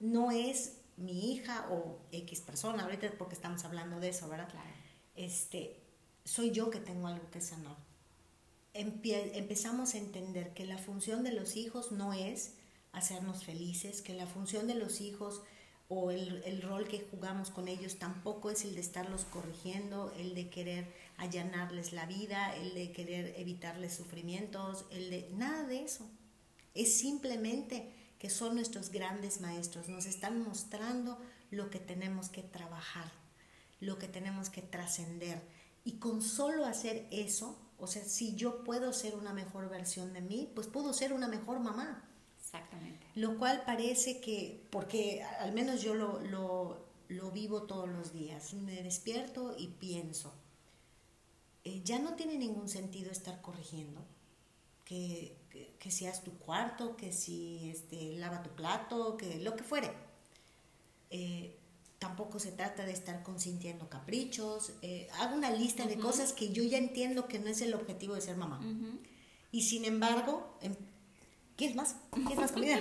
no 0.00 0.30
es 0.30 0.78
mi 0.96 1.32
hija 1.32 1.66
o 1.70 1.98
X 2.10 2.40
persona, 2.40 2.84
ahorita 2.84 3.12
porque 3.18 3.34
estamos 3.34 3.64
hablando 3.64 4.00
de 4.00 4.08
eso, 4.08 4.28
¿verdad? 4.28 4.48
Este, 5.14 5.76
soy 6.24 6.50
yo 6.50 6.70
que 6.70 6.80
tengo 6.80 7.06
algo 7.06 7.30
que 7.30 7.40
sanar. 7.40 7.76
empezamos 8.72 9.94
a 9.94 9.98
entender 9.98 10.52
que 10.54 10.64
la 10.66 10.78
función 10.78 11.22
de 11.22 11.32
los 11.32 11.56
hijos 11.56 11.92
no 11.92 12.12
es 12.12 12.54
hacernos 12.92 13.44
felices, 13.44 14.02
que 14.02 14.14
la 14.14 14.26
función 14.26 14.66
de 14.66 14.74
los 14.74 15.00
hijos 15.00 15.42
o 15.88 16.10
el, 16.10 16.42
el, 16.44 16.62
rol 16.62 16.86
que 16.86 17.06
jugamos 17.10 17.50
con 17.50 17.66
ellos 17.66 17.98
tampoco 17.98 18.50
es 18.50 18.64
el 18.64 18.74
de 18.74 18.80
estarlos 18.80 19.24
corrigiendo, 19.24 20.12
el 20.16 20.34
de 20.34 20.48
querer 20.48 20.92
allanarles 21.16 21.92
la 21.92 22.06
vida, 22.06 22.54
el 22.56 22.74
de 22.74 22.92
querer 22.92 23.34
evitarles 23.36 23.94
sufrimientos, 23.94 24.84
el 24.90 25.10
de 25.10 25.28
nada 25.32 25.64
de 25.66 25.82
eso. 25.82 26.08
Es 26.74 26.96
simplemente 26.98 27.92
que 28.20 28.30
son 28.30 28.54
nuestros 28.54 28.90
grandes 28.90 29.40
maestros, 29.40 29.88
nos 29.88 30.06
están 30.06 30.42
mostrando 30.42 31.18
lo 31.50 31.70
que 31.70 31.78
tenemos 31.78 32.28
que 32.28 32.42
trabajar, 32.42 33.10
lo 33.80 33.98
que 33.98 34.08
tenemos 34.08 34.50
que 34.50 34.62
trascender. 34.62 35.42
Y 35.84 35.92
con 35.92 36.22
solo 36.22 36.66
hacer 36.66 37.08
eso, 37.10 37.58
o 37.78 37.86
sea, 37.86 38.04
si 38.04 38.36
yo 38.36 38.62
puedo 38.62 38.92
ser 38.92 39.14
una 39.14 39.32
mejor 39.32 39.68
versión 39.70 40.12
de 40.12 40.20
mí, 40.20 40.52
pues 40.54 40.66
puedo 40.66 40.92
ser 40.92 41.12
una 41.12 41.28
mejor 41.28 41.60
mamá. 41.60 42.04
Exactamente. 42.52 43.06
Lo 43.14 43.38
cual 43.38 43.62
parece 43.64 44.20
que, 44.20 44.66
porque 44.70 45.22
al 45.40 45.52
menos 45.52 45.82
yo 45.82 45.94
lo, 45.94 46.20
lo, 46.20 46.84
lo 47.08 47.30
vivo 47.30 47.62
todos 47.62 47.88
los 47.88 48.12
días. 48.12 48.54
Me 48.54 48.82
despierto 48.82 49.54
y 49.56 49.68
pienso. 49.68 50.34
Eh, 51.64 51.82
ya 51.84 51.98
no 51.98 52.14
tiene 52.14 52.36
ningún 52.38 52.68
sentido 52.68 53.10
estar 53.10 53.40
corrigiendo. 53.40 54.04
Que, 54.84 55.36
que, 55.78 55.90
seas 55.92 56.24
tu 56.24 56.32
cuarto, 56.32 56.96
que 56.96 57.12
si 57.12 57.70
este, 57.70 58.16
lava 58.18 58.42
tu 58.42 58.50
plato, 58.50 59.16
que 59.16 59.38
lo 59.38 59.54
que 59.54 59.62
fuere. 59.62 59.92
Eh, 61.10 61.56
tampoco 62.00 62.40
se 62.40 62.50
trata 62.50 62.84
de 62.84 62.92
estar 62.92 63.22
consintiendo 63.22 63.88
caprichos. 63.88 64.72
Eh, 64.82 65.08
hago 65.20 65.36
una 65.36 65.50
lista 65.50 65.86
de 65.86 65.96
cosas 65.96 66.32
que 66.32 66.50
yo 66.50 66.64
ya 66.64 66.78
entiendo 66.78 67.28
que 67.28 67.38
no 67.38 67.46
es 67.46 67.60
el 67.60 67.74
objetivo 67.74 68.16
de 68.16 68.20
ser 68.20 68.36
mamá. 68.36 68.60
Y 69.52 69.62
sin 69.62 69.84
embargo, 69.84 70.56
em, 70.60 70.74
¿quieres 71.60 71.76
más? 71.76 71.96
¿Quieres 72.10 72.38
más 72.38 72.52
comida? 72.52 72.80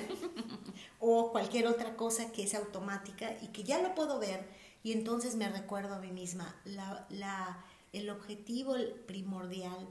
o 1.02 1.34
cualquier 1.34 1.68
otra 1.68 1.98
cosa 1.98 2.32
que 2.32 2.44
es 2.44 2.56
automática 2.56 3.36
y 3.42 3.48
que 3.48 3.66
ya 3.66 3.82
lo 3.82 3.94
puedo 3.94 4.20
ver 4.20 4.48
y 4.84 4.94
entonces 4.94 5.36
me 5.36 5.50
recuerdo 5.50 5.96
a 5.96 6.00
mí 6.00 6.14
misma. 6.14 6.56
La, 6.64 7.06
la, 7.10 7.66
el 7.92 8.10
objetivo 8.10 8.76
primordial, 9.06 9.86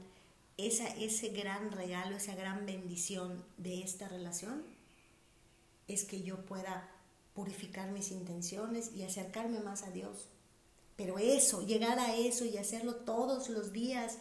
esa, 0.57 0.87
ese 0.87 1.29
gran 1.29 1.71
regalo, 1.71 2.15
esa 2.15 2.33
gran 2.33 2.65
bendición 2.65 3.45
de 3.57 3.83
esta 3.83 4.07
relación 4.07 4.63
es 5.87 6.03
que 6.03 6.23
yo 6.23 6.43
pueda 6.45 6.89
purificar 7.35 7.91
mis 7.91 8.09
intenciones 8.09 8.91
y 8.95 9.03
acercarme 9.03 9.59
más 9.59 9.83
a 9.83 9.91
Dios. 9.91 10.29
Pero 10.95 11.19
eso, 11.19 11.61
llegar 11.61 11.99
a 11.99 12.15
eso 12.15 12.43
y 12.43 12.57
hacerlo 12.57 12.95
todos 12.95 13.49
los 13.49 13.71
días, 13.71 14.17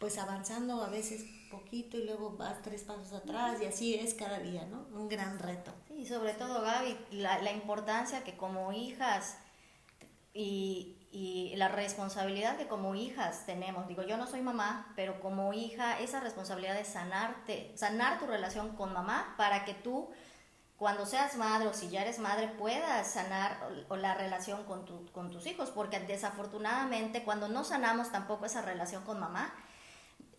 pues 0.00 0.18
avanzando 0.18 0.82
a 0.82 0.88
veces 0.88 1.24
poquito 1.50 1.96
y 1.96 2.04
luego 2.04 2.36
vas 2.36 2.62
tres 2.62 2.82
pasos 2.82 3.12
atrás 3.12 3.60
y 3.60 3.66
así 3.66 3.94
es 3.94 4.14
cada 4.14 4.38
día, 4.38 4.66
¿no? 4.66 4.86
Un 4.98 5.08
gran 5.08 5.38
reto. 5.38 5.72
Sí, 5.88 6.06
sobre 6.06 6.34
todo 6.34 6.62
Gaby, 6.62 6.96
la, 7.12 7.40
la 7.42 7.52
importancia 7.52 8.24
que 8.24 8.36
como 8.36 8.72
hijas 8.72 9.36
y, 10.32 10.96
y, 11.10 11.54
la 11.56 11.68
responsabilidad 11.68 12.58
que 12.58 12.68
como 12.68 12.94
hijas 12.94 13.46
tenemos, 13.46 13.88
digo, 13.88 14.02
yo 14.02 14.16
no 14.16 14.26
soy 14.26 14.42
mamá, 14.42 14.92
pero 14.96 15.20
como 15.20 15.52
hija, 15.52 15.98
esa 16.00 16.20
responsabilidad 16.20 16.74
de 16.74 16.84
sanarte, 16.84 17.72
sanar 17.76 18.18
tu 18.18 18.26
relación 18.26 18.76
con 18.76 18.92
mamá 18.92 19.34
para 19.38 19.64
que 19.64 19.74
tú 19.74 20.10
cuando 20.76 21.06
seas 21.06 21.36
madre 21.36 21.68
o 21.68 21.72
si 21.72 21.88
ya 21.88 22.02
eres 22.02 22.18
madre 22.18 22.48
puedas 22.48 23.10
sanar 23.10 23.58
o, 23.88 23.96
la 23.96 24.14
relación 24.14 24.64
con, 24.64 24.84
tu, 24.84 25.10
con 25.12 25.30
tus 25.30 25.46
hijos, 25.46 25.70
porque 25.70 26.00
desafortunadamente 26.00 27.24
cuando 27.24 27.48
no 27.48 27.64
sanamos 27.64 28.12
tampoco 28.12 28.44
esa 28.44 28.60
relación 28.62 29.02
con 29.04 29.18
mamá, 29.18 29.54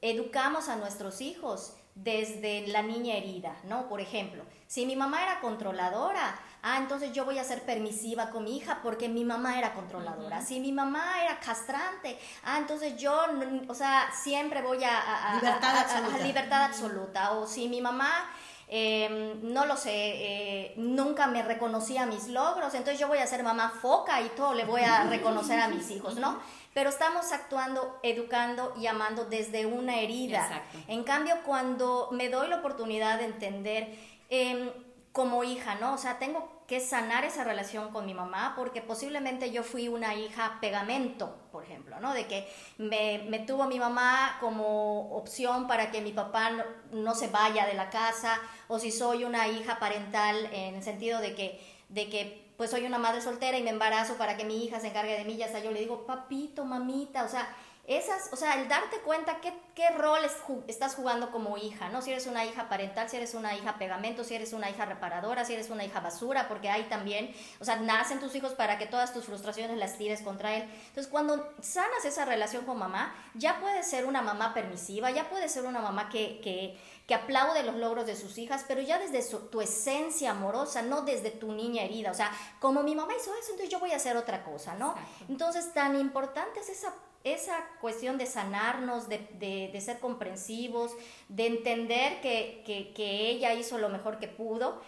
educamos 0.01 0.69
a 0.69 0.75
nuestros 0.75 1.21
hijos 1.21 1.73
desde 1.95 2.67
la 2.67 2.83
niña 2.83 3.15
herida, 3.15 3.55
¿no? 3.63 3.89
Por 3.89 4.01
ejemplo, 4.01 4.43
si 4.67 4.85
mi 4.85 4.95
mamá 4.95 5.23
era 5.23 5.39
controladora, 5.39 6.39
ah, 6.61 6.77
entonces 6.77 7.11
yo 7.11 7.25
voy 7.25 7.39
a 7.39 7.43
ser 7.43 7.63
permisiva 7.63 8.29
con 8.29 8.43
mi 8.43 8.57
hija 8.57 8.81
porque 8.83 9.09
mi 9.09 9.25
mamá 9.25 9.57
era 9.57 9.73
controladora. 9.73 10.41
Si 10.41 10.59
mi 10.59 10.71
mamá 10.71 11.23
era 11.23 11.39
castrante, 11.39 12.19
ah, 12.43 12.57
entonces 12.59 12.97
yo, 12.97 13.19
o 13.67 13.73
sea, 13.73 14.11
siempre 14.13 14.61
voy 14.61 14.83
a... 14.83 15.35
libertad, 15.35 15.77
absoluta. 15.77 16.23
libertad 16.23 16.63
absoluta. 16.65 17.31
O 17.31 17.47
si 17.47 17.67
mi 17.67 17.81
mamá 17.81 18.29
Em, 18.70 19.53
no 19.53 19.65
lo 19.65 19.78
sé, 19.78 19.93
eh, 19.93 20.74
nunca 20.76 21.28
me 21.28 21.41
reconocía 21.41 22.05
mis 22.05 22.28
logros, 22.28 22.74
entonces 22.74 22.99
yo 22.99 23.07
voy 23.07 23.20
a 23.20 23.26
ser 23.26 23.41
mamá 23.41 23.70
foca 23.82 24.22
y 24.22 24.28
todo 24.30 24.53
le 24.53 24.65
voy 24.65 24.82
a 24.82 25.03
reconocer 25.03 25.57
a 25.61 25.70
mis 25.70 25.89
hijos, 25.89 26.15
¿no? 26.15 26.38
Pero 26.74 26.89
estamos 26.89 27.32
actuando, 27.32 27.97
educando 28.03 28.74
y 28.78 28.88
amando 28.88 29.24
desde 29.24 29.65
una 29.65 30.01
herida. 30.01 30.63
En 30.89 31.05
cambio, 31.05 31.36
cuando 31.45 32.09
me 32.11 32.28
doy 32.28 32.49
la 32.49 32.57
oportunidad 32.57 33.20
de 33.20 33.26
entender 33.26 33.97
em, 34.30 34.70
como 35.13 35.45
hija, 35.45 35.76
¿no? 35.76 35.93
O 35.93 35.97
sea, 35.97 36.20
tengo 36.20 36.57
que 36.68 36.82
sanar 36.82 37.24
esa 37.24 37.45
relación 37.45 37.91
con 37.91 38.05
mi 38.05 38.13
mamá, 38.13 38.53
porque 38.57 38.82
posiblemente 38.82 39.51
yo 39.51 39.63
fui 39.63 39.88
una 39.88 40.15
hija 40.15 40.57
pegamento, 40.59 41.34
por 41.49 41.63
ejemplo, 41.63 41.97
¿no? 42.01 42.13
De 42.13 42.28
que 42.28 42.45
me, 42.78 43.24
me 43.30 43.39
tuvo 43.39 43.68
mi 43.68 43.80
mamá 43.80 44.38
como 44.41 45.15
opción 45.15 45.65
para 45.68 45.91
que 45.91 46.01
mi 46.01 46.11
papá 46.11 46.51
no, 46.91 47.15
se 47.15 47.28
vaya 47.30 47.65
de 47.65 47.74
la 47.74 47.89
casa, 47.89 48.38
o 48.68 48.80
si 48.80 48.91
soy 48.91 49.24
una 49.24 49.47
hija 49.47 49.80
parental 49.80 50.49
en 50.51 50.76
el 50.76 50.84
sentido 50.84 51.22
de 51.22 51.36
que, 51.36 51.61
de 51.88 52.09
que 52.09 52.51
pues 52.57 52.72
soy 52.72 52.86
una 52.86 52.97
madre 52.97 53.22
soltera 53.22 53.57
y 53.57 53.63
me 53.63 53.70
embarazo 53.70 54.15
para 54.15 54.36
que 54.36 54.43
mi 54.43 54.65
hija 54.65 54.82
se 54.82 54.88
encargue 54.88 55.18
de 55.18 55.24
mí, 55.24 55.38
ya 55.38 55.45
hasta 55.45 55.59
yo 55.59 55.72
le 55.72 55.80
digo, 55.80 56.05
papito, 56.05 56.65
mamita, 56.65 57.24
o 57.24 57.30
sea, 57.30 57.47
esas, 57.88 58.27
o 58.33 58.35
sea, 58.35 58.61
el 58.61 58.67
darte 58.67 58.99
cuenta 58.99 59.39
qué, 59.39 59.53
qué 59.73 59.89
rol 59.91 60.19
estás 60.67 60.95
jugando 60.95 61.31
como 61.31 61.57
hija, 61.57 61.88
¿no? 61.88 62.01
Si 62.01 62.11
eres 62.11 62.27
una 62.27 62.43
hija 62.43 62.67
parental, 62.67 63.09
si 63.09 63.15
eres 63.15 63.33
una 63.33 63.55
hija 63.55 63.77
pegamento, 63.77 64.25
si 64.25 64.35
eres 64.35 64.51
una 64.51 64.69
hija 64.69 64.85
reparadora, 64.85 65.45
si 65.45 65.53
eres 65.53 65.69
una 65.69 65.85
hija 65.85 66.01
basura, 66.01 66.49
porque 66.49 66.69
hay 66.69 66.83
también, 66.89 67.33
o 67.61 67.65
sea, 67.65 67.77
nacen 67.77 68.19
tus 68.19 68.35
hijos 68.35 68.51
para 68.51 68.77
que 68.77 68.88
todas 68.88 69.13
tus 69.13 69.23
frustraciones 69.23 69.77
las 69.77 69.97
tires 69.97 70.21
contra 70.21 70.53
él. 70.55 70.63
Entonces, 70.89 71.07
cuando 71.07 71.49
sanas 71.61 72.03
esa 72.03 72.25
relación 72.25 72.65
con 72.65 72.77
mamá, 72.77 73.15
ya 73.35 73.57
puedes 73.61 73.88
ser 73.88 74.05
una 74.05 74.21
mamá 74.21 74.53
permisiva, 74.53 75.09
ya 75.11 75.29
puedes 75.29 75.49
ser 75.49 75.63
una 75.63 75.79
mamá 75.79 76.09
que, 76.09 76.41
que, 76.43 76.77
que 77.07 77.15
aplaude 77.15 77.63
los 77.63 77.75
logros 77.75 78.05
de 78.05 78.17
sus 78.17 78.38
hijas, 78.38 78.65
pero 78.67 78.81
ya 78.81 78.99
desde 78.99 79.23
tu 79.49 79.61
esencia 79.61 80.31
amorosa, 80.31 80.81
no 80.81 81.03
desde 81.03 81.31
tu 81.31 81.53
niña 81.53 81.83
herida. 81.83 82.11
O 82.11 82.15
sea, 82.15 82.33
como 82.59 82.83
mi 82.83 82.95
mamá 82.95 83.13
hizo 83.13 83.33
eso, 83.33 83.51
entonces 83.51 83.69
yo 83.69 83.79
voy 83.79 83.93
a 83.93 83.95
hacer 83.95 84.17
otra 84.17 84.43
cosa, 84.43 84.75
¿no? 84.75 84.93
Entonces, 85.29 85.73
tan 85.73 85.97
importante 85.97 86.59
es 86.59 86.67
esa 86.67 86.93
esa 87.34 87.65
cuestión 87.82 88.17
de 88.17 88.25
sanarnos, 88.25 89.07
de, 89.09 89.80
ser 89.80 89.99
comprensivos, 89.99 90.91
de 91.30 91.47
entender 91.47 92.21
que, 92.21 92.93
ella 92.97 93.53
hizo 93.53 93.78
lo 93.78 93.89
mejor 93.89 94.19
que 94.19 94.28
pudo, 94.28 94.82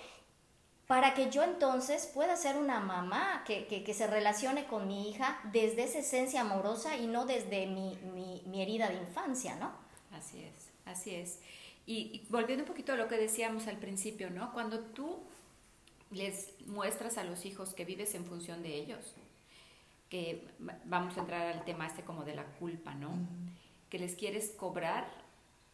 para 0.87 1.13
que 1.13 1.29
yo 1.29 1.43
entonces 1.43 2.07
pueda 2.07 2.35
ser 2.35 2.57
una 2.57 2.79
mamá 2.79 3.43
que, 3.45 3.93
se 3.93 4.07
relacione 4.07 4.65
con 4.65 4.87
mi 4.87 5.09
hija 5.09 5.39
desde 5.51 5.83
esa 5.83 5.99
esencia 5.99 6.41
amorosa 6.41 6.97
y 6.97 7.07
no 7.07 7.25
desde 7.25 7.67
mi, 7.67 8.61
herida 8.61 8.89
de 8.89 8.95
infancia, 8.95 9.55
¿no? 9.55 9.71
Así 10.11 10.43
es, 10.43 10.69
así 10.85 11.15
es. 11.15 11.39
Y, 11.85 11.97
y, 11.97 12.27
volviendo 12.29 12.63
un 12.63 12.67
poquito 12.67 12.93
a 12.93 12.95
lo 12.95 13.07
que 13.07 13.17
decíamos 13.17 13.67
al 13.67 13.77
principio, 13.77 14.29
¿no? 14.29 14.51
Cuando 14.53 14.79
tú 14.79 15.19
les 16.11 16.53
muestras 16.65 17.17
a 17.17 17.23
los 17.23 17.45
hijos 17.45 17.73
que 17.73 17.85
vives 17.85 18.15
en 18.15 18.25
función 18.25 18.63
de 18.63 18.75
ellos, 18.75 19.13
que 20.09 20.47
vamos 20.85 21.15
a 21.17 21.21
entrar 21.21 21.47
al 21.47 21.63
tema 21.63 21.85
este 21.85 22.03
como 22.03 22.23
de 22.23 22.35
la 22.35 22.45
culpa, 22.45 22.93
¿no? 22.95 23.11
Que 23.89 23.99
les 23.99 24.15
quieres 24.15 24.51
cobrar 24.57 25.07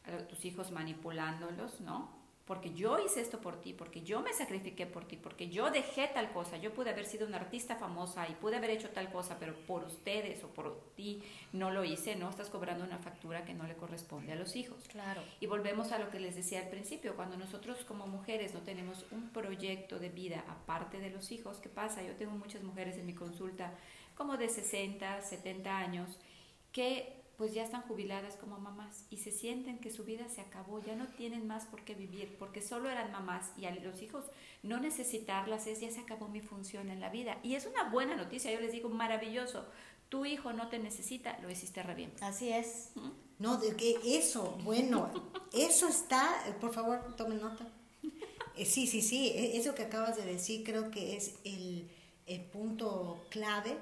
a 0.05 0.27
tus 0.27 0.45
hijos 0.45 0.71
manipulándolos, 0.71 1.81
¿no? 1.81 2.25
Porque 2.45 2.75
yo 2.75 2.99
hice 2.99 3.21
esto 3.21 3.41
por 3.41 3.59
ti, 3.59 3.73
porque 3.73 4.03
yo 4.03 4.21
me 4.21 4.31
sacrifiqué 4.31 4.85
por 4.85 5.05
ti, 5.07 5.17
porque 5.17 5.49
yo 5.49 5.71
dejé 5.71 6.07
tal 6.13 6.31
cosa, 6.31 6.57
yo 6.57 6.75
pude 6.75 6.91
haber 6.91 7.05
sido 7.05 7.25
una 7.25 7.37
artista 7.37 7.75
famosa 7.75 8.29
y 8.29 8.33
pude 8.33 8.55
haber 8.57 8.69
hecho 8.69 8.89
tal 8.91 9.11
cosa, 9.11 9.37
pero 9.39 9.55
por 9.65 9.83
ustedes 9.83 10.43
o 10.43 10.49
por 10.49 10.79
ti 10.95 11.23
no 11.53 11.71
lo 11.71 11.83
hice, 11.83 12.15
¿no? 12.15 12.29
Estás 12.29 12.51
cobrando 12.51 12.85
una 12.85 12.99
factura 12.99 13.45
que 13.45 13.55
no 13.55 13.65
le 13.65 13.75
corresponde 13.75 14.33
a 14.33 14.35
los 14.35 14.55
hijos. 14.55 14.83
Claro. 14.89 15.23
Y 15.39 15.47
volvemos 15.47 15.91
a 15.91 15.97
lo 15.97 16.11
que 16.11 16.19
les 16.19 16.35
decía 16.35 16.59
al 16.59 16.69
principio, 16.69 17.15
cuando 17.15 17.35
nosotros 17.35 17.83
como 17.83 18.05
mujeres 18.05 18.53
no 18.53 18.59
tenemos 18.59 19.07
un 19.09 19.29
proyecto 19.29 19.97
de 19.97 20.09
vida 20.09 20.43
aparte 20.47 20.99
de 20.99 21.09
los 21.09 21.31
hijos, 21.31 21.57
¿qué 21.57 21.69
pasa? 21.69 22.03
Yo 22.03 22.13
tengo 22.13 22.33
muchas 22.33 22.61
mujeres 22.61 22.95
en 22.97 23.07
mi 23.07 23.15
consulta 23.15 23.73
como 24.15 24.37
de 24.37 24.49
60, 24.49 25.21
70 25.21 25.77
años, 25.77 26.17
que 26.71 27.25
pues 27.37 27.53
ya 27.53 27.63
están 27.63 27.81
jubiladas 27.81 28.35
como 28.37 28.57
mamás 28.57 29.05
y 29.09 29.17
se 29.17 29.31
sienten 29.31 29.79
que 29.79 29.91
su 29.91 30.05
vida 30.05 30.29
se 30.29 30.41
acabó, 30.41 30.81
ya 30.81 30.95
no 30.95 31.07
tienen 31.07 31.47
más 31.47 31.65
por 31.65 31.83
qué 31.83 31.93
vivir, 31.93 32.35
porque 32.39 32.61
solo 32.61 32.89
eran 32.89 33.11
mamás 33.11 33.51
y 33.57 33.65
a 33.65 33.75
los 33.75 34.01
hijos 34.01 34.25
no 34.63 34.79
necesitarlas 34.79 35.67
es 35.67 35.81
ya 35.81 35.91
se 35.91 35.99
acabó 35.99 36.27
mi 36.27 36.41
función 36.41 36.89
en 36.89 37.01
la 37.01 37.09
vida. 37.09 37.37
Y 37.43 37.55
es 37.55 37.65
una 37.65 37.89
buena 37.89 38.15
noticia, 38.15 38.51
yo 38.51 38.61
les 38.61 38.71
digo, 38.71 38.89
maravilloso, 38.89 39.65
tu 40.09 40.25
hijo 40.25 40.53
no 40.53 40.69
te 40.69 40.79
necesita, 40.79 41.37
lo 41.41 41.49
hiciste 41.49 41.83
re 41.83 41.95
bien. 41.95 42.13
Así 42.21 42.49
es. 42.49 42.91
No, 43.37 43.57
de 43.57 43.75
que 43.75 43.97
eso, 44.17 44.57
bueno, 44.63 45.11
eso 45.51 45.89
está, 45.89 46.29
por 46.61 46.73
favor, 46.73 47.15
tomen 47.15 47.41
nota. 47.41 47.67
Eh, 48.55 48.63
sí, 48.63 48.87
sí, 48.87 49.01
sí, 49.01 49.31
e, 49.35 49.57
eso 49.57 49.75
que 49.75 49.83
acabas 49.83 50.15
de 50.15 50.23
decir 50.23 50.63
creo 50.63 50.89
que 50.89 51.17
es 51.17 51.35
el, 51.43 51.91
el 52.25 52.41
punto 52.41 53.25
clave 53.29 53.77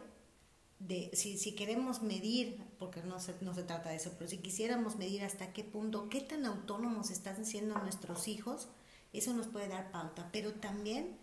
de 0.87 1.11
si, 1.13 1.37
si 1.37 1.53
queremos 1.53 2.01
medir, 2.01 2.61
porque 2.77 3.01
no 3.03 3.19
se, 3.19 3.35
no 3.41 3.53
se 3.53 3.63
trata 3.63 3.89
de 3.89 3.95
eso, 3.95 4.13
pero 4.17 4.29
si 4.29 4.37
quisiéramos 4.39 4.97
medir 4.97 5.23
hasta 5.23 5.53
qué 5.53 5.63
punto, 5.63 6.09
qué 6.09 6.21
tan 6.21 6.45
autónomos 6.45 7.09
están 7.09 7.45
siendo 7.45 7.77
nuestros 7.77 8.27
hijos, 8.27 8.67
eso 9.13 9.33
nos 9.33 9.47
puede 9.47 9.69
dar 9.69 9.91
pauta, 9.91 10.29
pero 10.33 10.53
también 10.53 11.17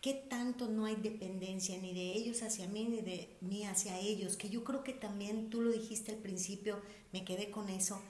qué 0.00 0.14
tanto 0.14 0.68
no 0.68 0.84
hay 0.84 0.96
dependencia 0.96 1.78
ni 1.78 1.92
de 1.92 2.12
ellos 2.12 2.42
hacia 2.42 2.68
mí 2.68 2.84
ni 2.84 3.00
de 3.00 3.36
mí 3.40 3.64
hacia 3.64 3.98
ellos, 3.98 4.36
que 4.36 4.50
yo 4.50 4.62
creo 4.62 4.84
que 4.84 4.92
también 4.92 5.50
tú 5.50 5.60
lo 5.62 5.72
dijiste 5.72 6.12
al 6.12 6.18
principio, 6.18 6.80
me 7.12 7.24
quedé 7.24 7.50
con 7.50 7.68
eso. 7.70 8.00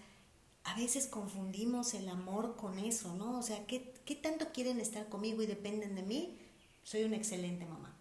A 0.64 0.74
veces 0.76 1.06
confundimos 1.06 1.94
el 1.94 2.08
amor 2.08 2.56
con 2.56 2.78
eso, 2.78 3.14
¿no? 3.14 3.38
O 3.38 3.42
sea, 3.42 3.66
¿qué, 3.66 3.94
qué 4.04 4.14
tanto 4.14 4.46
quieren 4.52 4.80
estar 4.80 5.08
conmigo 5.08 5.42
y 5.42 5.46
dependen 5.46 5.94
de 5.94 6.02
mí? 6.02 6.38
Soy 6.82 7.04
una 7.04 7.16
excelente 7.16 7.66
mamá 7.66 7.93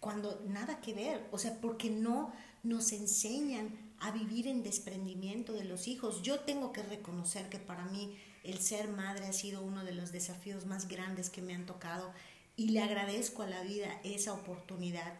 cuando 0.00 0.42
nada 0.48 0.80
que 0.80 0.94
ver, 0.94 1.28
o 1.30 1.38
sea, 1.38 1.60
porque 1.60 1.90
no 1.90 2.32
nos 2.62 2.92
enseñan 2.92 3.78
a 4.00 4.10
vivir 4.10 4.48
en 4.48 4.62
desprendimiento 4.62 5.52
de 5.52 5.64
los 5.64 5.86
hijos. 5.86 6.22
Yo 6.22 6.40
tengo 6.40 6.72
que 6.72 6.82
reconocer 6.82 7.48
que 7.50 7.58
para 7.58 7.84
mí 7.84 8.16
el 8.42 8.58
ser 8.58 8.88
madre 8.88 9.26
ha 9.26 9.32
sido 9.32 9.62
uno 9.62 9.84
de 9.84 9.92
los 9.92 10.10
desafíos 10.10 10.66
más 10.66 10.88
grandes 10.88 11.28
que 11.28 11.42
me 11.42 11.54
han 11.54 11.66
tocado 11.66 12.12
y 12.56 12.70
le 12.70 12.80
agradezco 12.80 13.42
a 13.42 13.46
la 13.46 13.62
vida 13.62 14.00
esa 14.02 14.32
oportunidad 14.32 15.18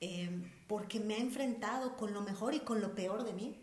eh, 0.00 0.30
porque 0.66 1.00
me 1.00 1.14
ha 1.14 1.18
enfrentado 1.18 1.96
con 1.96 2.12
lo 2.12 2.22
mejor 2.22 2.54
y 2.54 2.60
con 2.60 2.80
lo 2.80 2.94
peor 2.94 3.24
de 3.24 3.34
mí. 3.34 3.60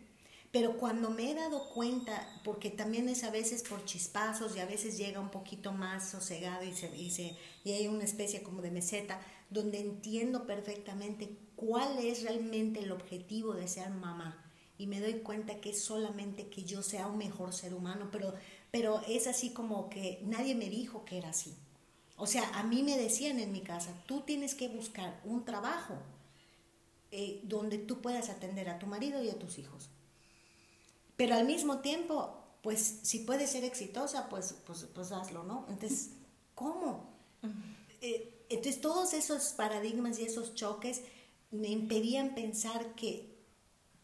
Pero 0.52 0.78
cuando 0.78 1.10
me 1.10 1.32
he 1.32 1.34
dado 1.34 1.70
cuenta, 1.70 2.28
porque 2.44 2.70
también 2.70 3.08
es 3.08 3.24
a 3.24 3.32
veces 3.32 3.64
por 3.64 3.86
chispazos 3.86 4.56
y 4.56 4.60
a 4.60 4.66
veces 4.66 4.98
llega 4.98 5.20
un 5.20 5.32
poquito 5.32 5.72
más 5.72 6.10
sosegado 6.10 6.66
y, 6.66 6.74
se, 6.74 6.88
y, 6.96 7.38
y 7.64 7.72
hay 7.72 7.88
una 7.88 8.04
especie 8.04 8.44
como 8.44 8.62
de 8.62 8.70
meseta, 8.70 9.22
donde 9.52 9.80
entiendo 9.80 10.48
perfectamente 10.48 11.38
cuál 11.56 12.00
es 12.00 12.24
realmente 12.24 12.80
el 12.80 12.92
objetivo 12.92 13.54
de 13.54 13.68
ser 13.68 13.92
mamá. 13.92 14.44
Y 14.78 14.88
me 14.88 15.00
doy 15.00 15.20
cuenta 15.20 15.62
que 15.62 15.70
es 15.70 15.84
solamente 15.84 16.48
que 16.48 16.64
yo 16.64 16.82
sea 16.82 17.06
un 17.06 17.20
mejor 17.20 17.54
ser 17.54 17.76
humano, 17.76 18.10
pero, 18.12 18.34
pero 18.72 19.02
es 19.08 19.28
así 19.28 19.52
como 19.52 19.90
que 19.90 20.20
nadie 20.24 20.56
me 20.56 20.70
dijo 20.70 21.06
que 21.06 21.20
era 21.20 21.30
así. 21.30 21.54
O 22.18 22.26
sea, 22.26 22.50
a 22.58 22.64
mí 22.64 22.82
me 22.82 22.98
decían 22.98 23.40
en 23.40 23.52
mi 23.52 23.62
casa, 23.62 23.94
tú 24.08 24.22
tienes 24.22 24.56
que 24.56 24.70
buscar 24.70 25.22
un 25.24 25.44
trabajo 25.46 25.96
eh, 27.12 27.42
donde 27.44 27.78
tú 27.78 28.02
puedas 28.02 28.30
atender 28.30 28.70
a 28.70 28.80
tu 28.80 28.88
marido 28.88 29.22
y 29.22 29.30
a 29.30 29.38
tus 29.38 29.60
hijos. 29.60 29.90
Pero 31.18 31.36
al 31.36 31.46
mismo 31.46 31.80
tiempo, 31.80 32.42
pues 32.64 33.00
si 33.04 33.20
puedes 33.20 33.52
ser 33.52 33.66
exitosa, 33.66 34.30
pues, 34.30 34.56
pues, 34.66 34.88
pues 34.96 35.12
hazlo, 35.12 35.44
¿no? 35.44 35.66
Entonces, 35.70 36.12
¿cómo? 36.56 37.12
Eh, 38.02 38.41
entonces, 38.52 38.82
todos 38.82 39.14
esos 39.14 39.54
paradigmas 39.54 40.20
y 40.20 40.24
esos 40.24 40.56
choques 40.56 41.02
me 41.52 41.70
impedían 41.70 42.36
pensar 42.36 42.96
que, 42.96 43.36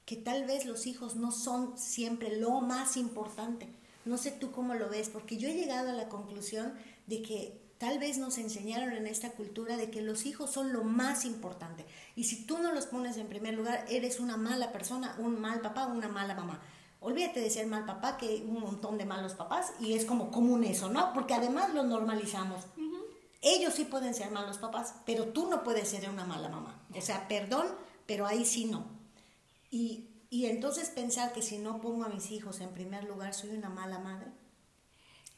que 0.05 0.15
tal 0.15 0.45
vez 0.45 0.65
los 0.65 0.85
hijos 0.87 1.15
no 1.15 1.31
son 1.31 1.77
siempre 1.77 2.37
lo 2.37 2.61
más 2.61 2.97
importante. 2.97 3.67
No 4.05 4.17
sé 4.17 4.31
tú 4.31 4.51
cómo 4.51 4.73
lo 4.73 4.89
ves, 4.89 5.09
porque 5.09 5.37
yo 5.37 5.49
he 5.49 5.53
llegado 5.53 5.89
a 5.89 5.93
la 5.93 6.09
conclusión 6.09 6.73
de 7.07 7.21
que 7.21 7.67
Tal 7.77 7.99
vez 7.99 8.17
nos 8.17 8.39
enseñaron 8.39 8.91
en 8.93 9.05
esta 9.05 9.31
cultura 9.31 9.77
de 9.77 9.91
que 9.91 10.01
los 10.01 10.25
hijos 10.25 10.49
son 10.49 10.73
lo 10.73 10.83
más 10.83 11.25
importante. 11.25 11.85
Y 12.15 12.23
si 12.23 12.43
tú 12.43 12.57
no 12.57 12.73
los 12.73 12.87
pones 12.87 13.17
en 13.17 13.27
primer 13.27 13.53
lugar, 13.53 13.85
eres 13.87 14.19
una 14.19 14.35
mala 14.35 14.71
persona, 14.71 15.15
un 15.19 15.39
mal 15.39 15.61
papá, 15.61 15.85
una 15.85 16.07
mala 16.07 16.33
mamá. 16.33 16.59
Olvídate 16.99 17.39
de 17.39 17.51
ser 17.51 17.67
mal 17.67 17.85
papá, 17.85 18.17
que 18.17 18.29
hay 18.29 18.41
un 18.41 18.59
montón 18.59 18.97
de 18.97 19.05
malos 19.05 19.35
papás 19.35 19.73
y 19.79 19.93
es 19.93 20.05
como 20.05 20.31
común 20.31 20.63
eso, 20.63 20.89
¿no? 20.89 21.13
Porque 21.13 21.35
además 21.35 21.71
lo 21.75 21.83
normalizamos. 21.83 22.65
Ellos 23.41 23.73
sí 23.73 23.85
pueden 23.85 24.13
ser 24.13 24.31
malos 24.31 24.57
papás, 24.57 24.95
pero 25.05 25.27
tú 25.27 25.47
no 25.49 25.63
puedes 25.63 25.87
ser 25.87 26.09
una 26.09 26.25
mala 26.25 26.49
mamá. 26.49 26.81
O 26.95 27.01
sea, 27.01 27.27
perdón, 27.27 27.67
pero 28.05 28.25
ahí 28.25 28.45
sí 28.45 28.65
no. 28.65 28.85
Y, 29.69 30.09
y 30.29 30.47
entonces 30.47 30.89
pensar 30.89 31.33
que 31.33 31.41
si 31.41 31.57
no 31.57 31.81
pongo 31.81 32.05
a 32.05 32.09
mis 32.09 32.31
hijos 32.31 32.61
en 32.61 32.69
primer 32.69 33.03
lugar, 33.03 33.33
soy 33.33 33.51
una 33.51 33.69
mala 33.69 33.99
madre. 33.99 34.31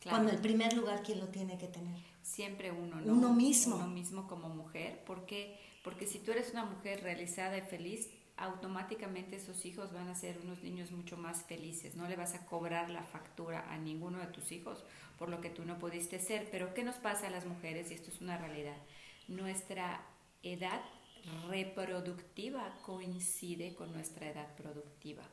Cuando 0.04 0.32
el 0.32 0.38
primer 0.38 0.74
lugar, 0.74 1.04
¿quién 1.04 1.20
lo 1.20 1.28
tiene 1.28 1.58
que 1.58 1.68
tener? 1.68 2.10
siempre 2.30 2.72
uno, 2.72 3.02
¿no? 3.02 3.14
Uno 3.14 3.34
mismo. 3.34 3.76
Uno 3.76 3.88
mismo 3.88 4.28
como 4.28 4.50
mujer, 4.50 5.04
porque 5.06 5.58
porque 5.84 6.06
si 6.06 6.20
tú 6.20 6.32
eres 6.32 6.52
una 6.52 6.66
mujer 6.66 7.02
realizada 7.02 7.58
y 7.58 7.62
feliz, 7.62 8.10
automáticamente 8.38 9.38
esos 9.38 9.66
hijos 9.66 9.93
van 9.93 10.10
a 10.10 10.16
ser 10.16 10.38
unos 10.43 10.62
niños 10.62 10.91
mucho 10.91 11.18
más 11.18 11.43
felices. 11.43 11.95
No 11.95 12.08
le 12.08 12.16
vas 12.16 12.36
a 12.36 12.45
cobrar 12.45 12.89
la 12.89 13.04
factura 13.04 13.72
a 13.72 13.78
ninguno 13.78 14.20
de 14.20 14.28
tus 14.28 14.52
hijos 14.52 14.84
por 15.20 15.30
lo 15.30 15.41
que 15.41 15.49
tú 15.49 15.65
no 15.65 15.78
pudiste 15.78 16.17
ser. 16.20 16.47
Pero 16.49 16.74
¿qué 16.74 16.84
nos 16.84 16.95
pasa 16.95 17.28
a 17.28 17.32
las 17.32 17.45
mujeres? 17.45 17.91
Y 17.91 17.93
esto 17.93 18.09
es 18.09 18.22
una 18.22 18.38
realidad. 18.38 18.78
Nuestra 19.28 20.01
edad 20.41 20.82
reproductiva 21.49 22.80
coincide 22.84 23.76
con 23.76 23.91
nuestra 23.93 24.30
edad 24.30 24.55
productiva. 24.55 25.24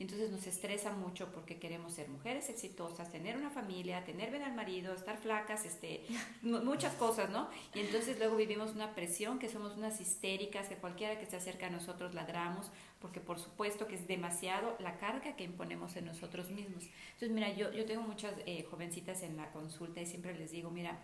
Entonces 0.00 0.30
nos 0.30 0.46
estresa 0.46 0.92
mucho 0.92 1.32
porque 1.32 1.58
queremos 1.58 1.92
ser 1.92 2.08
mujeres 2.08 2.48
exitosas, 2.48 3.10
tener 3.10 3.36
una 3.36 3.50
familia, 3.50 4.04
tener 4.04 4.30
bien 4.30 4.44
al 4.44 4.54
marido, 4.54 4.94
estar 4.94 5.18
flacas, 5.18 5.64
este, 5.64 6.06
muchas 6.42 6.94
cosas, 6.94 7.30
¿no? 7.30 7.48
Y 7.74 7.80
entonces 7.80 8.16
luego 8.16 8.36
vivimos 8.36 8.72
una 8.74 8.94
presión, 8.94 9.40
que 9.40 9.48
somos 9.48 9.76
unas 9.76 10.00
histéricas, 10.00 10.68
que 10.68 10.76
cualquiera 10.76 11.18
que 11.18 11.26
se 11.26 11.34
acerca 11.34 11.66
a 11.66 11.70
nosotros 11.70 12.14
ladramos, 12.14 12.70
porque 13.00 13.20
por 13.20 13.40
supuesto 13.40 13.88
que 13.88 13.96
es 13.96 14.06
demasiado 14.06 14.76
la 14.78 14.98
carga 14.98 15.34
que 15.34 15.42
imponemos 15.42 15.96
en 15.96 16.04
nosotros 16.04 16.48
mismos. 16.50 16.84
Entonces, 17.14 17.30
mira, 17.30 17.52
yo, 17.52 17.72
yo 17.72 17.84
tengo 17.84 18.02
muchas 18.02 18.34
eh, 18.46 18.64
jovencitas 18.70 19.24
en 19.24 19.36
la 19.36 19.50
consulta 19.50 20.00
y 20.00 20.06
siempre 20.06 20.38
les 20.38 20.52
digo, 20.52 20.70
mira, 20.70 20.96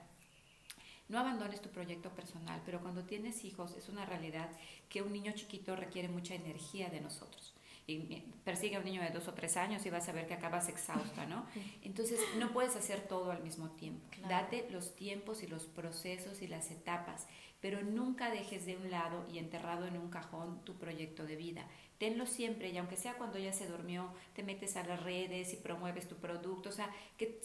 no 1.08 1.18
abandones 1.18 1.60
tu 1.60 1.68
proyecto 1.68 2.10
personal, 2.10 2.62
pero 2.64 2.80
cuando 2.80 3.02
tienes 3.02 3.44
hijos 3.44 3.74
es 3.76 3.88
una 3.88 4.06
realidad 4.06 4.50
que 4.88 5.02
un 5.02 5.12
niño 5.12 5.32
chiquito 5.32 5.74
requiere 5.74 6.08
mucha 6.08 6.36
energía 6.36 6.90
de 6.90 7.00
nosotros 7.00 7.53
y 7.86 8.22
persigue 8.44 8.76
a 8.76 8.78
un 8.78 8.84
niño 8.84 9.02
de 9.02 9.10
dos 9.10 9.28
o 9.28 9.34
tres 9.34 9.56
años 9.56 9.84
y 9.84 9.90
vas 9.90 10.08
a 10.08 10.12
ver 10.12 10.26
que 10.26 10.34
acabas 10.34 10.68
exhausta, 10.68 11.26
¿no? 11.26 11.46
Entonces, 11.82 12.18
no 12.38 12.52
puedes 12.52 12.76
hacer 12.76 13.06
todo 13.06 13.30
al 13.30 13.42
mismo 13.42 13.70
tiempo. 13.70 14.06
Date 14.28 14.66
los 14.70 14.94
tiempos 14.94 15.42
y 15.42 15.46
los 15.46 15.66
procesos 15.66 16.40
y 16.40 16.46
las 16.46 16.70
etapas, 16.70 17.26
pero 17.64 17.80
nunca 17.80 18.30
dejes 18.30 18.66
de 18.66 18.76
un 18.76 18.90
lado 18.90 19.24
y 19.32 19.38
enterrado 19.38 19.86
en 19.86 19.96
un 19.96 20.10
cajón 20.10 20.62
tu 20.66 20.74
proyecto 20.74 21.24
de 21.24 21.34
vida. 21.34 21.66
Tenlo 21.96 22.26
siempre 22.26 22.68
y 22.68 22.76
aunque 22.76 22.98
sea 22.98 23.14
cuando 23.14 23.38
ya 23.38 23.54
se 23.54 23.66
durmió, 23.66 24.12
te 24.34 24.42
metes 24.42 24.76
a 24.76 24.84
las 24.84 25.02
redes 25.02 25.54
y 25.54 25.56
promueves 25.56 26.06
tu 26.06 26.16
producto, 26.16 26.68
o 26.68 26.72
sea, 26.72 26.90
que, 27.16 27.40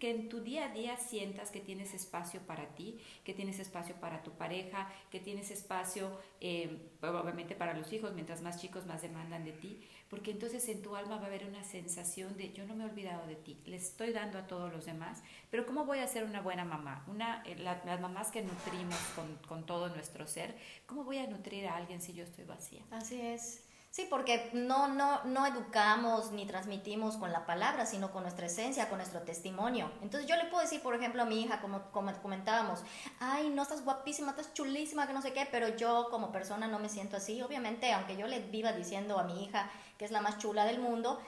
que 0.00 0.10
en 0.10 0.30
tu 0.30 0.40
día 0.40 0.70
a 0.70 0.72
día 0.72 0.96
sientas 0.96 1.50
que 1.50 1.60
tienes 1.60 1.92
espacio 1.92 2.40
para 2.46 2.74
ti, 2.76 2.98
que 3.24 3.34
tienes 3.34 3.58
espacio 3.58 3.94
para 3.96 4.22
tu 4.22 4.30
pareja, 4.30 4.90
que 5.10 5.20
tienes 5.20 5.50
espacio 5.50 6.18
eh, 6.40 6.78
obviamente 7.02 7.54
para 7.54 7.74
los 7.74 7.92
hijos, 7.92 8.14
mientras 8.14 8.40
más 8.40 8.58
chicos 8.58 8.86
más 8.86 9.02
demandan 9.02 9.44
de 9.44 9.52
ti, 9.52 9.82
porque 10.08 10.30
entonces 10.30 10.68
en 10.68 10.82
tu 10.82 10.96
alma 10.96 11.16
va 11.16 11.24
a 11.24 11.26
haber 11.26 11.46
una 11.46 11.62
sensación 11.64 12.36
de 12.36 12.52
yo 12.52 12.66
no 12.66 12.74
me 12.74 12.84
he 12.84 12.86
olvidado 12.86 13.26
de 13.26 13.36
ti, 13.36 13.60
le 13.66 13.76
estoy 13.76 14.12
dando 14.12 14.38
a 14.38 14.46
todos 14.46 14.72
los 14.72 14.86
demás, 14.86 15.22
pero 15.50 15.66
¿cómo 15.66 15.84
voy 15.84 15.98
a 15.98 16.06
ser 16.06 16.24
una 16.24 16.40
buena 16.40 16.64
mamá? 16.64 17.04
Una, 17.08 17.42
eh, 17.44 17.56
las 17.56 18.00
mamás 18.00 18.30
que 18.30 18.42
nutrimos 18.42 18.98
con, 19.14 19.36
con 19.46 19.66
todo 19.66 19.88
nuestro 19.88 20.26
ser, 20.26 20.56
¿cómo 20.86 21.04
voy 21.04 21.18
a 21.18 21.26
nutrir 21.26 21.66
a 21.66 21.76
alguien 21.76 22.00
si 22.00 22.12
yo 22.14 22.24
estoy 22.24 22.44
vacía? 22.44 22.82
Así 22.90 23.20
es. 23.20 23.68
Sí, 23.90 24.06
porque 24.08 24.50
no, 24.52 24.88
no, 24.88 25.24
no 25.24 25.46
educamos 25.46 26.30
ni 26.30 26.46
transmitimos 26.46 27.16
con 27.16 27.32
la 27.32 27.46
palabra, 27.46 27.86
sino 27.86 28.12
con 28.12 28.22
nuestra 28.22 28.46
esencia, 28.46 28.88
con 28.88 28.98
nuestro 28.98 29.22
testimonio. 29.22 29.90
Entonces 30.02 30.28
yo 30.28 30.36
le 30.36 30.44
puedo 30.44 30.62
decir, 30.62 30.82
por 30.82 30.94
ejemplo, 30.94 31.22
a 31.22 31.24
mi 31.24 31.42
hija, 31.42 31.60
como, 31.60 31.90
como 31.90 32.12
comentábamos, 32.20 32.84
ay, 33.18 33.48
no 33.48 33.62
estás 33.62 33.84
guapísima, 33.84 34.30
estás 34.30 34.52
chulísima, 34.52 35.06
que 35.06 35.14
no 35.14 35.22
sé 35.22 35.32
qué, 35.32 35.48
pero 35.50 35.74
yo 35.76 36.08
como 36.10 36.30
persona 36.30 36.68
no 36.68 36.78
me 36.78 36.90
siento 36.90 37.16
así. 37.16 37.40
Obviamente, 37.40 37.90
aunque 37.92 38.16
yo 38.16 38.26
le 38.26 38.40
viva 38.40 38.72
diciendo 38.72 39.18
a 39.18 39.24
mi 39.24 39.42
hija 39.42 39.70
que 39.98 40.04
es 40.04 40.10
la 40.10 40.22
más 40.22 40.38
chula 40.38 40.64
del 40.64 40.80
mundo, 40.80 41.20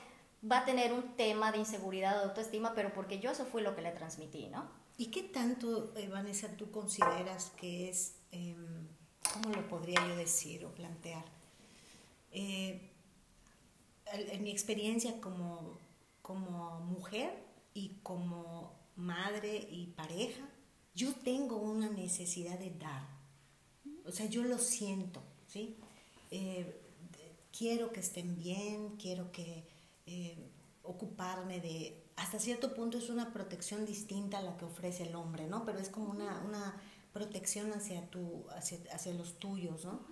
va 0.50 0.60
a 0.60 0.64
tener 0.64 0.92
un 0.92 1.16
tema 1.16 1.52
de 1.52 1.58
inseguridad, 1.58 2.16
de 2.16 2.28
autoestima, 2.28 2.72
pero 2.74 2.92
porque 2.94 3.18
yo 3.18 3.30
eso 3.30 3.44
fue 3.44 3.62
lo 3.62 3.74
que 3.74 3.82
le 3.82 3.90
transmití, 3.90 4.46
¿no? 4.48 4.70
¿Y 4.96 5.06
qué 5.06 5.24
tanto, 5.24 5.92
eh, 5.96 6.08
Vanessa, 6.08 6.48
tú 6.56 6.70
consideras 6.70 7.50
que 7.50 7.88
es, 7.88 8.16
em, 8.32 8.88
cómo 9.32 9.54
lo 9.54 9.68
podría 9.68 10.06
yo 10.06 10.16
decir 10.16 10.64
o 10.64 10.74
plantear? 10.74 11.24
Eh, 12.32 12.90
en 14.12 14.42
mi 14.42 14.50
experiencia 14.50 15.20
como, 15.20 15.78
como 16.22 16.80
mujer 16.80 17.32
y 17.74 18.00
como 18.02 18.72
madre 18.96 19.68
y 19.70 19.86
pareja, 19.88 20.42
yo 20.94 21.14
tengo 21.14 21.56
una 21.56 21.88
necesidad 21.88 22.58
de 22.58 22.70
dar. 22.70 23.08
O 24.04 24.12
sea, 24.12 24.26
yo 24.26 24.42
lo 24.42 24.58
siento, 24.58 25.22
¿sí? 25.46 25.76
Eh, 26.30 26.79
quiero 27.56 27.92
que 27.92 28.00
estén 28.00 28.36
bien, 28.36 28.96
quiero 28.96 29.32
que 29.32 29.66
eh, 30.06 30.50
ocuparme 30.82 31.60
de... 31.60 32.04
Hasta 32.16 32.38
cierto 32.38 32.74
punto 32.74 32.98
es 32.98 33.08
una 33.08 33.32
protección 33.32 33.86
distinta 33.86 34.38
a 34.38 34.42
la 34.42 34.56
que 34.56 34.64
ofrece 34.64 35.04
el 35.04 35.14
hombre, 35.14 35.46
¿no? 35.46 35.64
Pero 35.64 35.78
es 35.78 35.88
como 35.88 36.10
una, 36.10 36.42
una 36.46 36.80
protección 37.12 37.72
hacia, 37.72 38.10
tu, 38.10 38.44
hacia, 38.50 38.78
hacia 38.92 39.14
los 39.14 39.38
tuyos, 39.38 39.84
¿no? 39.84 40.06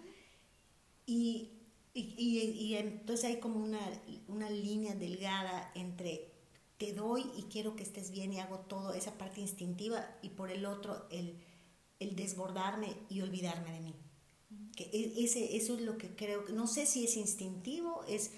Y 1.07 1.59
y, 2.01 2.77
entonces 2.77 3.25
hay 3.25 3.41
como 3.41 3.59
una, 3.59 3.81
una, 4.29 4.49
línea 4.51 4.95
delgada 4.95 5.73
entre 5.75 6.31
te 6.77 6.93
doy 6.93 7.25
y 7.37 7.45
quiero 7.45 7.75
que 7.75 7.83
estés 7.83 8.13
bien 8.13 8.33
y 8.33 8.39
hago 8.39 8.61
todo, 8.61 8.95
esa 8.95 9.19
parte 9.19 9.41
instintiva, 9.41 10.07
y 10.23 10.31
por 10.31 10.51
el 10.51 10.65
otro 10.65 11.09
el, 11.11 11.37
el 11.99 12.15
desbordarme 12.15 12.95
y 13.09 13.21
olvidarme 13.21 13.73
de 13.73 13.81
mí. 13.81 13.95
Que 14.77 14.85
e, 14.85 15.25
ese, 15.25 15.57
eso 15.57 15.75
es 15.75 15.81
lo 15.83 15.99
que 15.99 16.15
creo, 16.15 16.45
no 16.51 16.67
sé 16.67 16.87
si 16.87 17.05
es 17.05 17.17
instintivo, 17.17 18.05
es, 18.09 18.33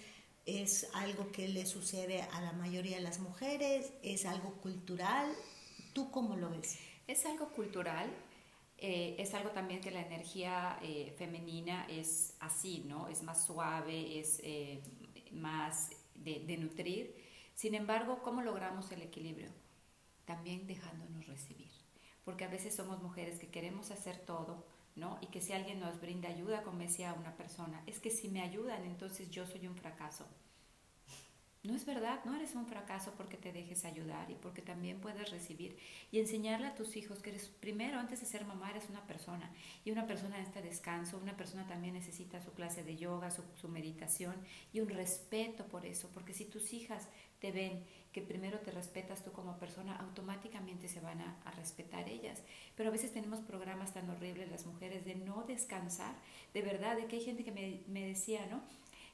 es 0.47 0.89
algo 0.95 1.31
que 1.33 1.49
le 1.49 1.67
sucede 1.67 2.23
a 2.23 2.41
la 2.41 2.53
mayoría 2.53 2.97
de 2.97 3.03
las 3.03 3.21
mujeres, 3.21 3.93
es 4.03 4.27
algo 4.27 4.55
cultural. 4.61 5.33
¿Tú 5.93 6.11
cómo 6.11 6.37
lo 6.37 6.51
ves? 6.51 6.79
Es 7.07 7.27
algo 7.27 7.51
cultural, 7.51 8.11
eh, 8.83 9.17
es 9.19 9.35
algo 9.35 9.51
también 9.51 9.83
que 9.83 9.91
la 9.91 10.01
energía 10.01 10.79
eh, 10.83 11.15
femenina 11.19 11.87
es 11.89 12.35
así, 12.41 12.83
¿no? 12.87 13.09
Es 13.09 13.23
más 13.23 13.45
suave, 13.45 14.19
es 14.19 14.41
eh, 14.43 14.81
más 15.33 15.91
de, 16.15 16.41
de, 16.47 16.57
nutrir. 16.57 17.15
Sin 17.55 17.75
embargo, 17.75 18.23
¿cómo 18.23 18.41
logramos 18.41 18.91
el 18.93 19.03
equilibrio? 19.03 19.51
También 20.25 20.67
dejándonos 20.67 21.27
recibir. 21.27 21.71
Porque 22.25 22.45
a 22.45 22.49
veces 22.49 22.75
somos 22.75 23.03
mujeres 23.03 23.39
que 23.39 23.49
queremos 23.49 23.91
hacer 23.91 24.19
todo, 24.25 24.65
¿no? 24.97 25.19
Y 25.21 25.27
que 25.27 25.41
si 25.41 25.53
alguien 25.53 25.81
nos 25.81 26.01
brinda 26.01 26.29
ayuda, 26.29 26.63
como 26.63 26.79
decía 26.79 27.15
una 27.15 27.37
persona, 27.37 27.83
es 27.87 28.01
que 28.01 28.11
si 28.11 28.29
me 28.29 28.43
ayudan, 28.43 28.85
entonces 28.85 29.31
yo 29.31 29.47
soy 29.47 29.67
un 29.67 29.77
fracaso. 29.77 30.27
No 31.63 31.77
es 31.77 31.85
verdad, 31.85 32.25
no 32.25 32.35
eres 32.35 32.55
un 32.55 32.67
fracaso 32.67 33.13
porque 33.19 33.37
te 33.37 33.53
dejes 33.53 33.85
ayudar 33.85 34.31
y 34.31 34.35
porque 34.35 34.63
también 34.63 34.99
puedes 34.99 35.31
recibir 35.31 35.77
y 36.11 36.19
enseñarle 36.19 36.67
a 36.67 36.75
tus 36.75 36.97
hijos 36.97 37.19
que 37.21 37.29
eres 37.29 37.49
primero, 37.49 37.99
antes 37.99 38.21
de 38.21 38.27
ser 38.27 38.47
mamá, 38.47 38.71
eres 38.71 38.89
una 38.89 39.07
persona 39.07 39.51
y 39.85 39.91
una 39.91 40.07
persona 40.07 40.39
necesita 40.39 40.63
descanso, 40.63 41.19
una 41.19 41.37
persona 41.37 41.67
también 41.67 41.93
necesita 41.93 42.41
su 42.41 42.53
clase 42.53 42.83
de 42.83 42.97
yoga, 42.97 43.31
su, 43.31 43.69
meditación 43.69 44.35
y 44.73 44.81
un 44.81 44.89
respeto 44.89 45.67
por 45.67 45.85
eso, 45.85 46.09
porque 46.15 46.33
si 46.33 46.47
tus 46.47 46.73
hijas 46.73 47.09
te 47.41 47.53
ven 47.53 47.85
que 48.11 48.23
primero 48.23 48.61
te 48.61 48.71
respetas 48.71 49.23
tú 49.23 49.31
como 49.31 49.59
persona, 49.59 49.97
automáticamente 49.97 50.89
se 50.89 51.01
van 51.01 51.21
a, 51.21 51.37
respetar 51.57 52.09
ellas. 52.09 52.43
Pero 52.75 52.89
a 52.89 52.93
veces 52.93 53.13
tenemos 53.13 53.41
programas 53.41 53.93
tan 53.93 54.09
horribles 54.09 54.51
las 54.51 54.65
mujeres 54.65 55.05
de 55.05 55.15
no 55.15 55.45
descansar, 55.45 56.15
de 56.55 56.63
verdad, 56.63 56.97
de 56.97 57.07
que 57.07 57.17
hay 57.17 57.25
gente 57.25 57.45
que 57.45 57.53
me 57.87 58.07
decía, 58.07 58.47
¿no? 58.47 58.63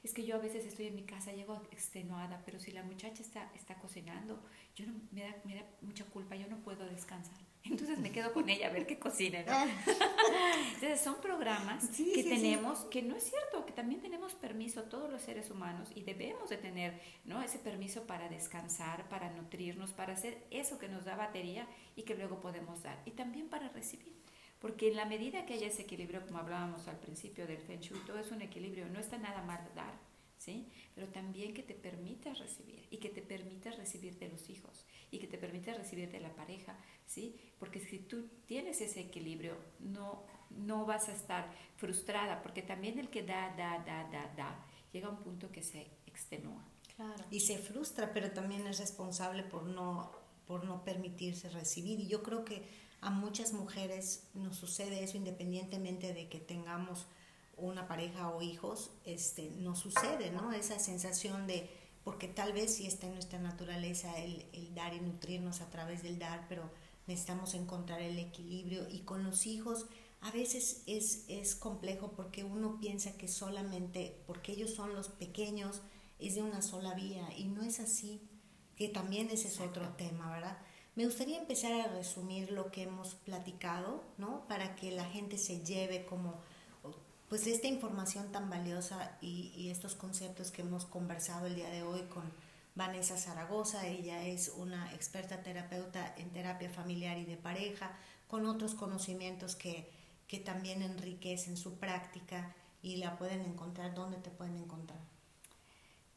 Es 0.07 0.13
que 0.13 0.25
yo 0.25 0.35
a 0.35 0.39
veces 0.39 0.65
estoy 0.65 0.87
en 0.87 0.95
mi 0.95 1.03
casa, 1.03 1.33
llego 1.33 1.61
extenuada, 1.69 2.41
pero 2.45 2.61
si 2.61 2.71
la 2.71 2.81
muchacha 2.81 3.21
está, 3.21 3.51
está 3.53 3.75
cocinando, 3.75 4.41
yo 4.73 4.85
no, 4.85 4.93
me, 5.11 5.21
da, 5.21 5.35
me 5.43 5.55
da 5.55 5.63
mucha 5.81 6.05
culpa, 6.05 6.37
yo 6.37 6.47
no 6.47 6.57
puedo 6.59 6.85
descansar. 6.85 7.37
Entonces 7.65 7.99
me 7.99 8.13
quedo 8.13 8.31
con 8.31 8.47
ella 8.47 8.67
a 8.67 8.71
ver 8.71 8.87
qué 8.87 8.97
cocina, 8.97 9.43
¿no? 9.43 9.53
Entonces 10.75 11.01
son 11.01 11.19
programas 11.19 11.83
sí, 11.91 12.13
que 12.15 12.23
sí, 12.23 12.29
tenemos, 12.29 12.79
sí. 12.79 12.85
que 12.89 13.01
no 13.01 13.17
es 13.17 13.23
cierto, 13.23 13.65
que 13.65 13.73
también 13.73 13.99
tenemos 13.99 14.33
permiso 14.33 14.83
todos 14.83 15.11
los 15.11 15.21
seres 15.21 15.51
humanos 15.51 15.89
y 15.93 16.03
debemos 16.03 16.49
de 16.49 16.55
tener, 16.55 17.01
¿no? 17.25 17.41
Ese 17.41 17.59
permiso 17.59 18.07
para 18.07 18.29
descansar, 18.29 19.09
para 19.09 19.29
nutrirnos, 19.31 19.91
para 19.91 20.13
hacer 20.13 20.47
eso 20.51 20.79
que 20.79 20.87
nos 20.87 21.03
da 21.03 21.17
batería 21.17 21.67
y 21.97 22.03
que 22.03 22.15
luego 22.15 22.39
podemos 22.39 22.81
dar. 22.81 22.97
Y 23.03 23.11
también 23.11 23.49
para 23.49 23.67
recibir. 23.67 24.15
Porque 24.59 24.89
en 24.89 24.95
la 24.95 25.05
medida 25.05 25.45
que 25.45 25.53
haya 25.53 25.67
ese 25.67 25.83
equilibrio, 25.83 26.25
como 26.25 26.39
hablábamos 26.39 26.87
al 26.87 26.99
principio 26.99 27.45
del 27.45 27.59
Feng 27.59 27.79
Shui, 27.79 27.99
todo 28.05 28.17
es 28.17 28.31
un 28.31 28.41
equilibrio, 28.41 28.87
no 28.89 28.99
está 28.99 29.17
nada 29.17 29.43
mal 29.43 29.59
dar, 29.75 29.93
¿sí? 30.37 30.67
Pero 30.95 31.07
también 31.09 31.53
que 31.53 31.63
te 31.63 31.75
permitas 31.75 32.39
recibir 32.39 32.87
y 32.89 32.97
que 32.97 33.09
te 33.09 33.21
permitas 33.21 33.77
recibir 33.77 34.17
de 34.17 34.29
los 34.29 34.49
hijos 34.49 34.85
y 35.11 35.19
que 35.19 35.27
te 35.27 35.37
permitas 35.37 35.77
recibir 35.77 36.11
de 36.11 36.19
la 36.19 36.35
pareja, 36.35 36.75
¿sí? 37.05 37.35
Porque 37.59 37.79
si 37.79 37.99
tú 37.99 38.29
tienes 38.47 38.81
ese 38.81 39.01
equilibrio, 39.01 39.57
no, 39.79 40.25
no 40.49 40.85
vas 40.85 41.07
a 41.09 41.13
estar 41.13 41.51
frustrada, 41.75 42.41
porque 42.41 42.63
también 42.63 42.97
el 42.97 43.09
que 43.09 43.23
da, 43.23 43.53
da, 43.55 43.83
da, 43.85 44.09
da, 44.11 44.33
da, 44.35 44.65
llega 44.91 45.07
a 45.07 45.11
un 45.11 45.23
punto 45.23 45.51
que 45.51 45.61
se 45.61 45.87
extenúa. 46.07 46.65
Claro. 46.95 47.25
Y 47.29 47.41
se 47.41 47.59
frustra, 47.59 48.11
pero 48.11 48.31
también 48.31 48.65
es 48.65 48.79
responsable 48.79 49.43
por 49.43 49.63
no, 49.63 50.11
por 50.47 50.65
no 50.65 50.83
permitirse 50.83 51.49
recibir. 51.49 51.99
Y 51.99 52.07
yo 52.07 52.23
creo 52.23 52.43
que 52.43 52.86
a 53.01 53.09
muchas 53.09 53.53
mujeres 53.53 54.23
nos 54.33 54.57
sucede 54.57 55.03
eso 55.03 55.17
independientemente 55.17 56.13
de 56.13 56.29
que 56.29 56.39
tengamos 56.39 57.05
una 57.57 57.87
pareja 57.87 58.29
o 58.29 58.41
hijos, 58.41 58.91
este, 59.05 59.49
nos 59.57 59.79
sucede, 59.79 60.31
¿no? 60.31 60.53
Esa 60.53 60.79
sensación 60.79 61.47
de, 61.47 61.69
porque 62.03 62.27
tal 62.27 62.53
vez 62.53 62.75
sí 62.75 62.85
está 62.85 63.07
en 63.07 63.13
nuestra 63.13 63.39
naturaleza 63.39 64.17
el, 64.19 64.45
el 64.53 64.75
dar 64.75 64.93
y 64.93 64.99
nutrirnos 64.99 65.61
a 65.61 65.69
través 65.69 66.03
del 66.03 66.19
dar, 66.19 66.45
pero 66.47 66.69
necesitamos 67.07 67.53
encontrar 67.55 68.01
el 68.01 68.19
equilibrio 68.19 68.87
y 68.89 68.99
con 68.99 69.23
los 69.23 69.47
hijos 69.47 69.87
a 70.21 70.31
veces 70.31 70.83
es, 70.87 71.25
es 71.27 71.55
complejo 71.55 72.13
porque 72.15 72.43
uno 72.43 72.79
piensa 72.79 73.17
que 73.17 73.27
solamente 73.27 74.21
porque 74.25 74.51
ellos 74.51 74.73
son 74.73 74.93
los 74.93 75.09
pequeños 75.09 75.81
es 76.19 76.35
de 76.35 76.41
una 76.41 76.61
sola 76.61 76.93
vía 76.95 77.27
y 77.37 77.45
no 77.45 77.63
es 77.63 77.79
así, 77.79 78.21
que 78.75 78.89
también 78.89 79.29
ese 79.29 79.47
es 79.47 79.59
otro 79.59 79.89
tema, 79.89 80.31
¿verdad? 80.31 80.57
Me 80.97 81.05
gustaría 81.05 81.37
empezar 81.37 81.73
a 81.73 81.89
resumir 81.89 82.51
lo 82.51 82.71
que 82.71 82.81
hemos 82.81 83.13
platicado, 83.13 84.03
¿no? 84.17 84.47
Para 84.47 84.75
que 84.75 84.89
la 84.89 85.05
gente 85.05 85.37
se 85.37 85.63
lleve 85.63 86.07
como, 86.07 86.33
pues, 87.29 87.45
esta 87.45 87.67
información 87.67 88.31
tan 88.31 88.49
valiosa 88.49 89.15
y, 89.21 89.69
estos 89.69 89.93
conceptos 89.93 90.49
que 90.49 90.63
hemos 90.63 90.85
conversado 90.85 91.45
el 91.45 91.53
día 91.53 91.69
de 91.69 91.83
hoy 91.83 92.01
con 92.09 92.23
Vanessa 92.73 93.15
Zaragoza. 93.15 93.85
Ella 93.85 94.25
es 94.25 94.51
una 94.57 94.91
experta 94.95 95.43
terapeuta 95.43 96.15
en 96.17 96.31
terapia 96.31 96.71
familiar 96.71 97.19
y 97.19 97.25
de 97.25 97.37
pareja, 97.37 97.95
con 98.27 98.47
otros 98.47 98.73
conocimientos 98.73 99.55
que, 99.55 99.91
que 100.27 100.39
también 100.39 100.81
enriquecen 100.81 101.57
su 101.57 101.75
práctica 101.75 102.55
y 102.81 102.95
la 102.95 103.19
pueden 103.19 103.41
encontrar. 103.41 103.93
¿Dónde 103.93 104.17
te 104.17 104.31
pueden 104.31 104.57
encontrar? 104.57 104.97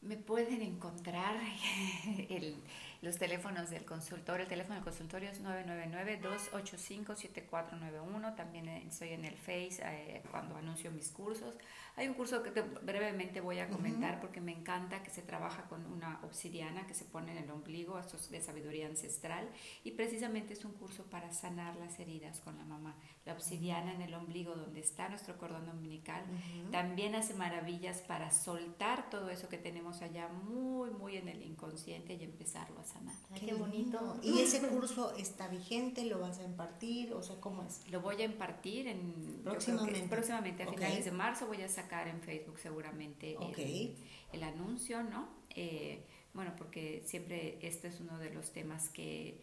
Me 0.01 0.17
pueden 0.17 0.63
encontrar 0.63 1.35
el 2.29 2.55
los 3.01 3.17
teléfonos 3.17 3.69
del 3.71 3.83
consultorio. 3.83 4.43
El 4.43 4.49
teléfono 4.49 4.75
del 4.75 4.83
consultorio 4.83 5.31
es 5.31 5.43
999-285-7491. 5.43 8.35
También 8.35 8.69
estoy 8.69 9.09
en 9.09 9.25
el 9.25 9.35
Face 9.37 9.81
eh, 9.83 10.21
cuando 10.29 10.55
anuncio 10.55 10.91
mis 10.91 11.09
cursos. 11.09 11.57
Hay 11.95 12.07
un 12.07 12.13
curso 12.13 12.43
que 12.43 12.51
te, 12.51 12.61
brevemente 12.61 13.41
voy 13.41 13.57
a 13.59 13.67
comentar 13.69 14.13
uh 14.13 14.17
-huh. 14.17 14.21
porque 14.21 14.39
me 14.39 14.53
encanta 14.53 15.01
que 15.03 15.09
se 15.09 15.23
trabaja 15.23 15.63
con 15.63 15.85
una 15.85 16.21
obsidiana 16.23 16.87
que 16.87 16.93
se 16.93 17.03
pone 17.05 17.31
en 17.31 17.39
el 17.43 17.51
ombligo, 17.51 17.99
esto 17.99 18.15
es 18.17 18.29
de 18.29 18.41
sabiduría 18.41 18.87
ancestral, 18.87 19.49
y 19.83 19.91
precisamente 19.91 20.53
es 20.53 20.63
un 20.63 20.71
curso 20.73 21.03
para 21.05 21.33
sanar 21.33 21.75
las 21.77 21.99
heridas 21.99 22.39
con 22.39 22.55
la 22.57 22.63
mamá. 22.63 22.95
La 23.25 23.33
obsidiana 23.33 23.91
uh 23.91 23.93
-huh. 23.93 23.95
en 23.95 24.01
el 24.03 24.13
ombligo, 24.13 24.55
donde 24.55 24.79
está 24.79 25.09
nuestro 25.09 25.37
cordón 25.37 25.67
umbilical, 25.69 26.23
uh 26.23 26.35
-huh. 26.35 26.69
también 26.71 27.13
hace 27.15 27.33
maravillas 27.33 28.01
para 28.01 28.31
soltar 28.31 29.09
todo 29.09 29.29
eso 29.29 29.49
que 29.49 29.57
tenemos 29.57 30.01
allá 30.01 30.29
muy, 30.29 30.91
muy 30.91 31.17
en 31.17 31.27
el 31.27 31.41
inconsciente 31.41 32.13
y 32.13 32.23
empezarlo 32.23 32.79
a 32.79 32.85
sanar. 32.91 33.15
Ay, 33.31 33.41
qué 33.41 33.53
bonito. 33.53 34.19
¿Y 34.21 34.39
ese 34.39 34.67
curso 34.67 35.15
está 35.15 35.47
vigente? 35.47 36.05
¿Lo 36.05 36.19
vas 36.19 36.39
a 36.39 36.43
impartir? 36.43 37.13
O 37.13 37.23
sea, 37.23 37.39
¿cómo 37.39 37.63
es? 37.63 37.89
Lo 37.89 38.01
voy 38.01 38.21
a 38.21 38.25
impartir 38.25 38.87
en 38.87 39.41
próximamente. 39.43 40.07
próximamente 40.07 40.63
a 40.63 40.67
okay. 40.67 40.77
finales 40.77 41.05
de 41.05 41.11
marzo 41.11 41.47
voy 41.47 41.61
a 41.61 41.69
sacar 41.69 42.07
en 42.07 42.21
Facebook 42.21 42.59
seguramente 42.59 43.37
okay. 43.37 43.97
el, 44.31 44.41
el, 44.41 44.43
anuncio, 44.43 45.03
¿no? 45.03 45.29
Eh, 45.49 46.05
bueno, 46.33 46.53
porque 46.57 47.03
siempre 47.05 47.59
este 47.61 47.87
es 47.87 47.99
uno 47.99 48.17
de 48.17 48.31
los 48.31 48.51
temas 48.51 48.89
que 48.89 49.41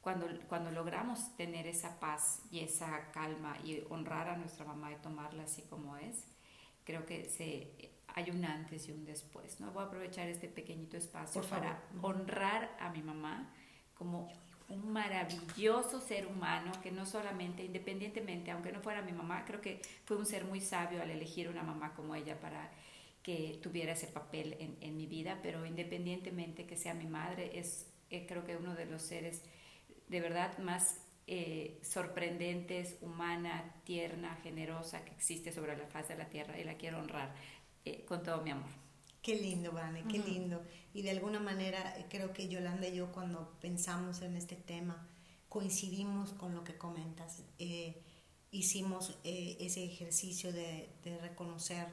cuando, 0.00 0.26
cuando 0.48 0.70
logramos 0.70 1.36
tener 1.36 1.66
esa 1.66 2.00
paz 2.00 2.42
y 2.50 2.60
esa 2.60 3.10
calma 3.12 3.56
y 3.64 3.82
honrar 3.90 4.28
a 4.28 4.36
nuestra 4.36 4.64
mamá 4.64 4.92
y 4.92 4.96
tomarla 4.96 5.44
así 5.44 5.62
como 5.62 5.96
es, 5.96 6.24
creo 6.84 7.06
que 7.06 7.28
se 7.28 7.90
hay 8.14 8.30
un 8.30 8.44
antes 8.44 8.88
y 8.88 8.92
un 8.92 9.04
después. 9.04 9.60
¿no? 9.60 9.70
Voy 9.72 9.84
a 9.84 9.86
aprovechar 9.86 10.28
este 10.28 10.48
pequeñito 10.48 10.96
espacio 10.96 11.42
para 11.42 11.82
honrar 12.02 12.76
a 12.80 12.90
mi 12.90 13.02
mamá 13.02 13.52
como 13.94 14.28
un 14.68 14.92
maravilloso 14.92 16.00
ser 16.00 16.26
humano 16.26 16.72
que 16.82 16.92
no 16.92 17.04
solamente, 17.04 17.64
independientemente, 17.64 18.50
aunque 18.50 18.72
no 18.72 18.80
fuera 18.80 19.02
mi 19.02 19.12
mamá, 19.12 19.44
creo 19.44 19.60
que 19.60 19.80
fue 20.04 20.16
un 20.16 20.26
ser 20.26 20.44
muy 20.44 20.60
sabio 20.60 21.02
al 21.02 21.10
elegir 21.10 21.48
una 21.48 21.62
mamá 21.62 21.92
como 21.94 22.14
ella 22.14 22.38
para 22.38 22.70
que 23.22 23.58
tuviera 23.62 23.92
ese 23.92 24.06
papel 24.06 24.56
en, 24.60 24.76
en 24.80 24.96
mi 24.96 25.06
vida, 25.06 25.40
pero 25.42 25.66
independientemente 25.66 26.66
que 26.66 26.76
sea 26.76 26.94
mi 26.94 27.06
madre, 27.06 27.58
es 27.58 27.86
eh, 28.10 28.26
creo 28.26 28.44
que 28.44 28.56
uno 28.56 28.74
de 28.74 28.86
los 28.86 29.02
seres 29.02 29.42
de 30.08 30.20
verdad 30.20 30.56
más 30.58 31.00
eh, 31.30 31.78
sorprendentes, 31.82 32.96
humana, 33.00 33.72
tierna, 33.84 34.36
generosa 34.42 35.04
que 35.04 35.12
existe 35.12 35.52
sobre 35.52 35.76
la 35.76 35.86
faz 35.86 36.08
de 36.08 36.16
la 36.16 36.28
tierra 36.28 36.58
y 36.58 36.64
la 36.64 36.74
quiero 36.74 36.98
honrar 36.98 37.32
eh, 37.84 38.04
con 38.04 38.22
todo 38.22 38.42
mi 38.42 38.50
amor. 38.50 38.68
Qué 39.22 39.36
lindo, 39.36 39.70
Vane, 39.70 40.02
qué 40.08 40.18
uh 40.18 40.22
-huh. 40.22 40.26
lindo. 40.26 40.64
Y 40.92 41.02
de 41.02 41.10
alguna 41.10 41.38
manera 41.38 41.96
eh, 41.96 42.06
creo 42.08 42.32
que 42.32 42.48
Yolanda 42.48 42.88
y 42.88 42.96
yo 42.96 43.12
cuando 43.12 43.58
pensamos 43.60 44.22
en 44.22 44.36
este 44.36 44.56
tema 44.56 45.06
coincidimos 45.48 46.32
con 46.32 46.54
lo 46.54 46.64
que 46.64 46.76
comentas. 46.76 47.42
Eh, 47.58 48.02
hicimos 48.50 49.18
eh, 49.24 49.56
ese 49.60 49.84
ejercicio 49.84 50.52
de, 50.52 50.88
de, 51.04 51.18
reconocer 51.18 51.86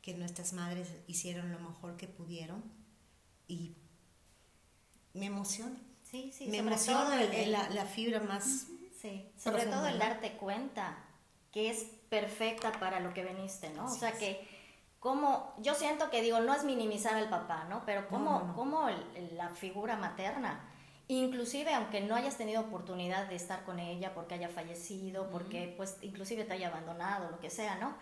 que 0.00 0.14
nuestras 0.14 0.52
madres 0.54 0.88
hicieron 1.06 1.52
lo 1.52 1.58
mejor 1.58 1.96
que 1.96 2.08
pudieron 2.08 2.62
y 3.48 3.74
me 5.12 5.26
emociona. 5.26 5.78
Sí, 6.10 6.32
sí, 6.32 6.48
me 6.48 6.58
emociona 6.58 7.22
el, 7.22 7.32
el, 7.32 7.52
la, 7.52 7.68
la, 7.70 7.84
fibra 7.84 8.20
más. 8.20 8.66
Uh 8.68 8.72
-huh. 8.72 8.92
Sí, 9.00 9.32
sobre 9.38 9.66
todo 9.66 9.86
el 9.86 9.98
darte 9.98 10.32
cuenta 10.32 10.98
que 11.52 11.70
es 11.70 11.84
perfecta 12.08 12.72
para 12.72 13.00
lo 13.00 13.14
que 13.14 13.22
veniste, 13.22 13.70
¿no? 13.70 13.84
Así 13.84 13.96
o 13.96 14.00
sea, 14.00 14.10
es. 14.10 14.18
que 14.18 14.48
como 14.98 15.54
yo 15.58 15.74
siento 15.74 16.10
que 16.10 16.20
digo, 16.20 16.40
no 16.40 16.54
es 16.54 16.64
minimizar 16.64 17.14
al 17.14 17.30
papá, 17.30 17.64
¿no? 17.64 17.82
Pero 17.86 18.08
como, 18.08 18.30
no, 18.32 18.38
no, 18.40 18.46
no. 18.48 18.54
como 18.54 18.88
el, 18.88 19.36
la 19.36 19.48
figura 19.48 19.96
materna, 19.96 20.60
inclusive 21.08 21.72
aunque 21.72 22.02
no 22.02 22.14
hayas 22.14 22.36
tenido 22.36 22.60
oportunidad 22.60 23.26
de 23.28 23.36
estar 23.36 23.64
con 23.64 23.78
ella 23.78 24.12
porque 24.14 24.34
haya 24.34 24.48
fallecido, 24.48 25.30
porque 25.30 25.72
pues 25.76 25.96
inclusive 26.02 26.44
te 26.44 26.52
haya 26.52 26.68
abandonado, 26.68 27.30
lo 27.30 27.40
que 27.40 27.48
sea, 27.50 27.76
¿no? 27.76 27.94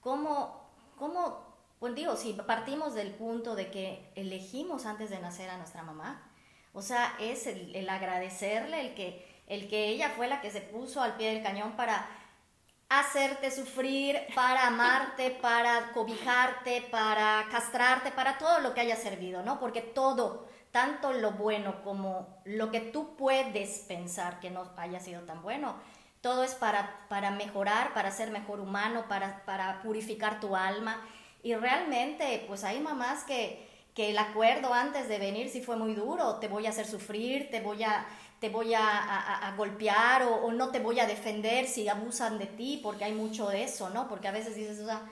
Como, 0.00 0.60
como, 0.96 1.44
pues 1.78 1.94
digo, 1.94 2.16
si 2.16 2.32
partimos 2.32 2.94
del 2.94 3.12
punto 3.12 3.54
de 3.54 3.70
que 3.70 4.10
elegimos 4.16 4.86
antes 4.86 5.10
de 5.10 5.20
nacer 5.20 5.50
a 5.50 5.56
nuestra 5.56 5.82
mamá, 5.84 6.29
o 6.72 6.82
sea, 6.82 7.14
es 7.20 7.46
el, 7.46 7.74
el 7.74 7.88
agradecerle, 7.88 8.80
el 8.80 8.94
que, 8.94 9.26
el 9.46 9.68
que 9.68 9.88
ella 9.88 10.10
fue 10.10 10.28
la 10.28 10.40
que 10.40 10.50
se 10.50 10.60
puso 10.60 11.02
al 11.02 11.16
pie 11.16 11.34
del 11.34 11.42
cañón 11.42 11.72
para 11.72 12.08
hacerte 12.88 13.50
sufrir, 13.50 14.18
para 14.34 14.66
amarte, 14.66 15.30
para 15.42 15.92
cobijarte, 15.92 16.82
para 16.90 17.46
castrarte, 17.50 18.10
para 18.10 18.36
todo 18.36 18.58
lo 18.60 18.74
que 18.74 18.80
haya 18.80 18.96
servido, 18.96 19.42
¿no? 19.42 19.58
Porque 19.58 19.80
todo, 19.80 20.48
tanto 20.70 21.12
lo 21.12 21.32
bueno 21.32 21.82
como 21.82 22.42
lo 22.44 22.70
que 22.70 22.80
tú 22.80 23.16
puedes 23.16 23.80
pensar 23.80 24.40
que 24.40 24.50
no 24.50 24.70
haya 24.76 25.00
sido 25.00 25.22
tan 25.22 25.42
bueno, 25.42 25.76
todo 26.20 26.44
es 26.44 26.54
para, 26.54 27.06
para 27.08 27.30
mejorar, 27.30 27.94
para 27.94 28.10
ser 28.10 28.30
mejor 28.30 28.60
humano, 28.60 29.06
para, 29.08 29.44
para 29.44 29.80
purificar 29.82 30.38
tu 30.38 30.54
alma. 30.54 31.00
Y 31.42 31.54
realmente, 31.54 32.44
pues 32.46 32.62
hay 32.64 32.80
mamás 32.80 33.24
que, 33.24 33.69
que 33.94 34.10
el 34.10 34.18
acuerdo 34.18 34.72
antes 34.72 35.08
de 35.08 35.18
venir 35.18 35.50
sí 35.50 35.62
fue 35.62 35.76
muy 35.76 35.94
duro, 35.94 36.36
te 36.36 36.48
voy 36.48 36.66
a 36.66 36.70
hacer 36.70 36.86
sufrir, 36.86 37.50
te 37.50 37.60
voy 37.60 37.82
a, 37.82 38.06
te 38.38 38.48
voy 38.48 38.74
a, 38.74 39.54
golpear 39.56 40.22
o, 40.22 40.50
no 40.52 40.70
te 40.70 40.78
voy 40.78 41.00
a 41.00 41.06
defender 41.06 41.66
si 41.66 41.88
abusan 41.88 42.38
de 42.38 42.46
ti, 42.46 42.80
porque 42.82 43.04
hay 43.04 43.12
mucho 43.12 43.48
de 43.48 43.64
eso, 43.64 43.90
¿no? 43.90 44.08
Porque 44.08 44.28
a 44.28 44.32
veces 44.32 44.54
dices, 44.54 44.80
o 44.80 44.86
sea, 44.86 45.02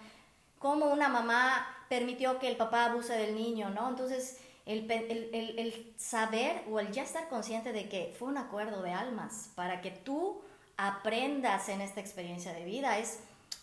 ¿cómo 0.58 0.86
una 0.86 1.08
mamá 1.08 1.66
permitió 1.88 2.38
que 2.38 2.48
el 2.48 2.56
papá 2.56 2.86
abuse 2.86 3.14
del 3.14 3.34
niño, 3.34 3.70
¿no? 3.70 3.88
Entonces, 3.88 4.38
el, 4.64 4.90
el, 4.90 5.58
el, 5.58 5.94
saber 5.96 6.62
o 6.70 6.78
el 6.78 6.92
ya 6.92 7.02
estar 7.02 7.28
consciente 7.28 7.72
de 7.72 7.88
que 7.88 8.14
fue 8.18 8.28
un 8.28 8.36
acuerdo 8.36 8.82
de 8.82 8.92
almas 8.92 9.50
para 9.54 9.80
que 9.80 9.90
tú 9.90 10.42
aprendas 10.76 11.68
en 11.70 11.80
esta 11.80 12.00
experiencia 12.00 12.52
de 12.52 12.64
vida 12.64 12.98
es 12.98 13.20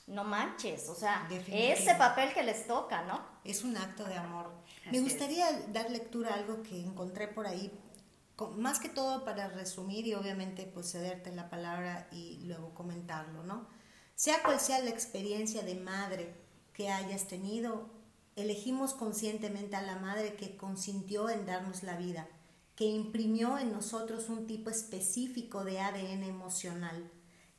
no 0.08 0.24
manches, 0.24 0.90
o 0.90 0.96
sea, 0.96 1.28
ese 1.52 1.96
papel 1.96 2.34
que 2.34 2.44
les 2.44 2.68
toca, 2.68 3.04
¿no? 3.04 3.35
Es 3.46 3.64
un 3.64 3.78
acto 3.78 4.04
de 4.06 4.16
amor. 4.16 4.52
Me 4.92 5.00
gustaría 5.00 5.46
dar 5.72 5.90
lectura 5.92 6.32
a 6.32 6.40
algo 6.40 6.64
que 6.64 6.82
encontré 6.82 7.28
por 7.28 7.48
ahí, 7.48 7.72
más 8.58 8.80
que 8.80 8.90
todo 8.90 9.24
para 9.24 9.48
resumir 9.48 10.08
y 10.08 10.16
obviamente 10.16 10.70
pues 10.74 10.92
cederte 10.92 11.32
la 11.32 11.50
palabra 11.50 12.08
y 12.12 12.42
luego 12.44 12.74
comentarlo, 12.74 13.44
¿no? 13.44 13.68
Sea 14.16 14.42
cual 14.44 14.60
sea 14.60 14.80
la 14.80 14.90
experiencia 14.90 15.62
de 15.62 15.76
madre 15.76 16.36
que 16.74 16.90
hayas 16.90 17.28
tenido, 17.28 17.90
elegimos 18.36 18.94
conscientemente 18.94 19.76
a 19.76 19.82
la 19.82 19.98
madre 19.98 20.36
que 20.36 20.58
consintió 20.58 21.30
en 21.30 21.46
darnos 21.46 21.84
la 21.84 21.98
vida, 21.98 22.28
que 22.76 22.86
imprimió 22.86 23.58
en 23.58 23.72
nosotros 23.72 24.28
un 24.28 24.48
tipo 24.48 24.70
específico 24.70 25.64
de 25.64 25.80
ADN 25.80 26.24
emocional 26.24 27.12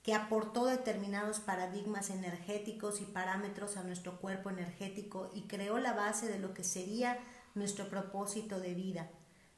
que 0.07 0.15
aportó 0.15 0.67
determinados 0.67 1.41
paradigmas 1.41 2.11
energéticos 2.11 3.01
y 3.01 3.07
parámetros 3.07 3.77
a 3.77 3.83
nuestro 3.83 4.21
cuerpo 4.21 4.51
energético 4.51 5.33
y 5.35 5.49
creó 5.49 5.79
la 5.79 5.95
base 5.95 6.29
de 6.29 6.39
lo 6.39 6.55
que 6.55 6.63
sería 6.63 7.19
nuestro 7.57 7.89
propósito 7.89 8.61
de 8.61 8.73
vida, 8.75 9.11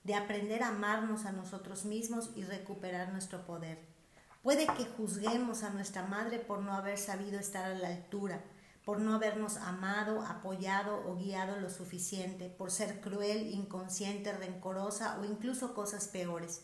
de 0.04 0.14
aprender 0.14 0.62
a 0.62 0.68
amarnos 0.68 1.26
a 1.26 1.32
nosotros 1.32 1.84
mismos 1.84 2.30
y 2.34 2.44
recuperar 2.44 3.12
nuestro 3.12 3.44
poder. 3.44 3.78
Puede 4.42 4.66
que 4.68 4.86
juzguemos 4.86 5.64
a 5.64 5.68
nuestra 5.68 6.06
madre 6.06 6.38
por 6.38 6.60
no 6.60 6.72
haber 6.72 6.96
sabido 6.96 7.38
estar 7.38 7.70
a 7.70 7.74
la 7.74 7.88
altura, 7.88 8.42
por 8.86 9.00
no 9.00 9.12
habernos 9.12 9.58
amado, 9.58 10.22
apoyado 10.22 11.06
o 11.06 11.16
guiado 11.16 11.60
lo 11.60 11.68
suficiente, 11.68 12.48
por 12.48 12.70
ser 12.70 13.02
cruel, 13.02 13.52
inconsciente, 13.52 14.32
rencorosa 14.32 15.18
o 15.20 15.26
incluso 15.26 15.74
cosas 15.74 16.08
peores. 16.08 16.62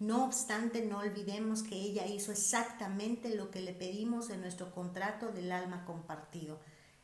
No 0.00 0.24
obstante, 0.24 0.80
no 0.80 0.98
olvidemos 0.98 1.62
que 1.62 1.74
ella 1.74 2.06
hizo 2.06 2.32
exactamente 2.32 3.34
lo 3.34 3.50
que 3.50 3.60
le 3.60 3.74
pedimos 3.74 4.30
en 4.30 4.40
nuestro 4.40 4.74
contrato 4.74 5.30
del 5.30 5.52
alma 5.52 5.84
compartido. 5.84 6.58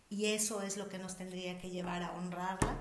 Y 0.09 0.27
eso 0.27 0.63
es 0.63 0.79
lo 0.79 0.89
que 0.89 0.99
nos 0.99 1.17
tendría 1.17 1.59
que 1.61 1.69
llevar 1.69 2.03
a 2.03 2.13
honrarla 2.13 2.75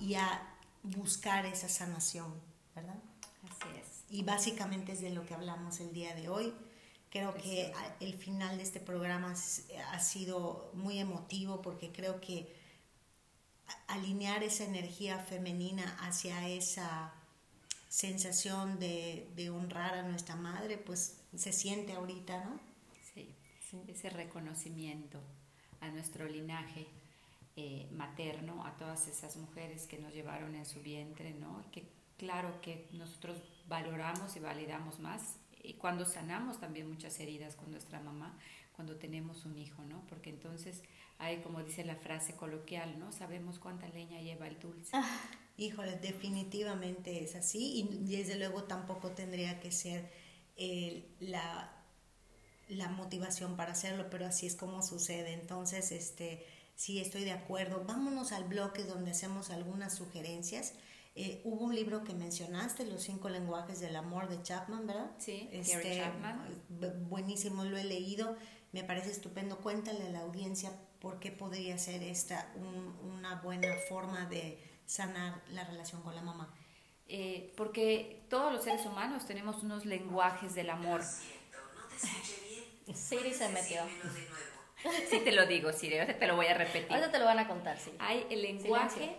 y 0.00 0.14
a 0.14 0.56
buscar 0.82 1.46
esa 1.46 1.68
sanación, 1.68 2.34
¿verdad? 2.74 2.98
Así 3.44 3.78
es. 3.78 4.04
Y 4.10 4.24
básicamente 4.24 4.92
es 4.92 5.02
de 5.02 5.10
lo 5.10 5.24
que 5.24 5.34
hablamos 5.34 5.78
el 5.78 5.92
día 5.92 6.16
de 6.16 6.28
hoy. 6.28 6.52
Creo 7.08 7.32
que 7.34 7.72
el 8.00 8.14
final 8.14 8.56
de 8.56 8.64
este 8.64 8.80
programa 8.80 9.34
ha 9.92 10.00
sido 10.00 10.72
muy 10.74 10.98
emotivo 10.98 11.62
porque 11.62 11.92
creo 11.92 12.20
que 12.20 12.56
alinear 13.86 14.42
esa 14.42 14.64
energía 14.64 15.20
femenina 15.20 15.96
hacia 16.00 16.48
esa 16.48 17.12
sensación 17.90 18.78
de, 18.78 19.50
honrar 19.52 19.94
a 19.94 20.02
nuestra 20.04 20.36
madre, 20.36 20.78
pues 20.78 21.20
se 21.36 21.52
siente 21.52 21.92
ahorita, 21.92 22.44
¿no? 22.44 22.60
Sí, 23.12 23.34
ese 23.88 24.10
reconocimiento 24.10 25.20
a 25.80 25.88
nuestro 25.88 26.26
linaje 26.26 26.86
eh, 27.56 27.88
materno, 27.92 28.64
a 28.64 28.76
todas 28.76 29.08
esas 29.08 29.36
mujeres 29.36 29.86
que 29.86 29.98
nos 29.98 30.14
llevaron 30.14 30.54
en 30.54 30.64
su 30.64 30.80
vientre, 30.80 31.34
¿no? 31.34 31.64
Que 31.72 31.90
claro 32.16 32.60
que 32.60 32.88
nosotros 32.92 33.42
valoramos 33.66 34.36
y 34.36 34.38
validamos 34.38 35.00
más 35.00 35.36
y 35.62 35.74
cuando 35.74 36.06
sanamos 36.06 36.60
también 36.60 36.88
muchas 36.88 37.18
heridas 37.18 37.56
con 37.56 37.70
nuestra 37.72 38.00
mamá, 38.00 38.38
cuando 38.72 38.96
tenemos 38.96 39.44
un 39.44 39.58
hijo, 39.58 39.82
¿no? 39.84 40.06
Porque 40.08 40.30
entonces 40.30 40.82
hay, 41.18 41.42
como 41.42 41.62
dice 41.62 41.84
la 41.84 41.96
frase 41.96 42.36
coloquial, 42.36 42.98
¿no? 43.00 43.10
Sabemos 43.10 43.58
cuánta 43.58 43.88
leña 43.88 44.20
lleva 44.20 44.46
el 44.46 44.58
dulce. 44.60 44.96
Híjole, 45.60 45.96
definitivamente 45.96 47.22
es 47.22 47.36
así 47.36 47.80
y 47.80 48.16
desde 48.16 48.36
luego 48.36 48.64
tampoco 48.64 49.10
tendría 49.10 49.60
que 49.60 49.70
ser 49.70 50.10
eh, 50.56 51.06
la, 51.20 51.70
la 52.68 52.88
motivación 52.88 53.56
para 53.56 53.72
hacerlo, 53.72 54.06
pero 54.10 54.24
así 54.24 54.46
es 54.46 54.56
como 54.56 54.82
sucede. 54.82 55.34
Entonces, 55.34 55.92
este, 55.92 56.46
sí 56.76 56.98
estoy 56.98 57.24
de 57.24 57.32
acuerdo. 57.32 57.84
Vámonos 57.86 58.32
al 58.32 58.44
bloque 58.44 58.84
donde 58.84 59.10
hacemos 59.10 59.50
algunas 59.50 59.94
sugerencias. 59.94 60.72
Eh, 61.14 61.42
hubo 61.44 61.66
un 61.66 61.74
libro 61.74 62.04
que 62.04 62.14
mencionaste, 62.14 62.86
Los 62.86 63.02
cinco 63.02 63.28
lenguajes 63.28 63.80
del 63.80 63.96
amor 63.96 64.30
de 64.30 64.42
Chapman, 64.42 64.86
¿verdad? 64.86 65.10
Sí, 65.18 65.46
este, 65.52 65.98
Chapman. 65.98 66.62
Buenísimo, 67.10 67.64
lo 67.64 67.76
he 67.76 67.84
leído, 67.84 68.34
me 68.72 68.82
parece 68.82 69.10
estupendo. 69.10 69.58
Cuéntale 69.58 70.06
a 70.06 70.10
la 70.10 70.20
audiencia 70.20 70.72
por 71.00 71.20
qué 71.20 71.30
podría 71.30 71.76
ser 71.76 72.02
esta 72.02 72.50
una 73.02 73.42
buena 73.42 73.68
forma 73.90 74.24
de 74.24 74.69
sanar 74.90 75.40
la 75.50 75.64
relación 75.64 76.02
con 76.02 76.14
la 76.14 76.22
mamá? 76.22 76.52
Eh, 77.06 77.52
porque 77.56 78.24
todos 78.28 78.52
los 78.52 78.64
seres 78.64 78.84
humanos 78.86 79.26
tenemos 79.26 79.62
unos 79.62 79.84
lenguajes 79.84 80.54
del 80.54 80.70
amor. 80.70 81.02
Siri 82.94 83.32
se 83.32 83.48
metió. 83.50 83.82
Sí 85.08 85.20
te 85.22 85.32
lo 85.32 85.46
digo, 85.46 85.72
Siri, 85.72 85.96
te 86.18 86.26
lo 86.26 86.36
voy 86.36 86.46
a 86.46 86.54
repetir. 86.54 86.90
Ahora 86.90 87.10
te 87.10 87.18
lo 87.18 87.26
van 87.26 87.38
a 87.38 87.46
contar, 87.46 87.78
sí. 87.78 87.92
Hay 87.98 88.26
el 88.30 88.42
lenguaje 88.42 89.16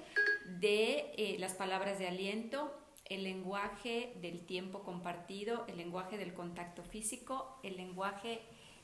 de 0.59 1.13
eh, 1.17 1.35
las 1.37 1.53
palabras 1.53 1.99
de 1.99 2.07
aliento, 2.07 2.75
el 3.05 3.23
lenguaje 3.23 4.13
del 4.21 4.45
tiempo 4.45 4.83
compartido, 4.83 5.65
el 5.67 5.77
lenguaje 5.77 6.17
del 6.17 6.33
contacto 6.33 6.83
físico, 6.83 7.59
el 7.61 7.77
lenguaje 7.77 8.41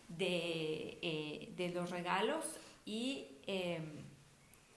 de, 0.07 0.99
eh, 1.01 1.53
de 1.55 1.69
los 1.69 1.89
regalos 1.89 2.45
y 2.85 3.39
em, 3.47 4.06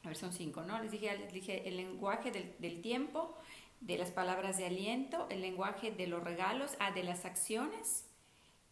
a 0.02 0.08
ver, 0.08 0.16
son 0.16 0.32
cinco, 0.32 0.62
¿no? 0.62 0.80
Les 0.82 0.90
dije, 0.90 1.16
les 1.18 1.32
dije 1.32 1.68
el 1.68 1.76
lenguaje 1.76 2.30
del, 2.30 2.54
del, 2.58 2.80
tiempo, 2.80 3.36
de 3.80 3.98
las 3.98 4.10
palabras 4.10 4.56
de 4.56 4.66
aliento, 4.66 5.26
el 5.30 5.40
lenguaje 5.40 5.90
de 5.90 6.06
los 6.06 6.22
regalos, 6.22 6.76
ah, 6.80 6.90
de 6.92 7.02
las 7.02 7.24
acciones 7.24 8.06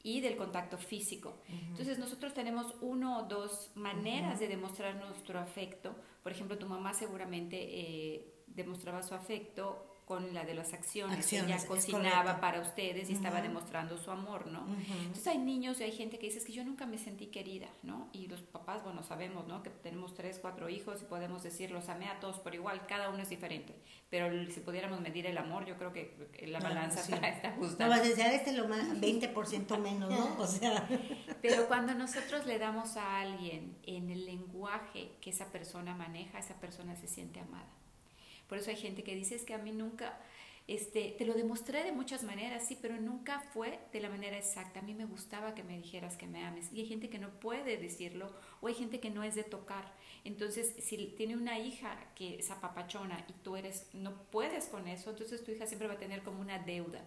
y 0.02 0.20
del 0.20 0.36
contacto 0.36 0.78
físico. 0.78 1.38
Entonces 1.48 1.98
nosotros 1.98 2.32
tenemos 2.32 2.74
uno 2.80 3.18
o 3.18 3.22
dos 3.24 3.72
maneras 3.74 4.38
de 4.38 4.48
demostrar 4.48 4.96
nuestro 4.96 5.38
afecto. 5.38 5.94
Por 6.22 6.32
ejemplo, 6.32 6.56
tu 6.56 6.66
mamá 6.66 6.94
seguramente 6.94 7.56
eh, 7.60 8.34
demostraba 8.46 9.02
su 9.02 9.14
afecto 9.14 9.87
con 10.08 10.32
la 10.32 10.42
de 10.44 10.54
las 10.54 10.72
acciones. 10.72 11.30
Ella 11.34 11.58
cocinaba 11.66 12.40
para 12.40 12.62
ustedes 12.62 13.10
y 13.10 13.12
estaba 13.12 13.42
demostrando 13.42 13.98
su 13.98 14.10
amor, 14.10 14.46
¿no? 14.46 14.66
Entonces 15.02 15.26
hay 15.26 15.36
niños 15.36 15.78
y 15.80 15.82
hay 15.82 15.92
gente 15.92 16.18
que 16.18 16.26
dice, 16.26 16.38
es 16.38 16.46
que 16.46 16.54
yo 16.54 16.64
nunca 16.64 16.86
me 16.86 16.96
sentí 16.96 17.26
querida, 17.26 17.68
¿no? 17.82 18.08
Y 18.14 18.26
los 18.26 18.40
papás, 18.40 18.82
bueno, 18.82 19.02
sabemos, 19.02 19.46
¿no? 19.46 19.62
Que 19.62 19.68
tenemos 19.68 20.14
tres, 20.14 20.38
cuatro 20.40 20.70
hijos 20.70 21.02
y 21.02 21.04
podemos 21.04 21.42
decir, 21.42 21.70
los 21.70 21.90
amé 21.90 22.08
a 22.08 22.20
todos 22.20 22.38
por 22.38 22.54
igual, 22.54 22.86
cada 22.86 23.10
uno 23.10 23.22
es 23.22 23.28
diferente. 23.28 23.74
Pero 24.08 24.30
si 24.50 24.60
pudiéramos 24.60 25.02
medir 25.02 25.26
el 25.26 25.36
amor, 25.36 25.66
yo 25.66 25.76
creo 25.76 25.92
que 25.92 26.16
la 26.46 26.58
balanza 26.58 27.00
está 27.00 27.52
justa. 27.52 27.84
No, 27.84 27.90
vas 27.90 28.00
a 28.00 28.04
decir, 28.04 28.24
este 28.24 28.52
lo 28.52 28.66
más, 28.66 28.88
20% 28.88 29.78
menos, 29.78 30.08
¿no? 30.08 30.38
O 30.38 30.46
sea. 30.46 30.88
Pero 31.42 31.68
cuando 31.68 31.92
nosotros 31.92 32.46
le 32.46 32.58
damos 32.58 32.96
a 32.96 33.20
alguien 33.20 33.76
en 33.82 34.08
el 34.08 34.24
lenguaje 34.24 35.10
que 35.20 35.28
esa 35.28 35.52
persona 35.52 35.94
maneja, 35.94 36.38
esa 36.38 36.54
persona 36.54 36.96
se 36.96 37.08
siente 37.08 37.40
amada. 37.40 37.68
Por 38.48 38.58
eso 38.58 38.70
hay 38.70 38.76
gente 38.76 39.02
que 39.02 39.14
dice 39.14 39.34
es 39.34 39.44
que 39.44 39.54
a 39.54 39.58
mí 39.58 39.72
nunca, 39.72 40.18
este, 40.66 41.14
te 41.18 41.24
lo 41.24 41.34
demostré 41.34 41.84
de 41.84 41.92
muchas 41.92 42.22
maneras, 42.24 42.66
sí, 42.66 42.78
pero 42.80 43.00
nunca 43.00 43.40
fue 43.52 43.78
de 43.92 44.00
la 44.00 44.08
manera 44.08 44.36
exacta. 44.36 44.80
A 44.80 44.82
mí 44.82 44.94
me 44.94 45.04
gustaba 45.04 45.54
que 45.54 45.62
me 45.62 45.76
dijeras 45.76 46.16
que 46.16 46.26
me 46.26 46.44
ames. 46.44 46.72
Y 46.72 46.80
hay 46.80 46.86
gente 46.86 47.10
que 47.10 47.18
no 47.18 47.30
puede 47.40 47.76
decirlo, 47.76 48.32
o 48.60 48.68
hay 48.68 48.74
gente 48.74 49.00
que 49.00 49.10
no 49.10 49.22
es 49.22 49.34
de 49.34 49.44
tocar. 49.44 49.92
Entonces, 50.24 50.74
si 50.78 51.14
tiene 51.16 51.36
una 51.36 51.58
hija 51.58 51.96
que 52.14 52.38
es 52.38 52.50
apapachona 52.50 53.24
y 53.28 53.32
tú 53.44 53.56
eres, 53.56 53.88
no 53.92 54.22
puedes 54.30 54.66
con 54.66 54.88
eso, 54.88 55.10
entonces 55.10 55.44
tu 55.44 55.52
hija 55.52 55.66
siempre 55.66 55.88
va 55.88 55.94
a 55.94 55.98
tener 55.98 56.22
como 56.22 56.40
una 56.40 56.58
deuda 56.58 57.04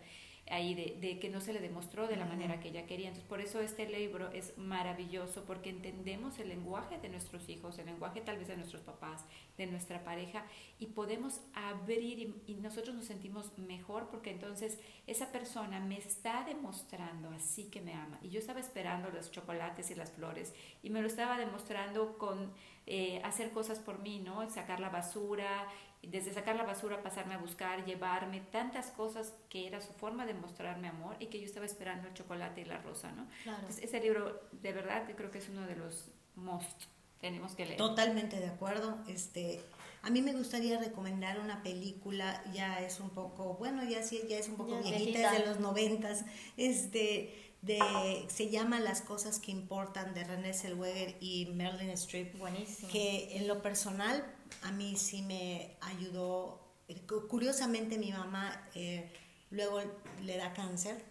ahí 0.51 0.73
de, 0.75 0.97
de, 0.99 1.19
que 1.19 1.29
no 1.29 1.41
se 1.41 1.53
le 1.53 1.59
demostró 1.59 2.07
de 2.07 2.17
la 2.17 2.25
manera 2.25 2.59
que 2.59 2.69
ella 2.69 2.85
quería. 2.85 3.07
Entonces, 3.07 3.27
por 3.27 3.41
eso 3.41 3.61
este 3.61 3.87
libro 3.87 4.29
es 4.31 4.57
maravilloso, 4.57 5.43
porque 5.45 5.69
entendemos 5.69 6.37
el 6.39 6.49
lenguaje 6.49 6.99
de 6.99 7.09
nuestros 7.09 7.49
hijos, 7.49 7.79
el 7.79 7.85
lenguaje 7.87 8.21
tal 8.21 8.37
vez 8.37 8.47
de 8.47 8.57
nuestros 8.57 8.81
papás, 8.81 9.25
de 9.57 9.67
nuestra 9.67 10.03
pareja, 10.03 10.45
y 10.79 10.87
podemos 10.87 11.41
abrir 11.53 12.41
y, 12.47 12.53
nosotros 12.55 12.95
nos 12.95 13.05
sentimos 13.05 13.57
mejor 13.57 14.09
porque 14.09 14.29
entonces 14.29 14.79
esa 15.07 15.31
persona 15.31 15.79
me 15.79 15.97
está 15.97 16.43
demostrando 16.45 17.29
así 17.29 17.65
que 17.65 17.81
me 17.81 17.93
ama. 17.93 18.19
Y 18.21 18.29
yo 18.29 18.39
estaba 18.39 18.59
esperando 18.59 19.09
los 19.09 19.31
chocolates 19.31 19.89
y 19.91 19.95
las 19.95 20.11
flores, 20.11 20.53
y 20.83 20.89
me 20.89 21.01
lo 21.01 21.07
estaba 21.07 21.37
demostrando 21.37 22.17
con 22.17 22.51
eh, 22.87 23.21
hacer 23.23 23.51
cosas 23.51 23.79
por 23.79 23.99
mí, 23.99 24.19
¿no? 24.19 24.47
Sacar 24.49 24.79
la 24.79 24.89
basura, 24.89 25.67
desde 26.03 26.33
sacar 26.33 26.55
la 26.55 26.63
basura, 26.63 27.03
pasarme 27.03 27.35
a 27.35 27.37
buscar, 27.37 27.85
llevarme, 27.85 28.41
tantas 28.41 28.87
cosas 28.91 29.33
que 29.49 29.67
era 29.67 29.81
su 29.81 29.93
forma 29.93 30.25
de 30.25 30.33
mostrarme 30.33 30.87
amor 30.87 31.15
y 31.19 31.27
que 31.27 31.39
yo 31.39 31.45
estaba 31.45 31.65
esperando 31.65 32.07
el 32.07 32.13
chocolate 32.13 32.61
y 32.61 32.65
la 32.65 32.79
rosa, 32.79 33.11
¿no? 33.11 33.27
Entonces, 33.45 33.83
ese 33.83 33.99
libro, 33.99 34.41
de 34.51 34.73
verdad, 34.73 35.07
yo 35.07 35.15
creo 35.15 35.31
que 35.31 35.37
es 35.37 35.49
uno 35.49 35.65
de 35.67 35.75
los 35.75 36.09
most 36.35 36.85
tenemos 37.21 37.53
que 37.53 37.65
leer. 37.65 37.77
Totalmente 37.77 38.39
de 38.39 38.47
acuerdo. 38.47 38.97
Este, 39.07 39.61
a 40.01 40.09
mí 40.09 40.21
me 40.21 40.33
gustaría 40.33 40.79
recomendar 40.79 41.39
una 41.39 41.63
película, 41.63 42.43
ya 42.51 42.81
es 42.81 42.99
un 42.99 43.11
poco, 43.11 43.55
bueno, 43.59 43.87
ya 43.87 44.03
sí, 44.03 44.21
ya 44.27 44.37
es 44.37 44.49
un 44.49 44.55
poco 44.55 44.71
Ya 44.71 44.77
es 44.77 44.83
viejita, 44.83 45.19
viejita. 45.19 45.33
es 45.37 45.39
de 45.39 45.45
los 45.45 45.59
noventas, 45.59 46.25
este, 46.57 47.53
de, 47.61 48.25
se 48.27 48.49
llama 48.49 48.79
Las 48.79 49.01
cosas 49.01 49.39
que 49.39 49.51
importan 49.51 50.15
de 50.15 50.23
René 50.23 50.53
Zellweger 50.53 51.15
y 51.21 51.45
Marilyn 51.53 51.91
Streep. 51.91 52.37
Buenísimo. 52.37 52.91
Que 52.91 53.37
en 53.37 53.47
lo 53.47 53.61
personal 53.61 54.25
a 54.63 54.71
mí 54.71 54.95
sí 54.97 55.21
me 55.21 55.77
ayudó. 55.81 56.59
Cu- 57.07 57.27
Curiosamente 57.27 57.97
mi 57.97 58.11
mamá 58.11 58.67
eh, 58.75 59.11
luego 59.49 59.81
le 60.23 60.37
da 60.37 60.53
cáncer, 60.53 61.03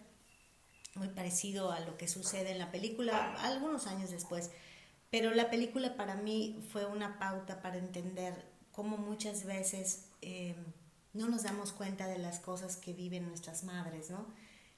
muy 0.95 1.07
parecido 1.09 1.71
a 1.71 1.79
lo 1.79 1.97
que 1.97 2.07
sucede 2.07 2.51
en 2.51 2.59
la 2.59 2.71
película, 2.71 3.33
algunos 3.43 3.87
años 3.87 4.11
después. 4.11 4.51
Pero 5.09 5.33
la 5.33 5.49
película 5.49 5.95
para 5.97 6.15
mí 6.15 6.63
fue 6.71 6.85
una 6.85 7.19
pauta 7.19 7.61
para 7.61 7.77
entender 7.77 8.45
cómo 8.71 8.97
muchas 8.97 9.45
veces 9.45 10.05
eh, 10.21 10.55
no 11.13 11.29
nos 11.29 11.43
damos 11.43 11.73
cuenta 11.73 12.07
de 12.07 12.17
las 12.19 12.39
cosas 12.39 12.77
que 12.77 12.93
viven 12.93 13.27
nuestras 13.27 13.63
madres, 13.63 14.09
¿no? 14.09 14.25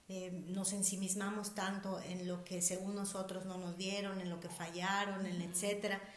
Eh, 0.10 0.32
nos 0.48 0.74
ensimismamos 0.74 1.56
tanto 1.56 2.00
en 2.02 2.28
lo 2.28 2.44
que 2.44 2.62
según 2.62 2.96
nosotros 2.96 3.46
no 3.46 3.58
nos 3.58 3.78
dieron, 3.78 4.20
en 4.22 4.30
lo 4.30 4.40
que 4.40 4.50
fallaron, 4.50 5.26
en 5.26 5.42
etcétera, 5.42 6.02